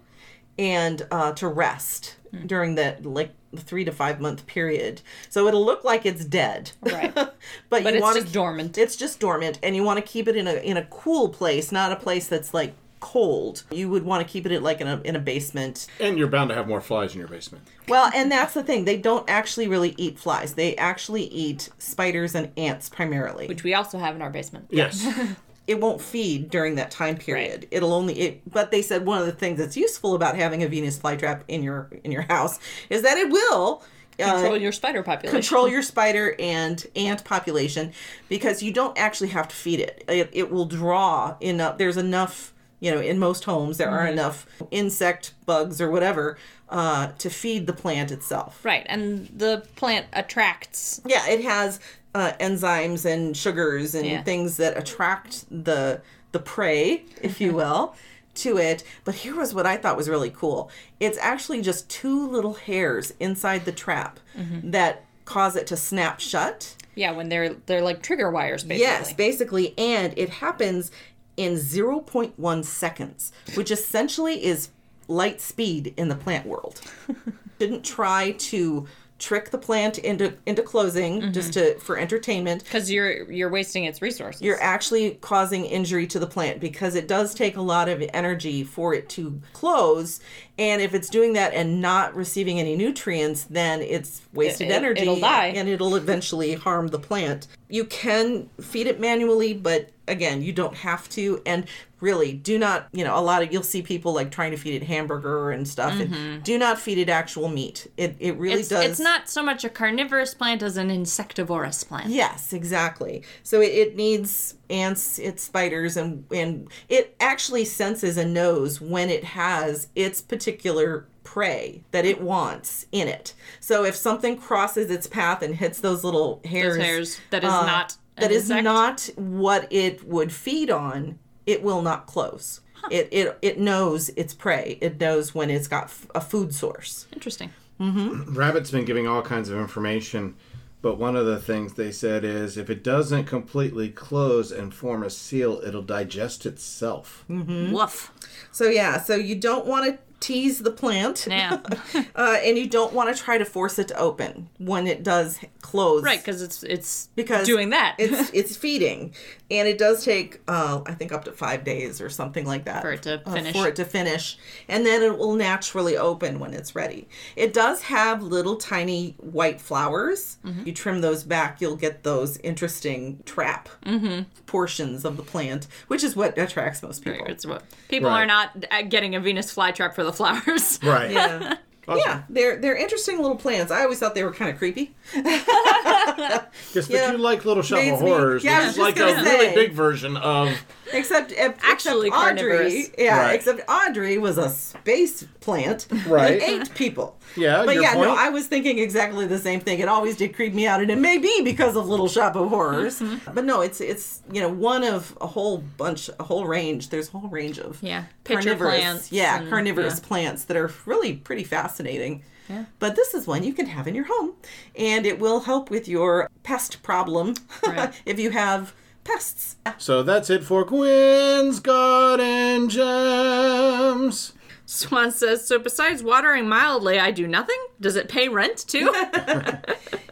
and 0.58 1.06
uh, 1.12 1.32
to 1.34 1.46
rest 1.46 2.16
Hmm. 2.32 2.46
during 2.46 2.74
that 2.76 3.04
like 3.04 3.30
three 3.56 3.84
to 3.84 3.92
five 3.92 4.20
month 4.20 4.46
period. 4.46 5.02
So 5.28 5.46
it'll 5.46 5.64
look 5.64 5.84
like 5.84 6.06
it's 6.06 6.24
dead, 6.24 6.72
Right. 6.80 7.14
but, 7.14 7.36
But 7.68 7.94
you 7.94 8.00
want 8.00 8.18
just 8.18 8.32
dormant. 8.32 8.78
It's 8.78 8.96
just 8.96 9.20
dormant, 9.20 9.58
and 9.62 9.76
you 9.76 9.82
want 9.82 9.98
to 9.98 10.02
keep 10.02 10.28
it 10.28 10.36
in 10.36 10.46
a 10.46 10.54
in 10.54 10.76
a 10.76 10.84
cool 10.86 11.28
place, 11.28 11.70
not 11.70 11.92
a 11.92 11.96
place 11.96 12.28
that's 12.28 12.54
like 12.54 12.72
cold. 13.00 13.64
You 13.70 13.90
would 13.90 14.04
want 14.04 14.26
to 14.26 14.32
keep 14.32 14.46
it 14.46 14.62
like 14.62 14.80
in 14.80 14.86
a 14.86 15.00
in 15.04 15.14
a 15.14 15.18
basement. 15.18 15.86
And 16.00 16.16
you're 16.16 16.28
bound 16.28 16.48
to 16.48 16.54
have 16.54 16.66
more 16.66 16.80
flies 16.80 17.12
in 17.12 17.18
your 17.18 17.28
basement. 17.28 17.66
Well, 17.88 18.10
and 18.14 18.32
that's 18.32 18.54
the 18.54 18.62
thing; 18.62 18.86
they 18.86 18.96
don't 18.96 19.28
actually 19.28 19.68
really 19.68 19.94
eat 19.98 20.18
flies. 20.18 20.54
They 20.54 20.74
actually 20.76 21.24
eat 21.24 21.68
spiders 21.78 22.34
and 22.34 22.50
ants 22.56 22.88
primarily. 22.88 23.46
Which 23.46 23.64
we 23.64 23.74
also 23.74 23.98
have 23.98 24.16
in 24.16 24.22
our 24.22 24.30
basement. 24.30 24.68
Yes. 24.70 25.06
it 25.66 25.80
won't 25.80 26.00
feed 26.00 26.50
during 26.50 26.74
that 26.74 26.90
time 26.90 27.16
period. 27.16 27.68
It'll 27.70 27.92
only 27.92 28.14
it 28.20 28.42
but 28.50 28.70
they 28.70 28.82
said 28.82 29.06
one 29.06 29.18
of 29.20 29.26
the 29.26 29.32
things 29.32 29.58
that's 29.58 29.76
useful 29.76 30.14
about 30.14 30.36
having 30.36 30.62
a 30.62 30.68
Venus 30.68 30.98
flytrap 30.98 31.42
in 31.48 31.62
your 31.62 31.88
in 32.04 32.10
your 32.10 32.22
house 32.22 32.58
is 32.90 33.02
that 33.02 33.16
it 33.16 33.30
will 33.30 33.82
uh, 34.20 34.32
Control 34.34 34.56
your 34.58 34.72
spider 34.72 35.02
population. 35.02 35.40
control 35.40 35.68
your 35.68 35.82
spider 35.92 36.34
and 36.38 36.86
ant 36.96 37.24
population 37.24 37.92
because 38.28 38.62
you 38.62 38.72
don't 38.72 38.96
actually 38.98 39.28
have 39.28 39.48
to 39.48 39.56
feed 39.56 39.80
it. 39.80 40.04
It, 40.08 40.30
it 40.32 40.50
will 40.50 40.66
draw 40.66 41.36
enough 41.40 41.78
there's 41.78 41.96
enough 41.96 42.52
you 42.82 42.90
know 42.92 43.00
in 43.00 43.16
most 43.18 43.44
homes 43.44 43.78
there 43.78 43.88
are 43.90 44.06
enough 44.06 44.44
insect 44.70 45.32
bugs 45.46 45.80
or 45.80 45.88
whatever 45.90 46.36
uh, 46.68 47.04
to 47.18 47.28
feed 47.30 47.66
the 47.66 47.72
plant 47.72 48.10
itself 48.10 48.52
Right, 48.64 48.84
and 48.88 49.28
the 49.44 49.64
plant 49.76 50.06
attracts. 50.12 51.00
yeah, 51.06 51.26
it 51.28 51.42
has 51.44 51.80
uh, 52.14 52.32
enzymes 52.40 53.04
and 53.04 53.36
sugars 53.36 53.94
and 53.94 54.06
Yeah. 54.06 54.22
things 54.22 54.56
that 54.58 54.76
attract 54.76 55.44
the 55.50 56.00
the 56.32 56.38
prey, 56.40 57.04
if 57.22 57.40
you 57.42 57.52
will, 57.60 57.94
to 58.36 58.56
it. 58.58 58.82
But 59.04 59.14
here 59.16 59.36
was 59.36 59.54
what 59.54 59.66
I 59.66 59.76
thought 59.76 59.96
was 59.98 60.08
really 60.08 60.30
cool. 60.30 60.70
It's 60.98 61.18
actually 61.18 61.60
just 61.60 61.88
two 61.90 62.26
little 62.28 62.54
hairs 62.54 63.12
inside 63.20 63.64
the 63.66 63.72
trap 63.72 64.18
that 64.64 65.04
cause 65.26 65.56
it 65.56 65.66
to 65.68 65.76
snap 65.76 66.20
shut. 66.20 66.74
Yeah, 66.94 67.12
when 67.12 67.28
they're 67.30 67.54
they're 67.66 67.82
like 67.82 68.02
trigger 68.02 68.30
wires, 68.30 68.64
basically. 68.64 68.82
Yes, 68.82 69.12
basically, 69.14 69.74
and 69.78 70.12
it 70.18 70.28
happens 70.44 70.90
in 71.36 71.54
0.1 71.54 72.64
seconds, 72.64 73.32
which 73.54 73.70
essentially 73.70 74.44
is 74.44 74.70
light 75.08 75.40
speed 75.40 75.94
in 75.96 76.08
the 76.08 76.14
plant 76.14 76.46
world. 76.46 76.80
Didn't 77.58 77.84
try 77.84 78.32
to 78.32 78.86
trick 79.22 79.50
the 79.50 79.58
plant 79.58 79.98
into 79.98 80.34
into 80.46 80.62
closing 80.62 81.20
mm-hmm. 81.20 81.30
just 81.32 81.52
to 81.52 81.78
for 81.78 81.96
entertainment. 81.96 82.64
because 82.64 82.90
you're 82.90 83.30
you're 83.30 83.48
wasting 83.48 83.84
its 83.84 84.02
resources. 84.02 84.42
You're 84.42 84.60
actually 84.60 85.12
causing 85.20 85.64
injury 85.64 86.08
to 86.08 86.18
the 86.18 86.26
plant 86.26 86.58
because 86.58 86.96
it 86.96 87.06
does 87.06 87.32
take 87.32 87.56
a 87.56 87.62
lot 87.62 87.88
of 87.88 88.02
energy 88.12 88.64
for 88.64 88.92
it 88.94 89.08
to 89.10 89.40
close. 89.52 90.18
And 90.58 90.82
if 90.82 90.92
it's 90.92 91.08
doing 91.08 91.34
that 91.34 91.54
and 91.54 91.80
not 91.80 92.16
receiving 92.16 92.58
any 92.58 92.74
nutrients, 92.74 93.44
then 93.44 93.80
it's 93.80 94.22
wasted 94.32 94.66
It- 94.66 94.70
it- 94.70 94.74
energy 94.74 95.02
it'll 95.02 95.20
die. 95.20 95.52
and 95.54 95.68
it'll 95.68 95.94
eventually 95.94 96.54
harm 96.54 96.88
the 96.88 96.98
plant. 96.98 97.46
You 97.68 97.84
can 97.84 98.50
feed 98.60 98.88
it 98.88 98.98
manually, 98.98 99.54
but 99.54 99.90
again, 100.08 100.42
you 100.42 100.52
don't 100.52 100.74
have 100.76 101.08
to. 101.10 101.40
And 101.46 101.66
really, 102.00 102.32
do 102.32 102.58
not, 102.58 102.88
you 102.92 103.04
know, 103.04 103.16
a 103.16 103.20
lot 103.20 103.42
of 103.42 103.52
you'll 103.52 103.62
see 103.62 103.80
people 103.80 104.12
like 104.12 104.30
trying 104.32 104.50
to 104.50 104.56
feed 104.56 104.74
it 104.74 104.84
hamburger 104.84 105.52
and 105.52 105.66
stuff. 105.68 105.98
And 106.00 106.42
do 106.42 106.58
not 106.58 106.78
feed 106.80 106.98
it 106.98 107.08
actual 107.08 107.48
meat. 107.48 107.86
It, 107.96 108.16
it 108.18 108.36
really 108.36 108.54
Mm-hmm. 108.54 108.60
it's, 108.60 108.68
does. 108.68 108.84
it's 108.84 109.00
not 109.00 109.28
so 109.28 109.42
much 109.42 109.64
a 109.64 109.68
carnivorous 109.68 110.34
plant 110.34 110.62
as 110.62 110.76
an 110.76 110.90
insectivorous 110.90 111.84
plant. 111.84 112.08
Yes, 112.10 112.52
exactly. 112.52 113.22
So 113.44 113.60
it, 113.60 113.66
it 113.72 113.96
needs 113.96 114.56
ants, 114.68 115.18
it's 115.18 115.44
spiders, 115.44 115.96
and 115.96 116.24
and 116.34 116.68
it 116.88 117.14
actually 117.20 117.64
senses 117.64 118.16
and 118.16 118.34
knows 118.34 118.80
when 118.80 119.10
it 119.10 119.22
has 119.24 119.88
its 119.94 120.20
particular 120.20 121.06
prey 121.24 121.82
that 121.92 122.04
it 122.04 122.20
wants 122.20 122.86
in 122.90 123.06
it. 123.06 123.32
So 123.60 123.84
if 123.84 123.94
something 123.94 124.36
crosses 124.36 124.90
its 124.90 125.06
path 125.06 125.40
and 125.40 125.54
hits 125.54 125.78
those 125.80 126.02
little 126.02 126.40
hairs, 126.44 126.76
hairs 126.76 127.20
that 127.30 127.44
is 127.44 127.50
uh, 127.50 127.64
not 127.64 127.96
that 128.22 128.32
is 128.32 128.50
insect? 128.50 128.64
not 128.64 129.10
what 129.16 129.68
it 129.70 130.06
would 130.06 130.32
feed 130.32 130.70
on, 130.70 131.18
it 131.46 131.62
will 131.62 131.82
not 131.82 132.06
close. 132.06 132.60
It, 132.90 133.08
it 133.12 133.38
it 133.42 133.58
knows 133.60 134.08
its 134.10 134.34
prey. 134.34 134.78
It 134.80 134.98
knows 134.98 135.34
when 135.34 135.50
it's 135.50 135.68
got 135.68 135.84
f- 135.84 136.06
a 136.14 136.20
food 136.20 136.52
source. 136.52 137.06
Interesting. 137.12 137.50
Mm-hmm. 137.80 138.34
Rabbit's 138.34 138.70
been 138.70 138.84
giving 138.84 139.06
all 139.06 139.22
kinds 139.22 139.48
of 139.48 139.58
information, 139.58 140.34
but 140.82 140.98
one 140.98 141.16
of 141.16 141.26
the 141.26 141.38
things 141.38 141.74
they 141.74 141.92
said 141.92 142.24
is 142.24 142.56
if 142.56 142.68
it 142.70 142.82
doesn't 142.82 143.24
completely 143.24 143.88
close 143.88 144.50
and 144.50 144.74
form 144.74 145.02
a 145.04 145.10
seal, 145.10 145.60
it'll 145.64 145.82
digest 145.82 146.44
itself. 146.44 147.24
Mm-hmm. 147.30 147.72
Woof. 147.72 148.12
So 148.50 148.68
yeah, 148.68 149.00
so 149.00 149.14
you 149.14 149.36
don't 149.36 149.66
want 149.66 149.86
to 149.86 149.98
tease 150.22 150.60
the 150.60 150.70
plant. 150.70 151.26
Yeah. 151.28 151.60
uh, 152.16 152.38
and 152.42 152.56
you 152.56 152.66
don't 152.68 152.92
want 152.92 153.14
to 153.14 153.22
try 153.22 153.36
to 153.36 153.44
force 153.44 153.78
it 153.78 153.88
to 153.88 153.98
open 153.98 154.48
when 154.58 154.86
it 154.86 155.02
does 155.02 155.38
close. 155.60 156.02
right, 156.02 156.18
because 156.18 156.40
it's 156.40 156.62
it's 156.62 157.08
because 157.14 157.46
doing 157.46 157.70
that 157.70 157.96
it's 157.98 158.30
it's 158.34 158.56
feeding, 158.56 159.12
and 159.50 159.68
it 159.68 159.76
does 159.78 160.04
take 160.04 160.40
uh, 160.48 160.80
I 160.86 160.94
think 160.94 161.12
up 161.12 161.24
to 161.24 161.32
five 161.32 161.64
days 161.64 162.00
or 162.00 162.08
something 162.08 162.46
like 162.46 162.64
that 162.64 162.82
For 162.82 162.92
it 162.92 163.02
to 163.02 163.20
uh, 163.26 163.32
finish. 163.32 163.52
for 163.52 163.68
it 163.68 163.76
to 163.76 163.84
finish, 163.84 164.38
and 164.68 164.86
then 164.86 165.02
it 165.02 165.18
will 165.18 165.34
naturally 165.34 165.96
open 165.96 166.38
when 166.38 166.54
it's 166.54 166.74
ready. 166.74 167.08
It 167.36 167.52
does 167.52 167.82
have 167.82 168.22
little 168.22 168.56
tiny 168.56 169.14
white 169.18 169.60
flowers. 169.60 170.38
Mm-hmm. 170.44 170.66
You 170.66 170.72
trim 170.72 171.00
those 171.00 171.24
back, 171.24 171.60
you'll 171.60 171.76
get 171.76 172.02
those 172.02 172.38
interesting 172.38 173.22
trap 173.26 173.68
Mm-hmm. 173.84 174.22
Portions 174.52 175.04
of 175.06 175.16
the 175.16 175.22
plant, 175.22 175.66
which 175.88 176.04
is 176.04 176.14
what 176.14 176.36
attracts 176.38 176.82
most 176.82 177.02
people. 177.02 177.26
It's 177.26 177.46
what 177.46 177.64
people 177.88 178.10
Right. 178.10 178.22
are 178.22 178.26
not 178.26 178.66
getting 178.90 179.14
a 179.16 179.20
Venus 179.20 179.52
flytrap 179.52 179.94
for 179.94 180.04
the 180.04 180.12
flowers. 180.12 180.78
Right. 180.84 181.10
Yeah. 181.10 181.56
Yeah, 181.88 182.22
they're 182.30 182.56
they're 182.58 182.76
interesting 182.76 183.20
little 183.20 183.36
plants. 183.36 183.72
I 183.72 183.82
always 183.82 183.98
thought 183.98 184.14
they 184.14 184.22
were 184.22 184.32
kind 184.32 184.50
of 184.52 184.56
creepy. 184.56 184.94
Yes, 185.14 186.44
but 186.74 186.88
Yeah. 186.88 187.10
you 187.12 187.18
like 187.18 187.44
Little 187.44 187.62
Shop 187.62 187.78
Makes 187.78 187.96
of 187.98 188.02
me- 188.02 188.08
Horrors. 188.10 188.44
yeah, 188.44 188.58
I 188.60 188.64
This 188.66 188.72
is 188.74 188.78
like 188.78 188.96
a 188.96 188.98
gonna 189.00 189.22
really 189.24 189.54
big 189.54 189.72
version 189.72 190.16
of 190.16 190.48
Except 190.92 191.32
uh, 191.32 191.52
Actually 191.62 192.08
except 192.08 192.40
Audrey, 192.40 192.86
yeah. 192.98 193.18
Right. 193.26 193.34
Except 193.34 193.60
Audrey 193.68 194.18
was 194.18 194.36
a 194.38 194.48
space 194.50 195.24
plant 195.40 195.86
Right. 196.06 196.40
that 196.40 196.48
ate 196.48 196.74
people. 196.74 197.16
Yeah, 197.36 197.64
but 197.64 197.74
your 197.76 197.84
yeah, 197.84 197.94
no. 197.94 198.14
I 198.18 198.28
was 198.30 198.46
thinking 198.46 198.78
exactly 198.78 199.26
the 199.26 199.38
same 199.38 199.60
thing. 199.60 199.78
It 199.78 199.88
always 199.88 200.16
did 200.16 200.34
creep 200.34 200.52
me 200.54 200.66
out, 200.66 200.80
and 200.82 200.90
it 200.90 200.98
may 200.98 201.18
be 201.18 201.40
because 201.42 201.76
of 201.76 201.88
Little 201.88 202.08
Shop 202.08 202.34
of 202.36 202.48
Horrors. 202.48 203.00
Mm-hmm. 203.00 203.32
But 203.32 203.44
no, 203.44 203.60
it's 203.62 203.80
it's 203.80 204.22
you 204.32 204.40
know 204.40 204.48
one 204.48 204.82
of 204.84 205.16
a 205.20 205.26
whole 205.26 205.58
bunch, 205.58 206.10
a 206.18 206.24
whole 206.24 206.46
range. 206.46 206.88
There's 206.90 207.08
a 207.08 207.18
whole 207.18 207.28
range 207.30 207.58
of 207.58 207.78
Yeah, 207.82 208.04
pitcher 208.24 208.42
carnivorous, 208.42 208.74
plants 208.80 209.12
yeah, 209.12 209.38
and- 209.38 209.48
carnivorous 209.48 210.00
yeah. 210.02 210.08
plants 210.08 210.44
that 210.44 210.56
are 210.56 210.70
really 210.84 211.14
pretty 211.14 211.44
fascinating. 211.44 212.22
Yeah. 212.50 212.64
But 212.80 212.96
this 212.96 213.14
is 213.14 213.26
one 213.26 213.44
you 213.44 213.54
can 213.54 213.66
have 213.66 213.86
in 213.86 213.94
your 213.94 214.06
home, 214.06 214.32
and 214.76 215.06
it 215.06 215.18
will 215.20 215.40
help 215.40 215.70
with 215.70 215.86
your 215.88 216.28
pest 216.42 216.82
problem 216.82 217.34
Right. 217.66 217.94
if 218.04 218.18
you 218.18 218.30
have 218.30 218.74
pests. 219.04 219.56
So 219.78 220.02
that's 220.02 220.30
it 220.30 220.44
for 220.44 220.64
Gwen's 220.64 221.60
Garden 221.60 222.68
Gems. 222.68 224.32
Swan 224.64 225.10
says, 225.10 225.46
so 225.46 225.58
besides 225.58 226.02
watering 226.02 226.48
mildly, 226.48 226.98
I 226.98 227.10
do 227.10 227.26
nothing? 227.28 227.58
Does 227.80 227.96
it 227.96 228.08
pay 228.08 228.28
rent 228.28 228.64
too? 228.66 228.92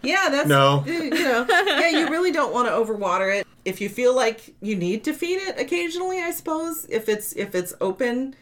Yeah, 0.02 0.28
that's 0.30 0.48
No. 0.48 0.82
Uh, 0.86 0.90
you 0.90 1.10
know, 1.10 1.46
yeah, 1.48 1.90
you 1.90 2.08
really 2.08 2.32
don't 2.32 2.52
want 2.52 2.68
to 2.68 2.72
overwater 2.72 3.38
it. 3.38 3.46
If 3.64 3.80
you 3.80 3.88
feel 3.88 4.14
like 4.16 4.54
you 4.62 4.74
need 4.74 5.04
to 5.04 5.12
feed 5.12 5.36
it 5.36 5.58
occasionally, 5.60 6.20
I 6.20 6.30
suppose 6.30 6.86
if 6.88 7.08
it's 7.08 7.34
if 7.34 7.54
it's 7.54 7.74
open. 7.80 8.34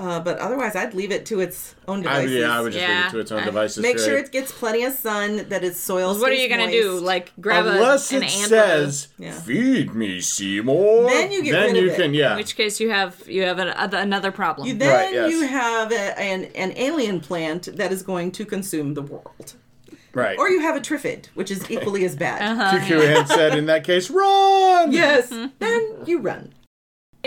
Uh, 0.00 0.18
but 0.18 0.38
otherwise, 0.38 0.74
I'd 0.74 0.94
leave 0.94 1.10
it 1.12 1.26
to 1.26 1.40
its 1.40 1.74
own 1.86 1.98
I, 2.06 2.22
devices. 2.22 2.32
yeah, 2.32 2.56
I 2.56 2.60
would 2.62 2.72
just 2.72 2.88
leave 2.88 3.04
it 3.06 3.10
to 3.10 3.18
its 3.18 3.32
own 3.32 3.40
I- 3.40 3.44
devices. 3.44 3.82
Make 3.82 3.98
sure 3.98 4.16
it 4.16 4.32
gets 4.32 4.50
plenty 4.50 4.82
of 4.84 4.94
sun, 4.94 5.46
that 5.50 5.62
its 5.62 5.78
soil. 5.78 6.18
what 6.18 6.30
are 6.32 6.34
you 6.34 6.48
gonna 6.48 6.66
moist. 6.68 6.72
do? 6.72 6.98
Like 7.00 7.32
grab 7.38 7.66
Unless 7.66 8.10
a, 8.12 8.16
an 8.16 8.22
it 8.22 8.34
ant 8.34 8.48
says, 8.48 9.08
Yeah. 9.18 9.32
"Feed 9.32 9.94
me, 9.94 10.22
Seymour," 10.22 11.10
Then 11.10 11.30
you 11.30 11.42
get 11.42 11.52
then 11.52 11.62
rid 11.74 11.76
of 11.76 11.84
you 11.84 11.90
it. 11.90 11.96
can, 11.96 12.14
yeah. 12.14 12.30
in 12.32 12.36
which 12.38 12.56
case 12.56 12.80
you 12.80 12.88
have 12.90 13.22
you 13.28 13.42
have 13.42 13.58
an, 13.58 13.68
other- 13.68 13.98
another 13.98 14.32
problem. 14.32 14.66
You, 14.68 14.74
then 14.74 14.88
Right, 14.90 15.12
yes. 15.12 15.30
you 15.32 15.46
have 15.46 15.92
a, 15.92 16.18
an 16.18 16.44
an 16.54 16.72
alien 16.76 17.20
plant 17.20 17.68
that 17.76 17.92
is 17.92 18.02
going 18.02 18.32
to 18.32 18.46
consume 18.46 18.94
the 18.94 19.02
world. 19.02 19.52
Right. 20.14 20.38
Or 20.38 20.48
you 20.48 20.60
have 20.60 20.76
a 20.76 20.80
Triffid, 20.80 21.26
which 21.34 21.50
is 21.50 21.70
equally 21.70 22.04
as 22.06 22.16
bad. 22.16 22.40
Uh-huh. 22.42 22.78
QQ 22.78 23.16
had 23.16 23.28
said 23.28 23.56
in 23.56 23.66
that 23.66 23.84
case, 23.84 24.10
run! 24.10 24.90
Yes, 24.92 25.28
then 25.58 25.96
you 26.06 26.18
run. 26.20 26.52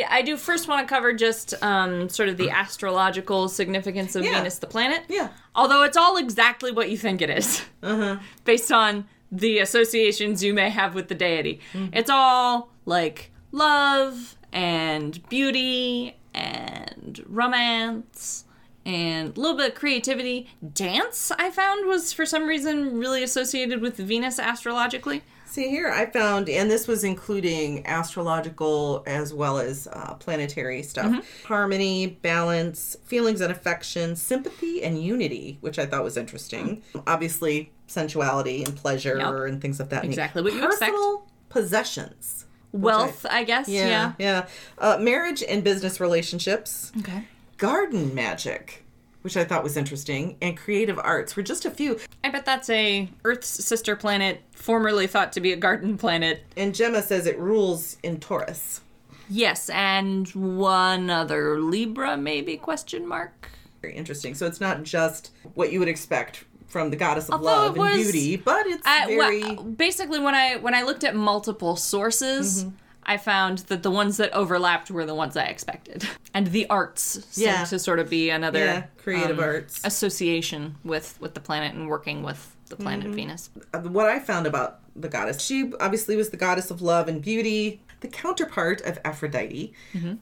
I 0.10 0.22
do 0.24 0.38
first 0.38 0.68
want 0.68 0.88
to 0.88 0.92
cover 0.94 1.14
just 1.14 1.54
um, 1.64 2.10
sort 2.10 2.30
of 2.30 2.38
the 2.38 2.50
astrological 2.50 3.48
significance 3.50 4.16
of 4.16 4.24
Yeah. 4.24 4.38
Venus 4.38 4.58
the 4.58 4.68
planet. 4.68 5.04
Yeah. 5.08 5.30
Although 5.56 5.84
it's 5.84 5.98
all 5.98 6.18
exactly 6.18 6.72
what 6.72 6.90
you 6.90 6.98
think 6.98 7.22
it 7.22 7.30
is, 7.30 7.62
based 8.46 8.72
on 8.72 9.06
the 9.32 9.60
associations 9.60 10.44
you 10.44 10.54
may 10.54 10.70
have 10.70 10.96
with 10.96 11.08
the 11.10 11.16
deity. 11.16 11.60
It's 11.92 12.10
all 12.10 12.70
like 12.86 13.32
love 13.52 14.36
and 14.52 15.28
beauty 15.30 16.18
and 16.34 17.24
romance 17.28 18.46
and 18.86 19.36
a 19.36 19.40
little 19.40 19.56
bit 19.58 19.70
of 19.74 19.76
creativity. 19.76 20.50
Dance, 20.74 21.32
I 21.38 21.50
found, 21.50 21.88
was 21.88 22.12
for 22.14 22.26
some 22.26 22.48
reason 22.48 22.98
really 23.00 23.24
associated 23.24 23.82
with 23.82 23.96
Venus 23.98 24.40
astrologically. 24.40 25.24
See 25.54 25.70
here, 25.70 25.88
I 25.92 26.08
found, 26.08 26.50
and 26.50 26.72
this 26.72 26.88
was 26.88 27.04
including 27.04 27.86
astrological 27.86 29.04
as 29.06 29.36
well 29.36 29.60
as 29.60 29.88
uh, 29.94 30.16
planetary 30.16 30.82
stuff 30.82 31.06
Mm-hmm. 31.06 31.46
harmony, 31.48 32.08
balance, 32.08 32.98
feelings 33.06 33.40
and 33.40 33.52
affection, 33.52 34.16
sympathy, 34.16 34.84
and 34.84 35.00
unity, 35.04 35.60
which 35.62 35.78
I 35.78 35.86
thought 35.86 36.04
was 36.04 36.18
interesting. 36.18 36.82
Obviously, 37.06 37.72
sensuality 37.86 38.64
and 38.64 38.76
pleasure 38.76 39.16
Yep. 39.20 39.34
and 39.54 39.62
things 39.62 39.80
of 39.80 39.90
that. 39.90 39.98
nature. 40.02 40.10
Exactly 40.14 40.42
what 40.42 40.54
you 40.54 40.66
expect. 40.66 40.92
Personal 40.92 41.28
possessions. 41.50 42.46
Wealth, 42.72 43.24
I, 43.30 43.44
guess. 43.44 43.70
Yeah, 43.70 43.88
Yeah. 43.88 44.12
yeah. 44.18 44.46
Uh, 44.80 44.98
marriage 45.00 45.44
and 45.48 45.64
business 45.64 46.00
relationships, 46.00 46.92
Okay. 46.98 47.26
garden 47.60 48.16
magic, 48.16 48.83
which 49.24 49.36
I 49.36 49.44
thought 49.44 49.64
was 49.64 49.76
interesting, 49.76 50.38
and 50.42 50.56
creative 50.56 51.00
arts 51.00 51.36
were 51.36 51.44
just 51.44 51.66
a 51.66 51.72
few. 51.72 52.00
I 52.24 52.30
bet 52.30 52.46
that's 52.46 52.70
a 52.70 53.10
Earth's 53.26 53.48
sister 53.48 53.96
planet, 53.96 54.42
formerly 54.52 55.08
thought 55.08 55.32
to 55.34 55.42
be 55.42 55.52
a 55.52 55.58
garden 55.58 55.98
planet. 55.98 56.44
And 56.56 56.76
Gemma 56.76 57.02
says 57.02 57.26
it 57.26 57.40
rules 57.40 57.98
in 58.04 58.20
Taurus. 58.20 58.82
Yes, 59.30 59.70
and 59.70 60.28
one 60.30 61.10
other 61.10 61.60
Libra, 61.60 62.18
maybe? 62.18 62.58
Question 62.58 63.08
mark. 63.08 63.50
Very 63.82 63.96
interesting. 63.96 64.36
So 64.36 64.46
it's 64.46 64.62
not 64.62 64.84
just 64.84 65.32
what 65.56 65.72
you 65.72 65.80
would 65.80 65.88
expect 65.88 66.44
from 66.68 66.90
the 66.90 66.96
goddess 66.96 67.30
of 67.30 67.36
Although 67.36 67.46
love 67.46 67.78
it 67.78 67.82
and 67.82 68.04
beauty, 68.04 68.36
but 68.36 68.66
it's 68.66 68.86
I, 68.86 69.06
very 69.06 69.42
well, 69.42 69.64
basically, 69.64 70.20
when 70.20 70.36
I 70.36 70.58
when 70.58 70.74
I 70.74 70.82
looked 70.82 71.04
at 71.04 71.16
multiple 71.16 71.76
sources, 71.76 72.66
mm-hmm. 72.66 72.76
I 73.06 73.18
found 73.18 73.60
that 73.70 73.84
the 73.84 73.92
ones 73.92 74.18
that 74.18 74.32
overlapped 74.34 74.90
were 74.92 75.06
the 75.06 75.16
ones 75.16 75.36
I 75.38 75.44
expected, 75.46 76.08
and 76.34 76.48
the 76.48 76.68
arts 76.70 77.26
seemed 77.32 77.46
Yeah. 77.48 77.64
to 77.66 77.80
sort 77.80 78.00
of 78.00 78.10
be 78.10 78.30
another 78.30 78.60
yeah, 78.60 78.84
creative 78.98 79.40
um, 79.40 79.46
arts. 79.46 79.82
association 79.84 80.76
with 80.84 81.18
with 81.20 81.34
the 81.34 81.40
planet 81.42 81.74
and 81.76 81.88
working 81.88 82.24
with 82.24 82.56
the 82.70 82.76
planet 82.76 83.08
Venus. 83.14 83.50
Uh, 83.74 83.80
What 83.80 84.08
I 84.08 84.20
found 84.20 84.48
about 84.48 84.80
the 84.96 85.10
goddess, 85.10 85.42
she 85.42 85.72
obviously 85.80 86.16
was 86.16 86.30
the 86.30 86.38
goddess 86.38 86.72
of 86.72 86.82
love 86.82 87.08
and 87.08 87.22
beauty, 87.22 87.82
the 88.02 88.08
counterpart 88.08 88.82
of 88.82 89.00
Aphrodite, 89.06 89.74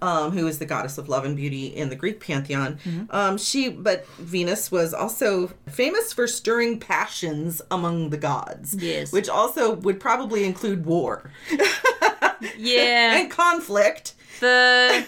um, 0.02 0.32
who 0.32 0.48
is 0.48 0.60
the 0.60 0.66
goddess 0.66 0.98
of 0.98 1.10
love 1.10 1.26
and 1.26 1.36
beauty 1.36 1.66
in 1.68 1.90
the 1.90 1.96
Greek 1.96 2.20
pantheon. 2.20 2.78
Um, 3.10 3.38
she, 3.38 3.70
but 3.70 4.06
Venus 4.18 4.72
was 4.72 4.94
also 4.94 5.52
famous 5.68 6.14
for 6.14 6.28
stirring 6.28 6.80
passions 6.80 7.62
among 7.72 8.10
the 8.12 8.18
gods. 8.18 8.76
Yes. 8.76 9.12
which 9.12 9.30
also 9.30 9.76
would 9.76 10.00
probably 10.00 10.44
include 10.46 10.86
war 10.86 11.32
Yeah, 12.58 13.18
and 13.20 13.32
conflict. 13.32 14.14
the 14.40 15.06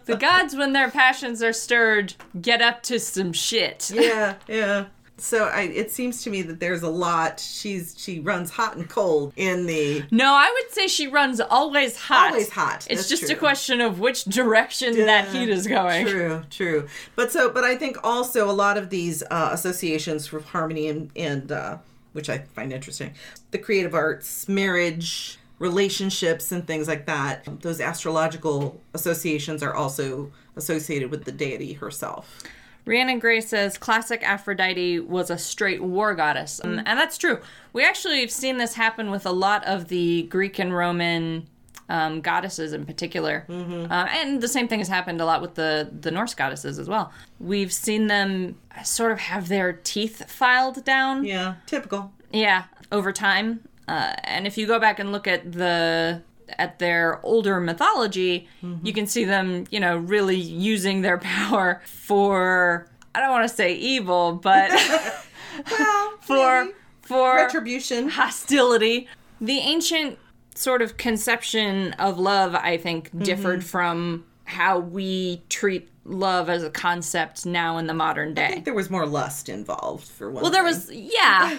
the 0.04 0.16
gods, 0.16 0.54
when 0.54 0.72
their 0.72 0.90
passions 0.90 1.42
are 1.42 1.52
stirred, 1.52 2.14
get 2.40 2.60
up 2.62 2.82
to 2.84 2.98
some 3.00 3.32
shit. 3.32 3.90
yeah, 3.94 4.34
yeah. 4.48 4.86
So 5.16 5.48
I, 5.48 5.62
it 5.64 5.90
seems 5.90 6.22
to 6.24 6.30
me 6.30 6.40
that 6.42 6.60
there's 6.60 6.82
a 6.82 6.88
lot. 6.88 7.40
She's 7.40 7.94
she 7.98 8.20
runs 8.20 8.50
hot 8.50 8.76
and 8.76 8.88
cold 8.88 9.34
in 9.36 9.66
the 9.66 10.02
No, 10.10 10.32
I 10.32 10.50
would 10.50 10.72
say 10.72 10.86
she 10.86 11.08
runs 11.08 11.40
always 11.40 11.94
hot. 11.96 12.30
Always 12.30 12.48
hot, 12.48 12.86
It's 12.88 13.02
that's 13.02 13.08
just 13.08 13.30
a 13.30 13.34
question 13.36 13.82
of 13.82 14.00
which 14.00 14.24
direction 14.24 14.96
that 15.06 15.28
heat 15.28 15.50
is 15.50 15.66
going. 15.66 16.06
True, 16.06 16.42
true. 16.48 16.88
But 17.16 17.30
so, 17.32 17.50
but 17.50 17.64
I 17.64 17.76
think 17.76 17.98
also 18.02 18.48
a 18.50 18.52
lot 18.52 18.78
of 18.78 18.88
these 18.88 19.22
uh, 19.30 19.50
associations 19.52 20.26
for 20.26 20.40
harmony 20.40 20.88
and 20.88 21.10
and 21.14 21.52
uh, 21.52 21.78
which 22.14 22.30
I 22.30 22.38
find 22.38 22.72
interesting, 22.72 23.12
the 23.50 23.58
creative 23.58 23.94
arts, 23.94 24.48
marriage, 24.48 25.38
relationships, 25.60 26.50
and 26.50 26.66
things 26.66 26.88
like 26.88 27.06
that. 27.06 27.46
Those 27.60 27.80
astrological 27.80 28.80
associations 28.94 29.62
are 29.62 29.74
also 29.74 30.32
associated 30.56 31.12
with 31.12 31.24
the 31.24 31.32
deity 31.32 31.74
herself. 31.74 32.42
Rhiannon 32.86 33.18
Gray 33.18 33.42
says 33.42 33.78
classic 33.78 34.22
Aphrodite 34.22 34.98
was 35.00 35.30
a 35.30 35.38
straight 35.38 35.82
war 35.82 36.14
goddess. 36.14 36.58
And, 36.58 36.78
and 36.78 36.98
that's 36.98 37.18
true. 37.18 37.38
We 37.72 37.84
actually 37.84 38.20
have 38.22 38.30
seen 38.30 38.56
this 38.56 38.74
happen 38.74 39.10
with 39.10 39.26
a 39.26 39.30
lot 39.30 39.64
of 39.66 39.88
the 39.88 40.22
Greek 40.24 40.58
and 40.58 40.74
Roman 40.74 41.46
um, 41.90 42.22
goddesses 42.22 42.72
in 42.72 42.86
particular. 42.86 43.44
Mm-hmm. 43.48 43.92
Uh, 43.92 44.06
and 44.10 44.40
the 44.40 44.48
same 44.48 44.66
thing 44.66 44.78
has 44.78 44.88
happened 44.88 45.20
a 45.20 45.26
lot 45.26 45.42
with 45.42 45.56
the, 45.56 45.90
the 46.00 46.10
Norse 46.10 46.34
goddesses 46.34 46.78
as 46.78 46.88
well. 46.88 47.12
We've 47.38 47.72
seen 47.72 48.06
them 48.06 48.56
sort 48.82 49.12
of 49.12 49.18
have 49.18 49.48
their 49.48 49.74
teeth 49.74 50.30
filed 50.30 50.82
down. 50.84 51.24
Yeah, 51.24 51.56
typical. 51.66 52.12
Yeah, 52.32 52.64
over 52.90 53.12
time. 53.12 53.68
Uh, 53.90 54.14
and 54.24 54.46
if 54.46 54.56
you 54.56 54.66
go 54.66 54.78
back 54.78 54.98
and 55.00 55.10
look 55.12 55.26
at 55.26 55.50
the 55.52 56.22
at 56.58 56.78
their 56.78 57.20
older 57.24 57.60
mythology, 57.60 58.48
you 58.82 58.92
can 58.92 59.06
see 59.06 59.24
them, 59.24 59.66
you 59.70 59.80
know, 59.80 59.96
really 59.96 60.36
using 60.36 61.02
their 61.02 61.18
power 61.38 61.80
for 61.86 62.86
I 63.14 63.20
don't 63.20 63.30
want 63.30 63.48
to 63.48 63.54
say 63.54 63.74
evil, 63.74 64.32
but 64.34 64.70
Well, 65.70 66.12
for 66.20 66.64
maybe. 66.64 66.74
for 67.02 67.34
retribution. 67.36 68.08
hostility. 68.10 69.08
The 69.40 69.58
ancient 69.58 70.18
sort 70.54 70.82
of 70.82 70.96
conception 70.96 71.92
of 71.94 72.18
love, 72.18 72.54
I 72.54 72.76
think, 72.76 73.10
differed 73.18 73.64
from 73.64 74.24
how 74.44 74.78
we 74.78 75.42
treat 75.48 75.88
love 76.04 76.48
as 76.50 76.62
a 76.62 76.70
concept 76.70 77.46
now 77.46 77.78
in 77.78 77.86
the 77.86 77.94
modern 77.94 78.34
day. 78.34 78.46
I 78.46 78.48
think 78.52 78.64
there 78.64 78.74
was 78.74 78.90
more 78.90 79.06
lust 79.06 79.48
involved 79.48 80.06
for 80.06 80.30
one. 80.30 80.42
Well, 80.42 80.52
there 80.52 80.62
thing. 80.72 80.74
was 80.74 81.14
yeah, 81.16 81.58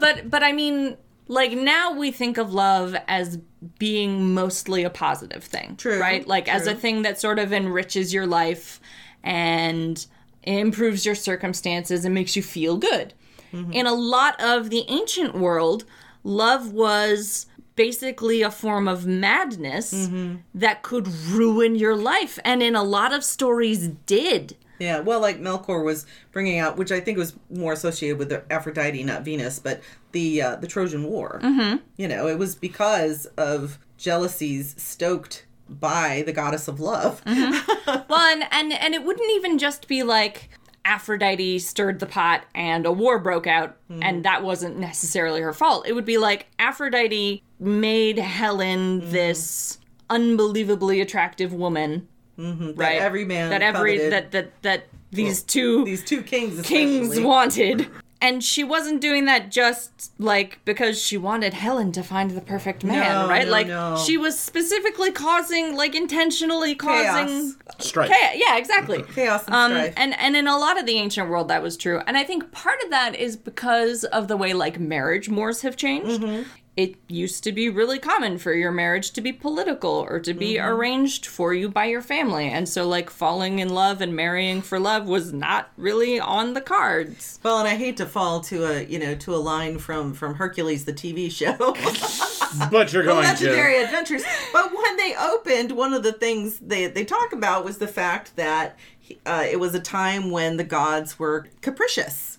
but 0.00 0.28
but 0.30 0.42
I 0.42 0.52
mean, 0.52 0.96
like 1.28 1.52
now 1.52 1.92
we 1.94 2.10
think 2.10 2.38
of 2.38 2.52
love 2.52 2.94
as 3.08 3.38
being 3.78 4.34
mostly 4.34 4.82
a 4.84 4.90
positive 4.90 5.44
thing, 5.44 5.76
True, 5.76 6.00
right? 6.00 6.26
Like 6.26 6.48
as 6.48 6.66
a 6.66 6.74
thing 6.74 7.02
that 7.02 7.18
sort 7.20 7.38
of 7.38 7.52
enriches 7.52 8.12
your 8.12 8.26
life 8.26 8.80
and 9.22 10.04
improves 10.42 11.06
your 11.06 11.14
circumstances 11.14 12.04
and 12.04 12.14
makes 12.14 12.34
you 12.36 12.42
feel 12.42 12.76
good. 12.76 13.14
Mm-hmm. 13.52 13.72
In 13.72 13.86
a 13.86 13.92
lot 13.92 14.40
of 14.40 14.70
the 14.70 14.84
ancient 14.88 15.34
world, 15.34 15.84
love 16.24 16.72
was 16.72 17.46
basically 17.76 18.42
a 18.42 18.50
form 18.50 18.88
of 18.88 19.06
madness 19.06 19.92
Mm-hmm. 19.94 20.36
that 20.54 20.82
could 20.82 21.06
ruin 21.08 21.74
your 21.76 21.96
life 21.96 22.38
and 22.44 22.62
in 22.62 22.74
a 22.76 22.82
lot 22.82 23.12
of 23.14 23.24
stories 23.24 23.88
did 24.06 24.56
Yeah, 24.82 24.98
well, 24.98 25.20
like 25.20 25.40
Melkor 25.40 25.84
was 25.84 26.06
bringing 26.32 26.58
out, 26.58 26.76
which 26.76 26.90
I 26.90 26.98
think 26.98 27.16
was 27.16 27.34
more 27.48 27.72
associated 27.72 28.18
with 28.18 28.30
the 28.30 28.42
Aphrodite, 28.52 29.04
not 29.04 29.22
Venus, 29.22 29.60
but 29.60 29.80
the 30.10 30.42
uh, 30.42 30.56
the 30.56 30.66
Trojan 30.66 31.04
War. 31.04 31.38
Mm-hmm. 31.40 31.76
You 31.96 32.08
know, 32.08 32.26
it 32.26 32.36
was 32.36 32.56
because 32.56 33.26
of 33.36 33.78
jealousies 33.96 34.74
stoked 34.76 35.46
by 35.68 36.24
the 36.26 36.32
goddess 36.32 36.66
of 36.66 36.80
love. 36.80 37.22
Well, 38.08 38.32
and, 38.32 38.44
and 38.50 38.72
and 38.72 38.94
it 38.94 39.04
wouldn't 39.04 39.30
even 39.32 39.58
just 39.58 39.88
be 39.88 40.02
like 40.02 40.50
Aphrodite 40.84 41.58
stirred 41.60 41.98
the 41.98 42.06
pot 42.06 42.44
and 42.54 42.84
a 42.84 42.92
war 42.92 43.18
broke 43.18 43.46
out, 43.46 43.76
and 43.88 44.24
that 44.24 44.42
wasn't 44.42 44.78
necessarily 44.78 45.40
her 45.40 45.52
fault. 45.52 45.86
It 45.86 45.94
would 45.94 46.04
be 46.04 46.18
like 46.18 46.46
Aphrodite 46.58 47.42
made 47.58 48.18
Helen 48.18 49.10
this 49.10 49.78
unbelievably 50.10 51.00
attractive 51.00 51.52
woman, 51.52 52.08
right? 52.36 53.00
every 53.00 53.24
man 53.24 53.50
that 53.50 53.62
every 53.62 53.96
coveted. 53.98 54.12
that 54.12 54.30
that 54.32 54.62
that 54.62 54.84
these 55.10 55.42
two 55.42 55.84
These 55.84 56.04
two 56.04 56.22
kings, 56.22 56.62
kings 56.62 57.08
especially. 57.08 57.24
wanted. 57.24 57.88
And 58.22 58.42
she 58.44 58.62
wasn't 58.62 59.00
doing 59.00 59.24
that 59.24 59.50
just 59.50 60.12
like 60.16 60.60
because 60.64 60.96
she 61.02 61.16
wanted 61.16 61.54
Helen 61.54 61.90
to 61.90 62.04
find 62.04 62.30
the 62.30 62.40
perfect 62.40 62.84
man, 62.84 63.00
No, 63.24 63.28
right? 63.28 63.46
no, 63.46 63.50
like 63.50 63.66
no. 63.66 63.96
she 64.06 64.16
was 64.16 64.38
specifically 64.38 65.10
causing, 65.10 65.74
like 65.74 65.96
intentionally 65.96 66.76
causing 66.76 67.54
Strike. 67.80 68.10
Chaos. 68.10 68.34
Yeah, 68.36 68.58
exactly. 68.58 69.02
Chaos 69.14 69.44
and 69.46 69.54
um, 69.56 69.72
strife. 69.72 69.94
and 69.96 70.14
and 70.20 70.36
in 70.36 70.46
a 70.46 70.56
lot 70.56 70.78
of 70.78 70.86
the 70.86 70.92
ancient 70.98 71.28
world, 71.30 71.48
that 71.48 71.62
was 71.64 71.76
true. 71.76 72.00
And 72.06 72.16
I 72.16 72.22
think 72.22 72.52
part 72.52 72.80
of 72.84 72.90
that 72.90 73.16
is 73.16 73.36
because 73.36 74.04
of 74.04 74.28
the 74.28 74.36
way 74.36 74.54
like 74.54 74.78
marriage 74.78 75.28
mores 75.28 75.62
have 75.62 75.76
changed. 75.76 76.20
Mm-hmm. 76.22 76.48
It 76.74 76.94
used 77.06 77.44
to 77.44 77.52
be 77.52 77.68
really 77.68 77.98
common 77.98 78.38
for 78.38 78.54
your 78.54 78.72
marriage 78.72 79.10
to 79.10 79.20
be 79.20 79.30
political 79.30 79.90
or 79.90 80.18
to 80.20 80.32
be 80.32 80.54
Mm-hmm. 80.54 80.68
arranged 80.68 81.26
for 81.26 81.52
you 81.52 81.68
by 81.68 81.84
your 81.84 82.00
family, 82.00 82.48
and 82.48 82.66
so 82.66 82.88
like 82.88 83.10
falling 83.10 83.58
in 83.58 83.68
love 83.68 84.00
and 84.00 84.16
marrying 84.16 84.62
for 84.62 84.78
love 84.80 85.06
was 85.06 85.34
not 85.34 85.70
really 85.76 86.18
on 86.18 86.54
the 86.54 86.62
cards. 86.62 87.38
Well, 87.42 87.58
and 87.58 87.68
I 87.68 87.74
hate 87.76 87.98
to 87.98 88.06
fall 88.06 88.40
to 88.42 88.64
a 88.64 88.84
you 88.84 88.98
know 88.98 89.14
to 89.16 89.34
a 89.34 89.36
line 89.36 89.78
from 89.78 90.14
from 90.14 90.34
Hercules 90.36 90.86
the 90.86 90.92
TV 90.94 91.30
show. 91.30 91.76
But 92.70 92.92
you're 92.92 93.02
going 93.02 93.22
to 93.24 93.30
legendary 93.30 93.74
to. 93.78 93.84
adventures. 93.84 94.24
But 94.52 94.72
when 94.76 94.96
they 94.98 95.14
opened, 95.16 95.72
one 95.72 95.94
of 95.94 96.02
the 96.02 96.12
things 96.12 96.58
they 96.58 96.86
they 96.86 97.04
talk 97.04 97.32
about 97.32 97.64
was 97.64 97.78
the 97.78 97.88
fact 97.88 98.36
that 98.36 98.76
uh, 99.24 99.44
it 99.50 99.58
was 99.58 99.74
a 99.74 99.80
time 99.80 100.30
when 100.30 100.58
the 100.58 100.64
gods 100.64 101.18
were 101.18 101.46
capricious. 101.62 102.31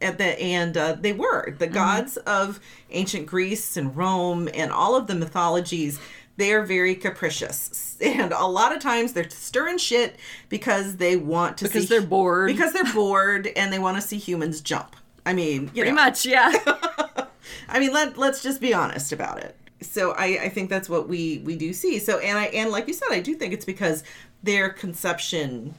At 0.00 0.16
the 0.18 0.40
and 0.40 0.76
uh, 0.76 0.96
they 0.98 1.12
were 1.12 1.50
the 1.58 1.66
gods 1.66 2.16
of 2.18 2.58
ancient 2.90 3.26
Greece 3.26 3.76
and 3.76 3.94
Rome 3.96 4.48
and 4.54 4.70
all 4.72 4.96
of 4.96 5.06
the 5.06 5.14
mythologies. 5.14 5.98
They 6.36 6.52
are 6.54 6.62
very 6.64 6.94
capricious, 6.94 7.98
and 8.00 8.32
a 8.32 8.46
lot 8.46 8.74
of 8.74 8.80
times 8.80 9.12
they're 9.12 9.28
stirring 9.28 9.76
shit 9.76 10.16
because 10.48 10.96
they 10.96 11.16
want 11.16 11.58
to 11.58 11.64
Because 11.64 11.82
see, 11.82 11.88
they're 11.88 12.06
bored. 12.06 12.46
because 12.48 12.72
they're 12.72 12.84
bored 12.94 13.48
and 13.56 13.70
they 13.72 13.78
want 13.78 13.96
to 13.96 14.02
see 14.02 14.16
humans 14.16 14.62
jump. 14.62 14.96
I 15.26 15.34
mean, 15.34 15.64
you 15.74 15.82
Pretty 15.82 15.90
know, 15.90 15.96
much, 15.96 16.24
yeah. 16.24 16.50
I 17.68 17.78
mean, 17.78 17.92
let 17.92 18.16
let's 18.16 18.42
just 18.42 18.60
be 18.60 18.72
honest 18.72 19.12
about 19.12 19.38
it. 19.40 19.54
So 19.82 20.12
I, 20.12 20.44
I 20.44 20.48
think 20.48 20.70
that's 20.70 20.88
what 20.88 21.08
we 21.08 21.42
we 21.44 21.56
do 21.56 21.72
see. 21.74 21.98
So 21.98 22.18
and 22.20 22.38
I 22.38 22.44
and 22.46 22.70
like 22.70 22.88
you 22.88 22.94
said, 22.94 23.08
I 23.10 23.20
do 23.20 23.34
think 23.34 23.52
it's 23.52 23.64
because 23.66 24.02
their 24.42 24.70
conception 24.70 25.74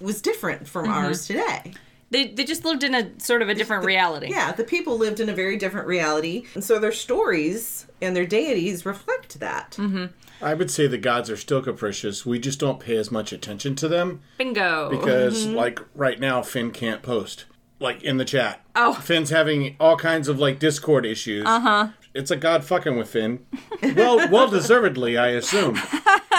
was 0.00 0.22
different 0.22 0.66
from 0.66 0.88
ours 0.88 1.26
today. 1.26 1.74
They 2.10 2.28
they 2.28 2.44
just 2.44 2.64
lived 2.64 2.84
in 2.84 2.94
a 2.94 3.18
sort 3.20 3.42
of 3.42 3.48
a 3.48 3.54
different 3.54 3.84
reality. 3.84 4.28
Yeah, 4.30 4.52
the 4.52 4.64
people 4.64 4.96
lived 4.96 5.20
in 5.20 5.28
a 5.28 5.34
very 5.34 5.56
different 5.56 5.86
reality, 5.86 6.46
and 6.54 6.62
so 6.62 6.78
their 6.78 6.92
stories 6.92 7.86
and 8.00 8.14
their 8.14 8.26
deities 8.26 8.86
reflect 8.86 9.40
that. 9.40 9.78
I 10.42 10.54
would 10.54 10.70
say 10.70 10.86
the 10.86 10.98
gods 10.98 11.30
are 11.30 11.36
still 11.36 11.62
capricious. 11.62 12.26
We 12.26 12.38
just 12.38 12.60
don't 12.60 12.78
pay 12.78 12.96
as 12.96 13.10
much 13.10 13.32
attention 13.32 13.74
to 13.76 13.88
them 13.88 14.20
Bingo. 14.36 14.90
because, 14.90 15.46
like, 15.46 15.80
right 15.94 16.20
now, 16.20 16.42
Finn 16.42 16.70
can't 16.70 17.02
post. 17.02 17.46
Like 17.78 18.02
in 18.02 18.16
the 18.16 18.24
chat. 18.24 18.64
Oh. 18.74 18.94
Finn's 18.94 19.28
having 19.28 19.76
all 19.78 19.98
kinds 19.98 20.28
of 20.28 20.38
like 20.38 20.58
Discord 20.58 21.04
issues. 21.04 21.44
Uh 21.44 21.60
huh. 21.60 21.88
It's 22.16 22.30
a 22.30 22.36
god 22.36 22.64
fucking 22.64 22.96
with 22.96 23.08
Finn. 23.10 23.44
Well, 23.94 24.28
well 24.30 24.48
deservedly, 24.48 25.16
I 25.16 25.28
assume. 25.28 25.78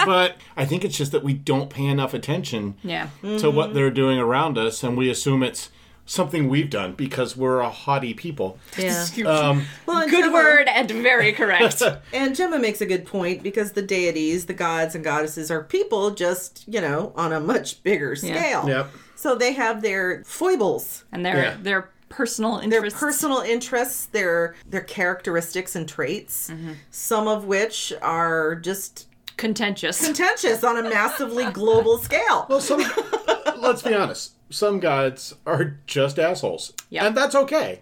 But 0.04 0.36
I 0.56 0.64
think 0.64 0.84
it's 0.84 0.96
just 0.96 1.12
that 1.12 1.24
we 1.24 1.32
don't 1.34 1.70
pay 1.70 1.86
enough 1.86 2.14
attention 2.14 2.74
yeah. 2.82 3.08
to 3.22 3.50
what 3.50 3.74
they're 3.74 3.90
doing 3.90 4.18
around 4.18 4.58
us, 4.58 4.82
and 4.82 4.96
we 4.96 5.10
assume 5.10 5.42
it's 5.42 5.70
something 6.08 6.48
we've 6.48 6.70
done 6.70 6.94
because 6.94 7.36
we're 7.36 7.60
a 7.60 7.68
haughty 7.68 8.14
people. 8.14 8.58
Yeah. 8.78 9.06
Um, 9.26 9.66
Well, 9.86 10.08
Good 10.08 10.24
Gemma- 10.24 10.32
word 10.32 10.66
and 10.68 10.90
very 10.90 11.32
correct. 11.32 11.82
And 12.12 12.34
Gemma 12.34 12.58
makes 12.58 12.80
a 12.80 12.86
good 12.86 13.04
point 13.04 13.42
because 13.42 13.72
the 13.72 13.82
deities, 13.82 14.46
the 14.46 14.54
gods 14.54 14.94
and 14.94 15.04
goddesses, 15.04 15.50
are 15.50 15.62
people, 15.62 16.10
just 16.12 16.64
you 16.66 16.80
know, 16.80 17.12
on 17.14 17.32
a 17.32 17.40
much 17.40 17.82
bigger 17.82 18.16
scale. 18.16 18.66
Yeah. 18.66 18.66
Yep. 18.66 18.90
So 19.16 19.34
they 19.34 19.52
have 19.52 19.82
their 19.82 20.22
foibles. 20.24 21.04
and 21.12 21.26
their 21.26 21.36
Yeah. 21.42 21.56
their 21.60 21.90
personal 22.08 22.58
their 22.58 22.78
interests. 22.78 23.00
personal 23.00 23.38
interests, 23.40 24.06
their 24.06 24.54
their 24.66 24.80
characteristics 24.80 25.76
and 25.76 25.88
traits, 25.88 26.50
mm-hmm. 26.50 26.72
some 26.90 27.28
of 27.28 27.44
which 27.44 27.92
are 28.02 28.54
just 28.56 29.06
contentious. 29.36 30.04
contentious 30.04 30.64
on 30.64 30.76
a 30.78 30.82
massively 30.82 31.44
global 31.52 31.98
scale. 31.98 32.46
well, 32.48 32.60
some. 32.60 32.82
let's 33.58 33.82
be 33.82 33.94
honest. 33.94 34.32
Some 34.50 34.80
gods 34.80 35.34
are 35.46 35.76
just 35.86 36.18
assholes, 36.18 36.72
Yep. 36.88 37.04
and 37.04 37.16
that's 37.16 37.34
okay 37.34 37.80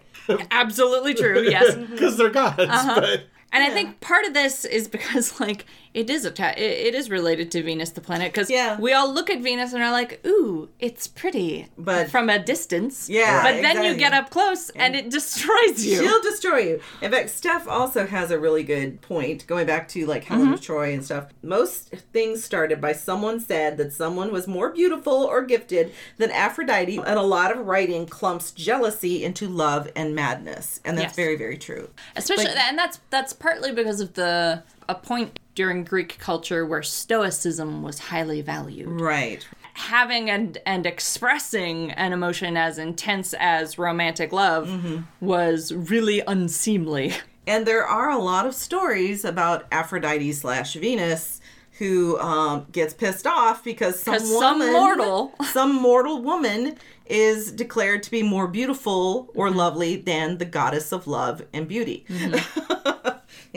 Absolutely 0.51 1.13
true. 1.13 1.41
Yes. 1.41 1.75
because 1.91 2.17
they're 2.17 2.29
gods. 2.29 2.59
Uh-huh. 2.59 3.01
But 3.01 3.23
And 3.51 3.63
I 3.63 3.69
think 3.69 4.01
part 4.01 4.25
of 4.25 4.33
this 4.33 4.65
is 4.65 4.87
because 4.87 5.39
like 5.39 5.65
it 5.97 6.11
is 6.11 6.25
a 6.25 6.29
it, 6.29 6.87
it 6.87 6.93
is 6.93 7.09
related 7.09 7.49
to 7.49 7.63
Venus 7.63 7.89
the 7.89 8.01
planet 8.01 8.31
because 8.31 8.51
Yeah. 8.51 8.79
we 8.79 8.93
all 8.93 9.11
look 9.11 9.31
at 9.31 9.39
Venus 9.41 9.73
and 9.73 9.81
are 9.81 9.91
like, 9.91 10.23
"Ooh, 10.27 10.69
it's 10.79 11.07
pretty," 11.07 11.69
But- 11.75 12.11
from 12.11 12.29
a 12.29 12.37
distance. 12.37 13.09
Yeah, 13.09 13.41
But 13.41 13.63
then 13.63 13.83
you 13.83 13.95
get 13.95 14.13
up 14.13 14.29
close 14.29 14.69
and 14.71 14.95
it 14.95 15.09
destroys 15.09 15.83
you. 15.83 15.97
She'll 15.97 16.21
destroy 16.21 16.59
you. 16.59 16.81
In 17.01 17.11
fact, 17.11 17.31
Steph 17.31 17.67
also 17.67 18.05
has 18.05 18.29
a 18.29 18.37
really 18.37 18.61
good 18.61 19.01
point 19.01 19.47
going 19.47 19.65
back 19.65 19.87
to 19.89 20.05
like 20.05 20.25
Helen 20.25 20.45
mm-hmm. 20.45 20.53
of 20.53 20.61
Troy 20.61 20.93
and 20.93 21.03
stuff. 21.03 21.29
Most 21.41 21.89
things 22.13 22.43
started 22.43 22.79
by 22.79 22.93
someone 22.93 23.39
said 23.39 23.77
that 23.77 23.91
someone 23.91 24.31
was 24.31 24.47
more 24.47 24.69
beautiful 24.69 25.15
or 25.23 25.41
gifted 25.41 25.91
than 26.17 26.29
Aphrodite, 26.29 26.97
and 26.97 27.17
a 27.17 27.23
lot 27.23 27.51
of 27.51 27.65
writing 27.65 28.05
clumps 28.05 28.51
jealousy 28.51 29.23
into 29.23 29.47
love 29.47 29.89
and 29.95 30.13
madness. 30.13 30.79
And 30.85 30.95
that's 30.95 31.07
Yes. 31.07 31.15
very, 31.15 31.35
very 31.37 31.57
true. 31.57 31.89
Especially, 32.15 32.45
Like- 32.45 32.57
and 32.57 32.77
that's 32.77 32.99
that's 33.09 33.33
partly 33.33 33.71
because 33.71 33.99
of 33.99 34.13
the 34.13 34.61
a 34.87 34.95
point 34.95 35.39
during 35.57 35.83
Greek 35.83 36.19
culture 36.19 36.63
where 36.67 36.83
Stoicism 36.83 37.81
was 37.81 37.97
highly 37.97 38.41
valued. 38.41 38.87
Right. 39.01 39.43
Having 39.73 40.29
and 40.29 40.57
and 40.67 40.85
expressing 40.85 41.91
an 41.93 42.13
emotion 42.13 42.55
as 42.55 42.77
intense 42.77 43.33
as 43.39 43.79
romantic 43.79 44.31
love 44.31 44.67
Mm-hmm. 44.67 44.97
was 45.19 45.73
really 45.73 46.21
unseemly. 46.27 47.13
And 47.47 47.65
there 47.65 47.85
are 47.85 48.09
a 48.11 48.17
lot 48.19 48.45
of 48.45 48.53
stories 48.53 49.25
about 49.25 49.65
Aphrodite 49.71 50.31
slash 50.33 50.73
Venus 50.75 51.41
who 51.79 52.19
um, 52.19 52.65
gets 52.71 52.93
pissed 52.93 53.25
off 53.25 53.63
because 53.63 53.99
some 54.03 54.21
woman, 54.33 54.73
mortal- 54.73 55.33
some 55.53 55.73
mortal 55.75 56.21
woman 56.21 56.75
is 57.05 57.51
declared 57.51 58.03
to 58.03 58.11
be 58.11 58.21
more 58.21 58.47
beautiful 58.47 59.29
or 59.33 59.47
Mm-hmm. 59.47 59.57
lovely 59.57 59.95
than 59.95 60.37
the 60.39 60.45
goddess 60.45 60.91
of 60.91 61.07
love 61.07 61.41
and 61.53 61.67
beauty. 61.67 62.05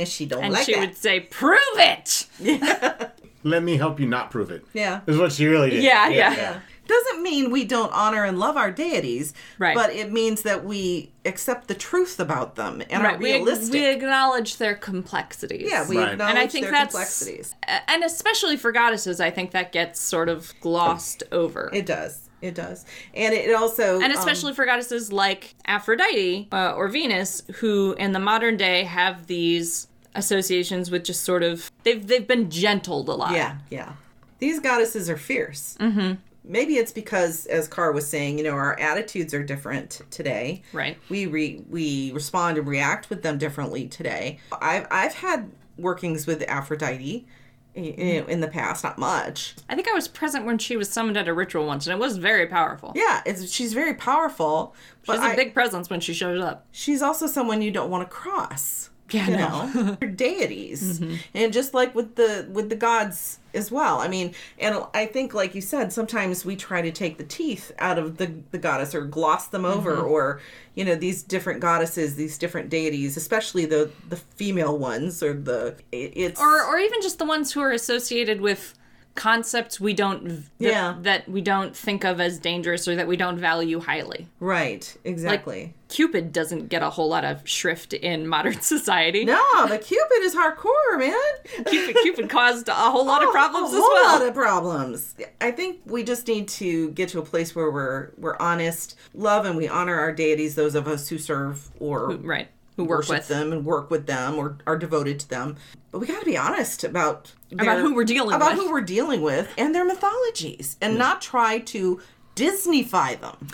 and 0.01 0.09
she 0.09 0.27
don't 0.27 0.43
And 0.43 0.53
like 0.53 0.65
she 0.67 0.75
that. 0.75 0.81
would 0.81 0.97
say, 0.97 1.21
"Prove 1.21 1.59
it." 1.77 2.27
let 3.43 3.63
me 3.63 3.77
help 3.77 4.01
you 4.01 4.07
not 4.07 4.31
prove 4.31 4.51
it. 4.51 4.65
Yeah. 4.73 5.01
is 5.07 5.17
what 5.17 5.33
she 5.33 5.47
really 5.47 5.71
did. 5.71 5.83
Yeah, 5.83 6.09
yeah. 6.09 6.35
Yeah. 6.35 6.61
Doesn't 6.87 7.23
mean 7.23 7.53
we 7.53 7.65
don't 7.65 7.93
honor 7.93 8.25
and 8.25 8.41
love 8.41 8.57
our 8.57 8.73
deities, 8.73 9.33
Right. 9.61 9.77
but 9.77 9.91
it 9.95 10.11
means 10.11 10.43
that 10.43 10.65
we 10.65 11.13
accept 11.25 11.69
the 11.69 11.75
truth 11.75 12.19
about 12.19 12.57
them 12.57 12.83
and 12.91 13.07
are 13.07 13.17
We, 13.17 13.33
realistic. 13.35 13.73
we 13.73 13.87
acknowledge 13.87 14.57
their 14.57 14.75
complexities. 14.75 15.71
yeah, 15.71 15.89
we 15.89 15.97
Right. 15.99 16.13
acknowledge 16.13 16.31
and 16.31 16.39
I 16.41 16.49
think 16.49 16.65
their 16.65 16.73
that's 16.73 16.93
complexities. 16.93 17.55
and 17.87 18.03
especially 18.03 18.57
for 18.57 18.73
goddesses, 18.73 19.21
I 19.21 19.31
think 19.31 19.53
that 19.53 19.71
gets 19.71 20.01
sort 20.01 20.29
of 20.29 20.53
glossed 20.61 21.23
over. 21.31 21.71
It 21.73 21.87
does. 21.87 22.29
It 22.43 22.55
does. 22.57 22.85
And 23.15 23.35
it 23.35 23.55
also 23.55 24.01
and 24.01 24.13
um, 24.13 24.19
especially 24.19 24.55
for 24.55 24.65
goddesses 24.67 25.13
like 25.13 25.55
Aphrodite 25.67 26.49
uh, 26.51 26.73
or 26.73 26.89
Venus, 26.89 27.43
who 27.57 27.93
in 27.99 28.11
the 28.13 28.19
modern 28.19 28.57
day 28.57 28.83
have 28.85 29.27
these 29.29 29.87
associations 30.15 30.91
with 30.91 31.05
just 31.05 31.23
sort 31.25 31.43
of 31.43 31.71
they've 31.85 32.07
they've 32.07 32.27
been 32.27 32.51
gentled 32.51 33.09
a 33.09 33.15
lot. 33.15 33.33
Yeah, 33.33 33.59
yeah. 33.71 33.93
These 34.39 34.61
goddesses 34.61 35.09
are 35.11 35.17
fierce. 35.17 35.77
Mm-hmm. 35.81 36.15
Maybe 36.43 36.77
it's 36.77 36.91
because, 36.93 37.45
as 37.47 37.69
Carr 37.69 37.93
was 37.93 38.07
saying, 38.07 38.39
you 38.39 38.45
know, 38.45 38.53
our 38.53 38.79
attitudes 38.81 39.35
are 39.35 39.43
different 39.43 40.01
today. 40.11 40.63
Right. 40.73 40.97
We 41.11 41.27
re- 41.27 41.63
we 41.69 42.13
respond 42.13 42.57
and 42.59 42.67
react 42.67 43.11
with 43.11 43.23
them 43.23 43.37
differently 43.39 43.87
today. 43.89 44.39
I've 44.61 44.87
I've 44.91 45.15
had 45.15 45.51
workings 45.77 46.27
with 46.27 46.43
Aphrodite 46.49 47.27
in 47.75 48.41
the 48.41 48.49
past, 48.49 48.83
not 48.83 48.99
much. 48.99 49.55
I 49.69 49.75
think 49.77 49.87
I 49.89 49.93
was 49.93 50.09
present 50.09 50.45
when 50.45 50.59
she 50.59 50.77
was 50.77 50.89
summoned 50.91 51.17
at 51.17 51.29
a 51.29 51.33
ritual 51.35 51.67
once, 51.67 51.87
and 51.87 51.95
it 51.95 52.01
was 52.01 52.17
very 52.17 52.47
powerful. 52.47 52.93
Yeah, 52.97 53.23
it's 53.25 53.51
she's 53.51 53.73
very 53.75 53.95
powerful, 53.95 54.75
but 55.07 55.15
She's 55.17 55.23
a 55.23 55.29
I- 55.29 55.37
big 55.37 55.55
presence 55.55 55.89
when 55.89 56.01
she 56.01 56.13
shows 56.13 56.43
up. 56.43 56.67
she's 56.73 57.01
also 57.03 57.27
someone 57.27 57.63
you 57.63 57.71
don't 57.71 57.91
want 57.91 58.09
to 58.09 58.13
cross. 58.15 58.90
Yeah, 59.13 59.29
you 59.29 59.37
no. 59.37 59.67
know, 59.67 59.97
They're 60.01 60.09
deities, 60.09 61.01
mm-hmm. 61.01 61.17
and 61.35 61.53
just 61.53 61.75
like 61.75 61.95
with 61.95 62.17
the 62.17 62.49
with 62.51 62.69
the 62.69 62.77
gods 62.77 63.39
as 63.53 63.71
well. 63.71 63.99
I 63.99 64.09
mean, 64.09 64.35
and 64.59 64.85
I 64.95 65.07
think, 65.07 65.35
like 65.35 65.55
you 65.55 65.61
said, 65.61 65.93
sometimes 65.93 66.45
we 66.45 66.57
try 66.57 66.83
to 66.83 66.93
take 66.93 67.19
the 67.19 67.25
teeth 67.25 67.73
out 67.79 67.99
of 67.99 68.17
the 68.17 68.33
the 68.51 68.59
goddess 68.59 68.95
or 68.95 69.03
gloss 69.03 69.49
them 69.49 69.65
over, 69.65 69.97
mm-hmm. 69.97 70.07
or 70.07 70.41
you 70.75 70.85
know, 70.85 70.95
these 70.95 71.23
different 71.23 71.61
goddesses, 71.61 72.17
these 72.17 72.39
different 72.39 72.71
deities, 72.71 73.17
especially 73.17 73.67
the 73.67 73.91
the 74.09 74.17
female 74.17 74.79
ones 74.79 75.23
or 75.23 75.35
the 75.35 75.77
it- 75.93 76.13
it's 76.15 76.41
or 76.41 76.65
or 76.65 76.79
even 76.79 77.01
just 77.03 77.19
the 77.19 77.25
ones 77.25 77.53
who 77.53 77.61
are 77.61 77.73
associated 77.73 78.41
with 78.41 78.75
concepts 79.21 79.79
we 79.79 79.93
don't 79.93 80.45
Yeah. 80.59 80.97
that 81.03 81.29
we 81.29 81.43
don't 81.43 81.77
think 81.77 82.05
of 82.05 82.21
as 82.21 82.39
dangerous 82.39 82.89
or 82.89 82.97
that 82.97 83.07
we 83.07 83.17
don't 83.19 83.39
value 83.39 83.79
highly. 83.81 84.29
right, 84.41 84.97
exactly. 85.05 85.75
Cupid 85.89 86.33
doesn't 86.33 86.69
get 86.69 86.83
a 86.83 86.89
whole 86.91 87.09
lot 87.09 87.25
of 87.25 87.47
shrift 87.49 87.93
in 87.93 88.27
modern 88.27 88.61
society. 88.75 89.25
no, 89.27 89.43
but 89.69 89.83
Cupid 89.83 90.21
is 90.23 90.35
hardcore, 90.35 90.99
man. 90.99 91.65
Cupid, 91.67 91.97
Cupid 92.03 92.31
caused 92.39 92.69
a 92.69 92.73
whole 92.75 93.05
lot 93.05 93.23
of 93.23 93.31
problems 93.31 93.69
as 93.75 93.81
well. 93.81 93.81
a 93.81 93.85
whole 93.85 93.95
well. 93.95 94.19
lot 94.21 94.29
of 94.29 94.35
problems. 94.35 95.15
I 95.41 95.51
think 95.51 95.81
we 95.85 96.03
just 96.03 96.27
need 96.27 96.49
to 96.61 96.91
get 96.93 97.11
to 97.11 97.19
a 97.19 97.23
place 97.25 97.55
where 97.55 97.71
we're 97.71 98.13
we're 98.17 98.37
honest, 98.41 98.97
love, 99.15 99.45
and 99.45 99.57
we 99.57 99.69
honor 99.69 99.99
our 99.99 100.13
deities. 100.13 100.55
Those 100.55 100.75
of 100.75 100.89
us 100.89 101.09
who 101.09 101.19
serve 101.19 101.71
or 101.79 102.13
right. 102.17 102.49
Who 102.83 102.89
work 102.89 102.99
worship 103.01 103.15
with 103.17 103.29
them 103.29 103.53
and 103.53 103.65
work 103.65 103.91
with 103.91 104.07
them 104.07 104.37
or 104.37 104.59
are 104.67 104.77
devoted 104.77 105.19
to 105.21 105.29
them. 105.29 105.57
But 105.91 105.99
we 106.01 106.07
got 106.07 106.21
to 106.21 106.27
be 106.27 106.37
honest 106.37 106.85
about 106.85 107.33
About 107.53 107.79
who 107.81 107.95
we're 107.95 108.05
dealing 108.05 108.35
about 108.35 108.53
with. 108.57 108.61
who 108.65 108.71
we're 108.71 108.81
dealing 108.81 109.23
with 109.23 109.53
and 109.59 109.75
their 109.75 109.85
mythologies, 109.85 110.77
and 110.81 110.97
not 110.99 111.21
try 111.21 111.59
to 111.59 112.01
Disneyfy 112.37 113.21
them. 113.21 113.49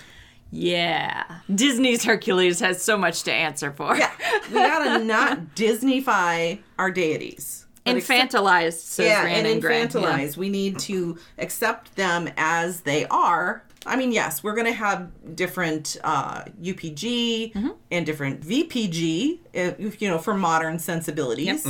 Yeah. 0.53 1.25
Disney's 1.53 2.05
Hercules 2.05 2.61
has 2.61 2.83
so 2.83 2.97
much 2.97 3.23
to 3.25 3.33
answer 3.33 3.73
for. 3.73 3.97
Yeah, 3.97 4.11
we 4.49 4.55
gotta 4.55 5.03
not 5.05 5.55
Disneyfy 5.57 6.61
our 6.79 6.91
deities. 6.91 7.67
But 7.85 7.97
accept- 7.99 8.33
Infantilized, 8.33 8.81
says 8.81 9.07
yeah, 9.07 9.27
and 9.27 9.63
infantilize. 9.63 10.37
We 10.37 10.49
need 10.49 10.79
to 10.81 11.19
accept 11.39 11.95
them 11.97 12.29
as 12.37 12.81
they 12.81 13.07
are. 13.07 13.63
I 13.87 13.97
mean, 13.97 14.13
yes, 14.13 14.43
we're 14.43 14.55
going 14.55 14.67
to 14.67 14.73
have 14.73 15.11
different 15.37 15.97
uh, 16.05 16.43
UPG 16.63 17.53
Mm-hmm. 17.55 17.69
and 17.91 18.05
different 18.07 18.41
VPG, 18.43 19.39
uh, 19.57 19.73
you 19.99 20.09
know, 20.09 20.19
for 20.19 20.35
modern 20.35 20.79
sensibilities. 20.79 21.67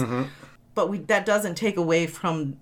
But 0.74 0.88
we, 0.90 0.98
that 0.98 1.24
doesn't 1.26 1.54
take 1.56 1.76
away 1.76 2.06
from 2.06 2.56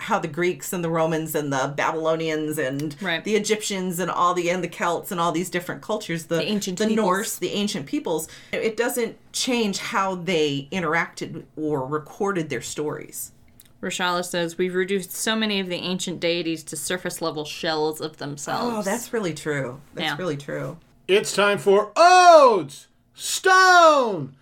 how 0.00 0.18
the 0.20 0.28
Greeks 0.28 0.72
and 0.72 0.84
the 0.84 0.88
Romans 0.88 1.34
and 1.34 1.52
the 1.52 1.72
Babylonians 1.76 2.56
and 2.56 2.94
Right. 3.02 3.24
the 3.24 3.34
Egyptians 3.34 3.98
and 3.98 4.10
all 4.10 4.32
the 4.32 4.48
and 4.48 4.62
the 4.62 4.68
Celts 4.68 5.10
and 5.10 5.20
all 5.20 5.32
these 5.32 5.50
different 5.50 5.82
cultures, 5.82 6.26
the, 6.26 6.40
ancient 6.40 6.78
the 6.78 6.86
peoples. 6.86 7.04
Norse, 7.04 7.36
the 7.36 7.50
ancient 7.50 7.86
peoples, 7.86 8.28
it 8.52 8.76
doesn't 8.76 9.16
change 9.32 9.78
how 9.78 10.14
they 10.14 10.68
interacted 10.70 11.44
or 11.56 11.84
recorded 11.84 12.48
their 12.48 12.62
stories. 12.62 13.32
Rashala 13.82 14.24
says, 14.24 14.58
We've 14.58 14.74
reduced 14.74 15.12
so 15.12 15.36
many 15.36 15.60
of 15.60 15.68
the 15.68 15.76
ancient 15.76 16.18
deities 16.20 16.64
to 16.64 16.76
surface 16.76 17.22
level 17.22 17.44
shells 17.44 18.00
of 18.00 18.16
themselves. 18.18 18.76
Oh, 18.78 18.82
that's 18.90 19.12
really 19.12 19.34
true. 19.34 19.80
That's 19.94 20.04
Yeah. 20.10 20.16
really 20.16 20.36
true. 20.36 20.78
It's 21.06 21.32
time 21.34 21.58
for 21.58 21.92
Oak's 21.96 22.88
Stone 23.14 24.34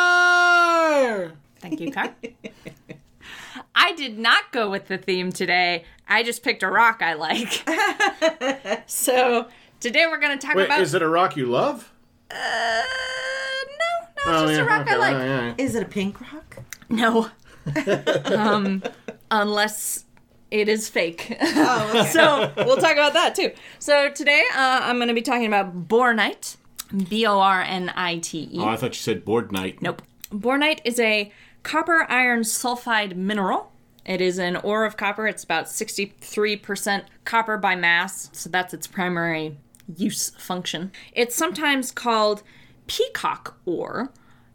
Corner. 0.00 1.32
Thank 1.60 1.80
you, 1.80 1.90
Kai. 1.92 2.12
I 3.74 3.92
did 3.92 4.18
not 4.18 4.50
go 4.52 4.70
with 4.70 4.88
the 4.88 4.98
theme 4.98 5.30
today. 5.32 5.84
I 6.08 6.22
just 6.22 6.42
picked 6.42 6.62
a 6.62 6.68
rock 6.70 7.02
I 7.02 7.14
like. 7.14 7.64
so 8.86 9.48
today 9.80 10.06
we're 10.06 10.18
going 10.18 10.38
to 10.38 10.44
talk 10.46 10.56
Wait, 10.56 10.64
about. 10.66 10.80
is 10.80 10.94
it 10.94 11.02
a 11.02 11.08
rock 11.08 11.36
you 11.36 11.46
love? 11.46 11.92
Uh, 12.30 12.82
no, 14.26 14.32
no, 14.32 14.42
it's 14.44 14.58
just 14.58 14.60
a 14.60 14.64
rock 14.64 14.86
I 14.86 14.90
okay, 14.90 14.98
like. 14.98 15.12
yeah, 15.12 15.46
yeah. 15.46 15.54
Is 15.58 15.74
it 15.74 15.82
a 15.82 15.86
pink 15.86 16.20
rock? 16.20 16.58
No. 16.88 17.30
um, 18.36 18.82
unless 19.30 20.04
it 20.50 20.68
is 20.68 20.88
fake. 20.88 21.36
Oh, 21.40 21.90
okay. 21.94 22.08
so 22.10 22.52
we'll 22.56 22.76
talk 22.76 22.92
about 22.92 23.12
that 23.14 23.34
too. 23.34 23.52
So 23.78 24.10
today 24.10 24.42
uh, 24.54 24.80
I'm 24.82 24.96
going 24.96 25.08
to 25.08 25.14
be 25.14 25.22
talking 25.22 25.46
about 25.46 25.88
bornite, 25.88 26.56
B 27.08 27.26
O 27.26 27.38
R 27.38 27.62
N 27.62 27.92
I 27.94 28.18
T 28.18 28.48
E. 28.52 28.58
Oh, 28.58 28.68
I 28.68 28.76
thought 28.76 28.90
you 28.90 29.00
said 29.00 29.24
board 29.24 29.52
night. 29.52 29.80
Nope. 29.80 30.02
Bornite 30.32 30.80
is 30.84 30.98
a 30.98 31.32
copper 31.62 32.06
iron 32.10 32.40
sulfide 32.40 33.16
mineral. 33.16 33.72
It 34.04 34.20
is 34.20 34.38
an 34.38 34.56
ore 34.56 34.84
of 34.84 34.96
copper. 34.96 35.26
It's 35.26 35.44
about 35.44 35.66
63% 35.66 37.04
copper 37.24 37.58
by 37.58 37.76
mass, 37.76 38.30
so 38.32 38.48
that's 38.48 38.72
its 38.72 38.86
primary 38.86 39.58
use 39.96 40.30
function. 40.30 40.90
It's 41.12 41.36
sometimes 41.36 41.90
called 41.90 42.42
peacock 42.90 43.56
ore 43.66 44.12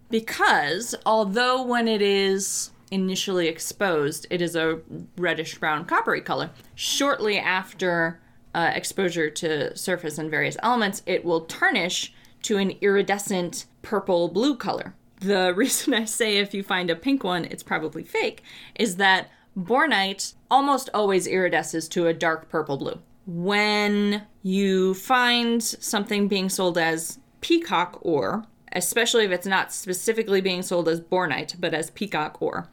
because 0.10 0.94
although 1.06 1.64
when 1.64 1.88
it 1.88 2.02
is 2.02 2.72
initially 2.92 3.48
exposed, 3.48 4.28
it 4.30 4.42
is 4.42 4.58
a 4.58 4.80
reddish 5.18 5.58
brown 5.58 5.86
coppery 5.86 6.20
color, 6.20 6.50
shortly 6.76 7.40
after 7.40 8.20
uh, 8.54 8.72
exposure 8.74 9.30
to 9.30 9.76
surface 9.76 10.18
and 10.18 10.30
various 10.30 10.58
elements, 10.62 11.02
it 11.06 11.24
will 11.24 11.42
tarnish 11.46 12.14
to 12.42 12.58
an 12.58 12.72
iridescent 12.82 13.66
purple 13.82 14.28
blue 14.28 14.58
color. 14.58 14.94
The 15.22 15.54
reason 15.56 15.94
I 15.94 16.04
say 16.04 16.38
if 16.38 16.54
you 16.54 16.62
find 16.62 16.90
a 16.90 16.96
pink 16.96 17.24
one, 17.24 17.46
it's 17.46 17.64
probably 17.64 18.04
fake, 18.04 18.44
is 18.76 18.98
that 18.98 19.30
bornite 19.58 20.34
almost 20.52 20.90
always 20.94 21.26
iridesces 21.26 21.88
to 21.90 22.08
a 22.08 22.14
dark 22.14 22.50
purple 22.50 22.76
blue. 22.76 23.00
When 23.26 24.24
you 24.44 24.94
find 24.94 25.64
something 25.64 26.28
being 26.28 26.50
sold 26.50 26.78
as 26.78 27.18
peacock 27.46 28.00
ore, 28.02 28.44
especially 28.72 29.24
if 29.24 29.30
it's 29.30 29.46
not 29.46 29.72
specifically 29.72 30.42
being 30.42 30.64
sold 30.64 30.90
as 30.90 31.00
bornite, 31.00 31.54
but 31.60 31.76
as 31.76 31.92
peacock 31.92 32.42
ore, 32.42 32.68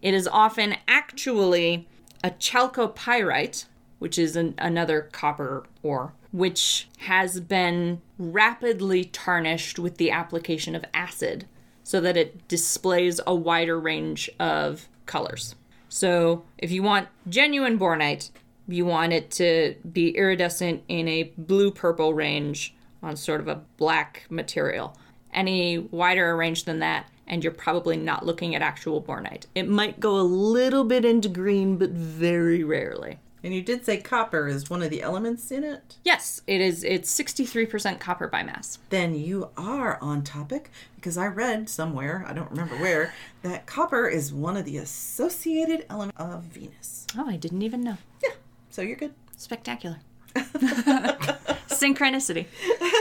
it 0.00 0.14
is 0.14 0.28
often 0.28 0.76
actually 0.86 1.88
a 2.22 2.30
chalcopyrite, 2.30 3.64
which 3.98 4.20
is 4.20 4.36
an, 4.36 4.54
another 4.58 5.08
copper 5.10 5.64
ore, 5.82 6.12
which 6.30 6.88
has 6.98 7.40
been 7.40 8.00
rapidly 8.16 9.02
tarnished 9.02 9.80
with 9.80 9.96
the 9.96 10.12
application 10.12 10.76
of 10.76 10.84
acid 10.94 11.46
so 11.82 12.00
that 12.00 12.16
it 12.16 12.46
displays 12.46 13.20
a 13.26 13.34
wider 13.34 13.80
range 13.80 14.30
of 14.38 14.88
colors. 15.06 15.56
So, 15.88 16.44
if 16.58 16.70
you 16.70 16.84
want 16.84 17.08
genuine 17.28 17.76
bornite, 17.76 18.30
you 18.68 18.86
want 18.86 19.12
it 19.12 19.32
to 19.32 19.74
be 19.92 20.16
iridescent 20.16 20.84
in 20.86 21.08
a 21.08 21.32
blue 21.36 21.72
purple 21.72 22.14
range 22.14 22.76
on 23.02 23.16
sort 23.16 23.40
of 23.40 23.48
a 23.48 23.62
black 23.76 24.24
material. 24.30 24.96
Any 25.32 25.78
wider 25.78 26.30
a 26.30 26.34
range 26.34 26.64
than 26.64 26.78
that, 26.80 27.06
and 27.26 27.42
you're 27.42 27.52
probably 27.52 27.96
not 27.96 28.26
looking 28.26 28.54
at 28.54 28.62
actual 28.62 29.02
bornite. 29.02 29.46
It 29.54 29.68
might 29.68 30.00
go 30.00 30.18
a 30.18 30.22
little 30.22 30.84
bit 30.84 31.04
into 31.04 31.28
green, 31.28 31.78
but 31.78 31.90
very 31.90 32.62
rarely. 32.62 33.18
And 33.44 33.52
you 33.52 33.62
did 33.62 33.84
say 33.84 33.96
copper 33.96 34.46
is 34.46 34.70
one 34.70 34.82
of 34.82 34.90
the 34.90 35.02
elements 35.02 35.50
in 35.50 35.64
it. 35.64 35.96
Yes, 36.04 36.42
it 36.46 36.60
is. 36.60 36.84
It's 36.84 37.12
63% 37.12 37.98
copper 37.98 38.28
by 38.28 38.44
mass. 38.44 38.78
Then 38.90 39.14
you 39.14 39.50
are 39.56 39.98
on 40.00 40.22
topic 40.22 40.70
because 40.94 41.18
I 41.18 41.26
read 41.26 41.68
somewhere, 41.68 42.24
I 42.28 42.34
don't 42.34 42.50
remember 42.50 42.76
where, 42.76 43.12
that 43.42 43.66
copper 43.66 44.06
is 44.06 44.32
one 44.32 44.56
of 44.56 44.64
the 44.64 44.76
associated 44.76 45.86
elements 45.90 46.20
of 46.20 46.44
Venus. 46.44 47.08
Oh, 47.18 47.28
I 47.28 47.36
didn't 47.36 47.62
even 47.62 47.82
know. 47.82 47.98
Yeah, 48.22 48.34
so 48.70 48.82
you're 48.82 48.96
good. 48.96 49.14
Spectacular. 49.36 49.98
Synchronicity. 51.66 52.46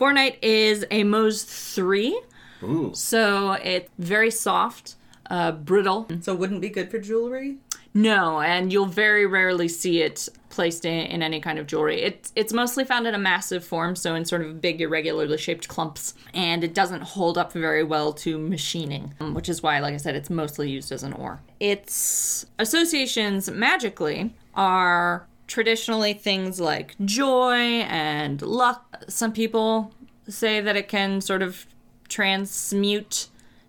Bornite 0.00 0.38
is 0.40 0.84
a 0.90 1.04
Mohs 1.04 1.44
3, 1.44 2.18
Ooh. 2.62 2.90
so 2.94 3.52
it's 3.52 3.90
very 3.98 4.30
soft, 4.30 4.96
uh, 5.28 5.52
brittle. 5.52 6.08
So 6.22 6.34
wouldn't 6.34 6.62
be 6.62 6.70
good 6.70 6.90
for 6.90 6.98
jewelry? 6.98 7.58
No, 7.92 8.40
and 8.40 8.72
you'll 8.72 8.86
very 8.86 9.26
rarely 9.26 9.68
see 9.68 10.00
it 10.00 10.26
placed 10.48 10.86
in, 10.86 11.06
in 11.06 11.22
any 11.22 11.38
kind 11.38 11.58
of 11.58 11.66
jewelry. 11.66 12.00
It, 12.00 12.30
it's 12.34 12.52
mostly 12.52 12.84
found 12.84 13.06
in 13.08 13.14
a 13.14 13.18
massive 13.18 13.62
form, 13.62 13.94
so 13.94 14.14
in 14.14 14.24
sort 14.24 14.40
of 14.42 14.62
big, 14.62 14.80
irregularly 14.80 15.36
shaped 15.36 15.68
clumps, 15.68 16.14
and 16.32 16.64
it 16.64 16.72
doesn't 16.72 17.02
hold 17.02 17.36
up 17.36 17.52
very 17.52 17.84
well 17.84 18.14
to 18.14 18.38
machining, 18.38 19.12
um, 19.20 19.34
which 19.34 19.50
is 19.50 19.62
why, 19.62 19.80
like 19.80 19.92
I 19.92 19.98
said, 19.98 20.14
it's 20.14 20.30
mostly 20.30 20.70
used 20.70 20.92
as 20.92 21.02
an 21.02 21.12
ore. 21.12 21.42
Its 21.58 22.46
associations 22.58 23.50
magically 23.50 24.34
are 24.54 25.26
traditionally 25.50 26.14
things 26.14 26.60
like 26.60 26.94
joy 27.04 27.82
and 27.82 28.40
luck. 28.40 29.02
Some 29.08 29.32
people 29.32 29.92
say 30.28 30.60
that 30.60 30.76
it 30.76 30.88
can 30.88 31.20
sort 31.20 31.42
of 31.42 31.66
transmute 32.08 33.26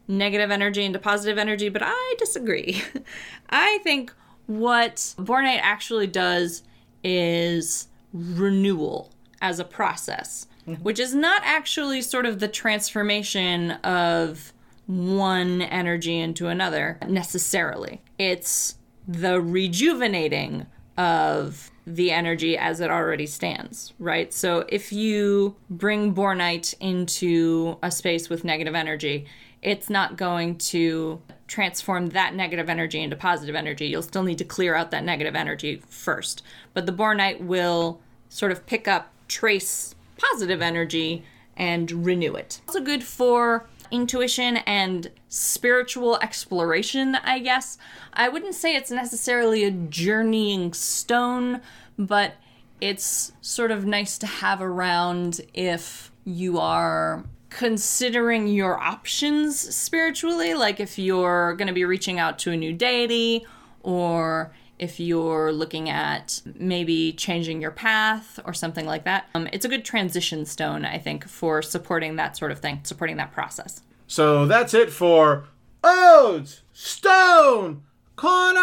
negative 0.08 0.52
energy 0.52 0.86
into 0.86 1.00
positive 1.00 1.40
energy, 1.40 1.70
but 1.70 1.82
I 1.84 2.16
disagree. 2.20 2.84
I 3.50 3.80
think 3.80 4.14
what 4.46 4.96
Bornite 5.18 5.60
actually 5.62 6.08
does 6.08 6.62
is 7.04 7.88
renewal 8.14 9.12
as 9.42 9.60
a 9.60 9.64
process, 9.64 10.46
mm-hmm. 10.68 10.84
which 10.84 11.00
is 11.00 11.16
not 11.16 11.42
actually 11.44 12.04
sort 12.04 12.28
of 12.28 12.40
the 12.40 12.48
transformation 12.48 13.72
of 13.72 14.54
one 14.86 15.64
energy 15.64 16.20
into 16.20 16.48
another 16.48 17.00
necessarily. 17.08 18.02
It's 18.20 18.76
the 19.08 19.42
rejuvenating 19.42 20.68
of 21.02 21.72
the 21.88 22.12
energy 22.12 22.56
as 22.56 22.80
it 22.80 22.92
already 22.92 23.26
stands, 23.26 23.92
right? 23.98 24.32
So 24.32 24.66
if 24.70 24.94
you 24.94 25.56
bring 25.68 26.14
Bornite 26.14 26.76
into 26.80 27.80
a 27.82 27.90
space 27.90 28.30
with 28.30 28.44
negative 28.44 28.76
energy, 28.76 29.26
it's 29.64 29.90
not 29.90 30.16
going 30.16 30.60
to 30.60 31.20
transform 31.48 32.10
that 32.10 32.36
negative 32.36 32.70
energy 32.70 33.02
into 33.02 33.16
positive 33.16 33.56
energy. 33.56 33.88
You'll 33.88 34.04
still 34.04 34.22
need 34.22 34.38
to 34.38 34.46
clear 34.46 34.76
out 34.76 34.92
that 34.92 35.04
negative 35.04 35.36
energy 35.36 35.82
first. 35.90 36.44
But 36.76 36.86
the 36.86 36.94
Bornite 36.94 37.42
will 37.42 38.00
sort 38.30 38.52
of 38.52 38.68
pick 38.68 38.88
up, 38.88 39.12
trace 39.28 39.96
positive 40.18 40.62
energy, 40.62 41.24
and 41.58 42.06
renew 42.06 42.36
it. 42.36 42.62
Also 42.68 42.80
good 42.80 43.04
for 43.04 43.66
intuition 43.92 44.58
and 44.58 45.12
spiritual 45.30 46.18
exploration, 46.20 47.16
I 47.16 47.40
guess. 47.40 47.78
I 48.14 48.30
wouldn't 48.30 48.56
say 48.56 48.76
it's 48.76 48.92
necessarily 48.92 49.64
a 49.64 49.72
journeying 49.72 50.74
stone, 50.74 51.62
but 51.98 52.36
it's 52.80 53.32
sort 53.42 53.72
of 53.72 53.86
nice 53.86 54.18
to 54.20 54.28
have 54.28 54.62
around 54.62 55.42
if 55.54 56.12
you 56.26 56.58
are 56.60 57.26
considering 57.50 58.48
your 58.48 58.80
options 58.80 59.60
spiritually, 59.60 60.54
like 60.54 60.80
if 60.80 60.98
you're 60.98 61.54
going 61.56 61.68
to 61.68 61.74
be 61.74 61.86
reaching 61.86 62.18
out 62.18 62.40
to 62.40 62.52
a 62.52 62.58
new 62.58 62.74
deity 62.74 63.46
or 63.84 64.54
if 64.82 65.00
you're 65.00 65.54
looking 65.54 65.90
at 65.90 66.42
maybe 66.56 67.14
changing 67.14 67.62
your 67.62 67.72
path 67.72 68.40
or 68.44 68.54
something 68.54 68.86
like 68.86 69.06
that. 69.06 69.30
Um, 69.36 69.48
it's 69.54 69.64
a 69.64 69.70
good 69.70 69.86
transition 69.86 70.46
stone, 70.46 70.84
I 70.84 70.98
think, 70.98 71.26
for 71.30 71.62
supporting 71.62 72.18
that 72.18 72.36
sort 72.36 72.52
of 72.52 72.60
thing, 72.60 72.82
supporting 72.84 73.16
that 73.18 73.32
process. 73.32 73.82
So 74.08 74.46
that's 74.48 74.74
it 74.74 74.92
for 74.92 75.46
Oak's 75.84 76.64
Stone 76.74 77.84
Corner. 78.16 78.62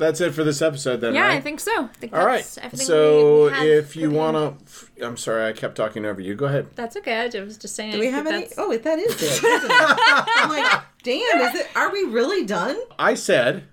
That's 0.00 0.20
it 0.20 0.32
for 0.32 0.42
this 0.42 0.60
episode, 0.62 1.00
then. 1.02 1.14
Yeah, 1.14 1.22
right? 1.28 1.36
I 1.36 1.40
think 1.40 1.60
so. 1.60 1.84
I 1.84 1.86
think 1.88 2.12
All 2.12 2.24
right. 2.26 2.38
that's 2.38 2.58
everything 2.58 2.86
So 2.86 3.44
we- 3.52 3.60
we 3.60 3.72
if 3.72 3.94
you 3.94 4.10
want 4.10 4.36
to, 4.58 5.06
I'm 5.06 5.16
sorry, 5.16 5.46
I 5.46 5.52
kept 5.52 5.76
talking 5.76 6.04
over 6.06 6.20
you. 6.20 6.34
Go 6.34 6.46
ahead. 6.46 6.68
That's 6.74 6.96
okay. 6.96 7.30
I 7.32 7.40
was 7.44 7.56
just 7.58 7.76
saying. 7.76 7.92
Do 7.92 7.98
we 8.00 8.06
have 8.10 8.26
any? 8.26 8.40
that's- 8.40 8.54
Oh, 8.58 8.76
that 8.76 8.98
is 8.98 9.12
it. 9.14 9.22
isn't 9.22 9.44
it? 9.44 9.70
I'm 9.70 10.48
like, 10.48 10.82
damn, 11.04 11.40
is 11.42 11.60
it? 11.60 11.68
Are 11.76 11.92
we 11.92 12.04
really 12.04 12.44
done? 12.46 12.76
I 12.98 13.14
said 13.14 13.64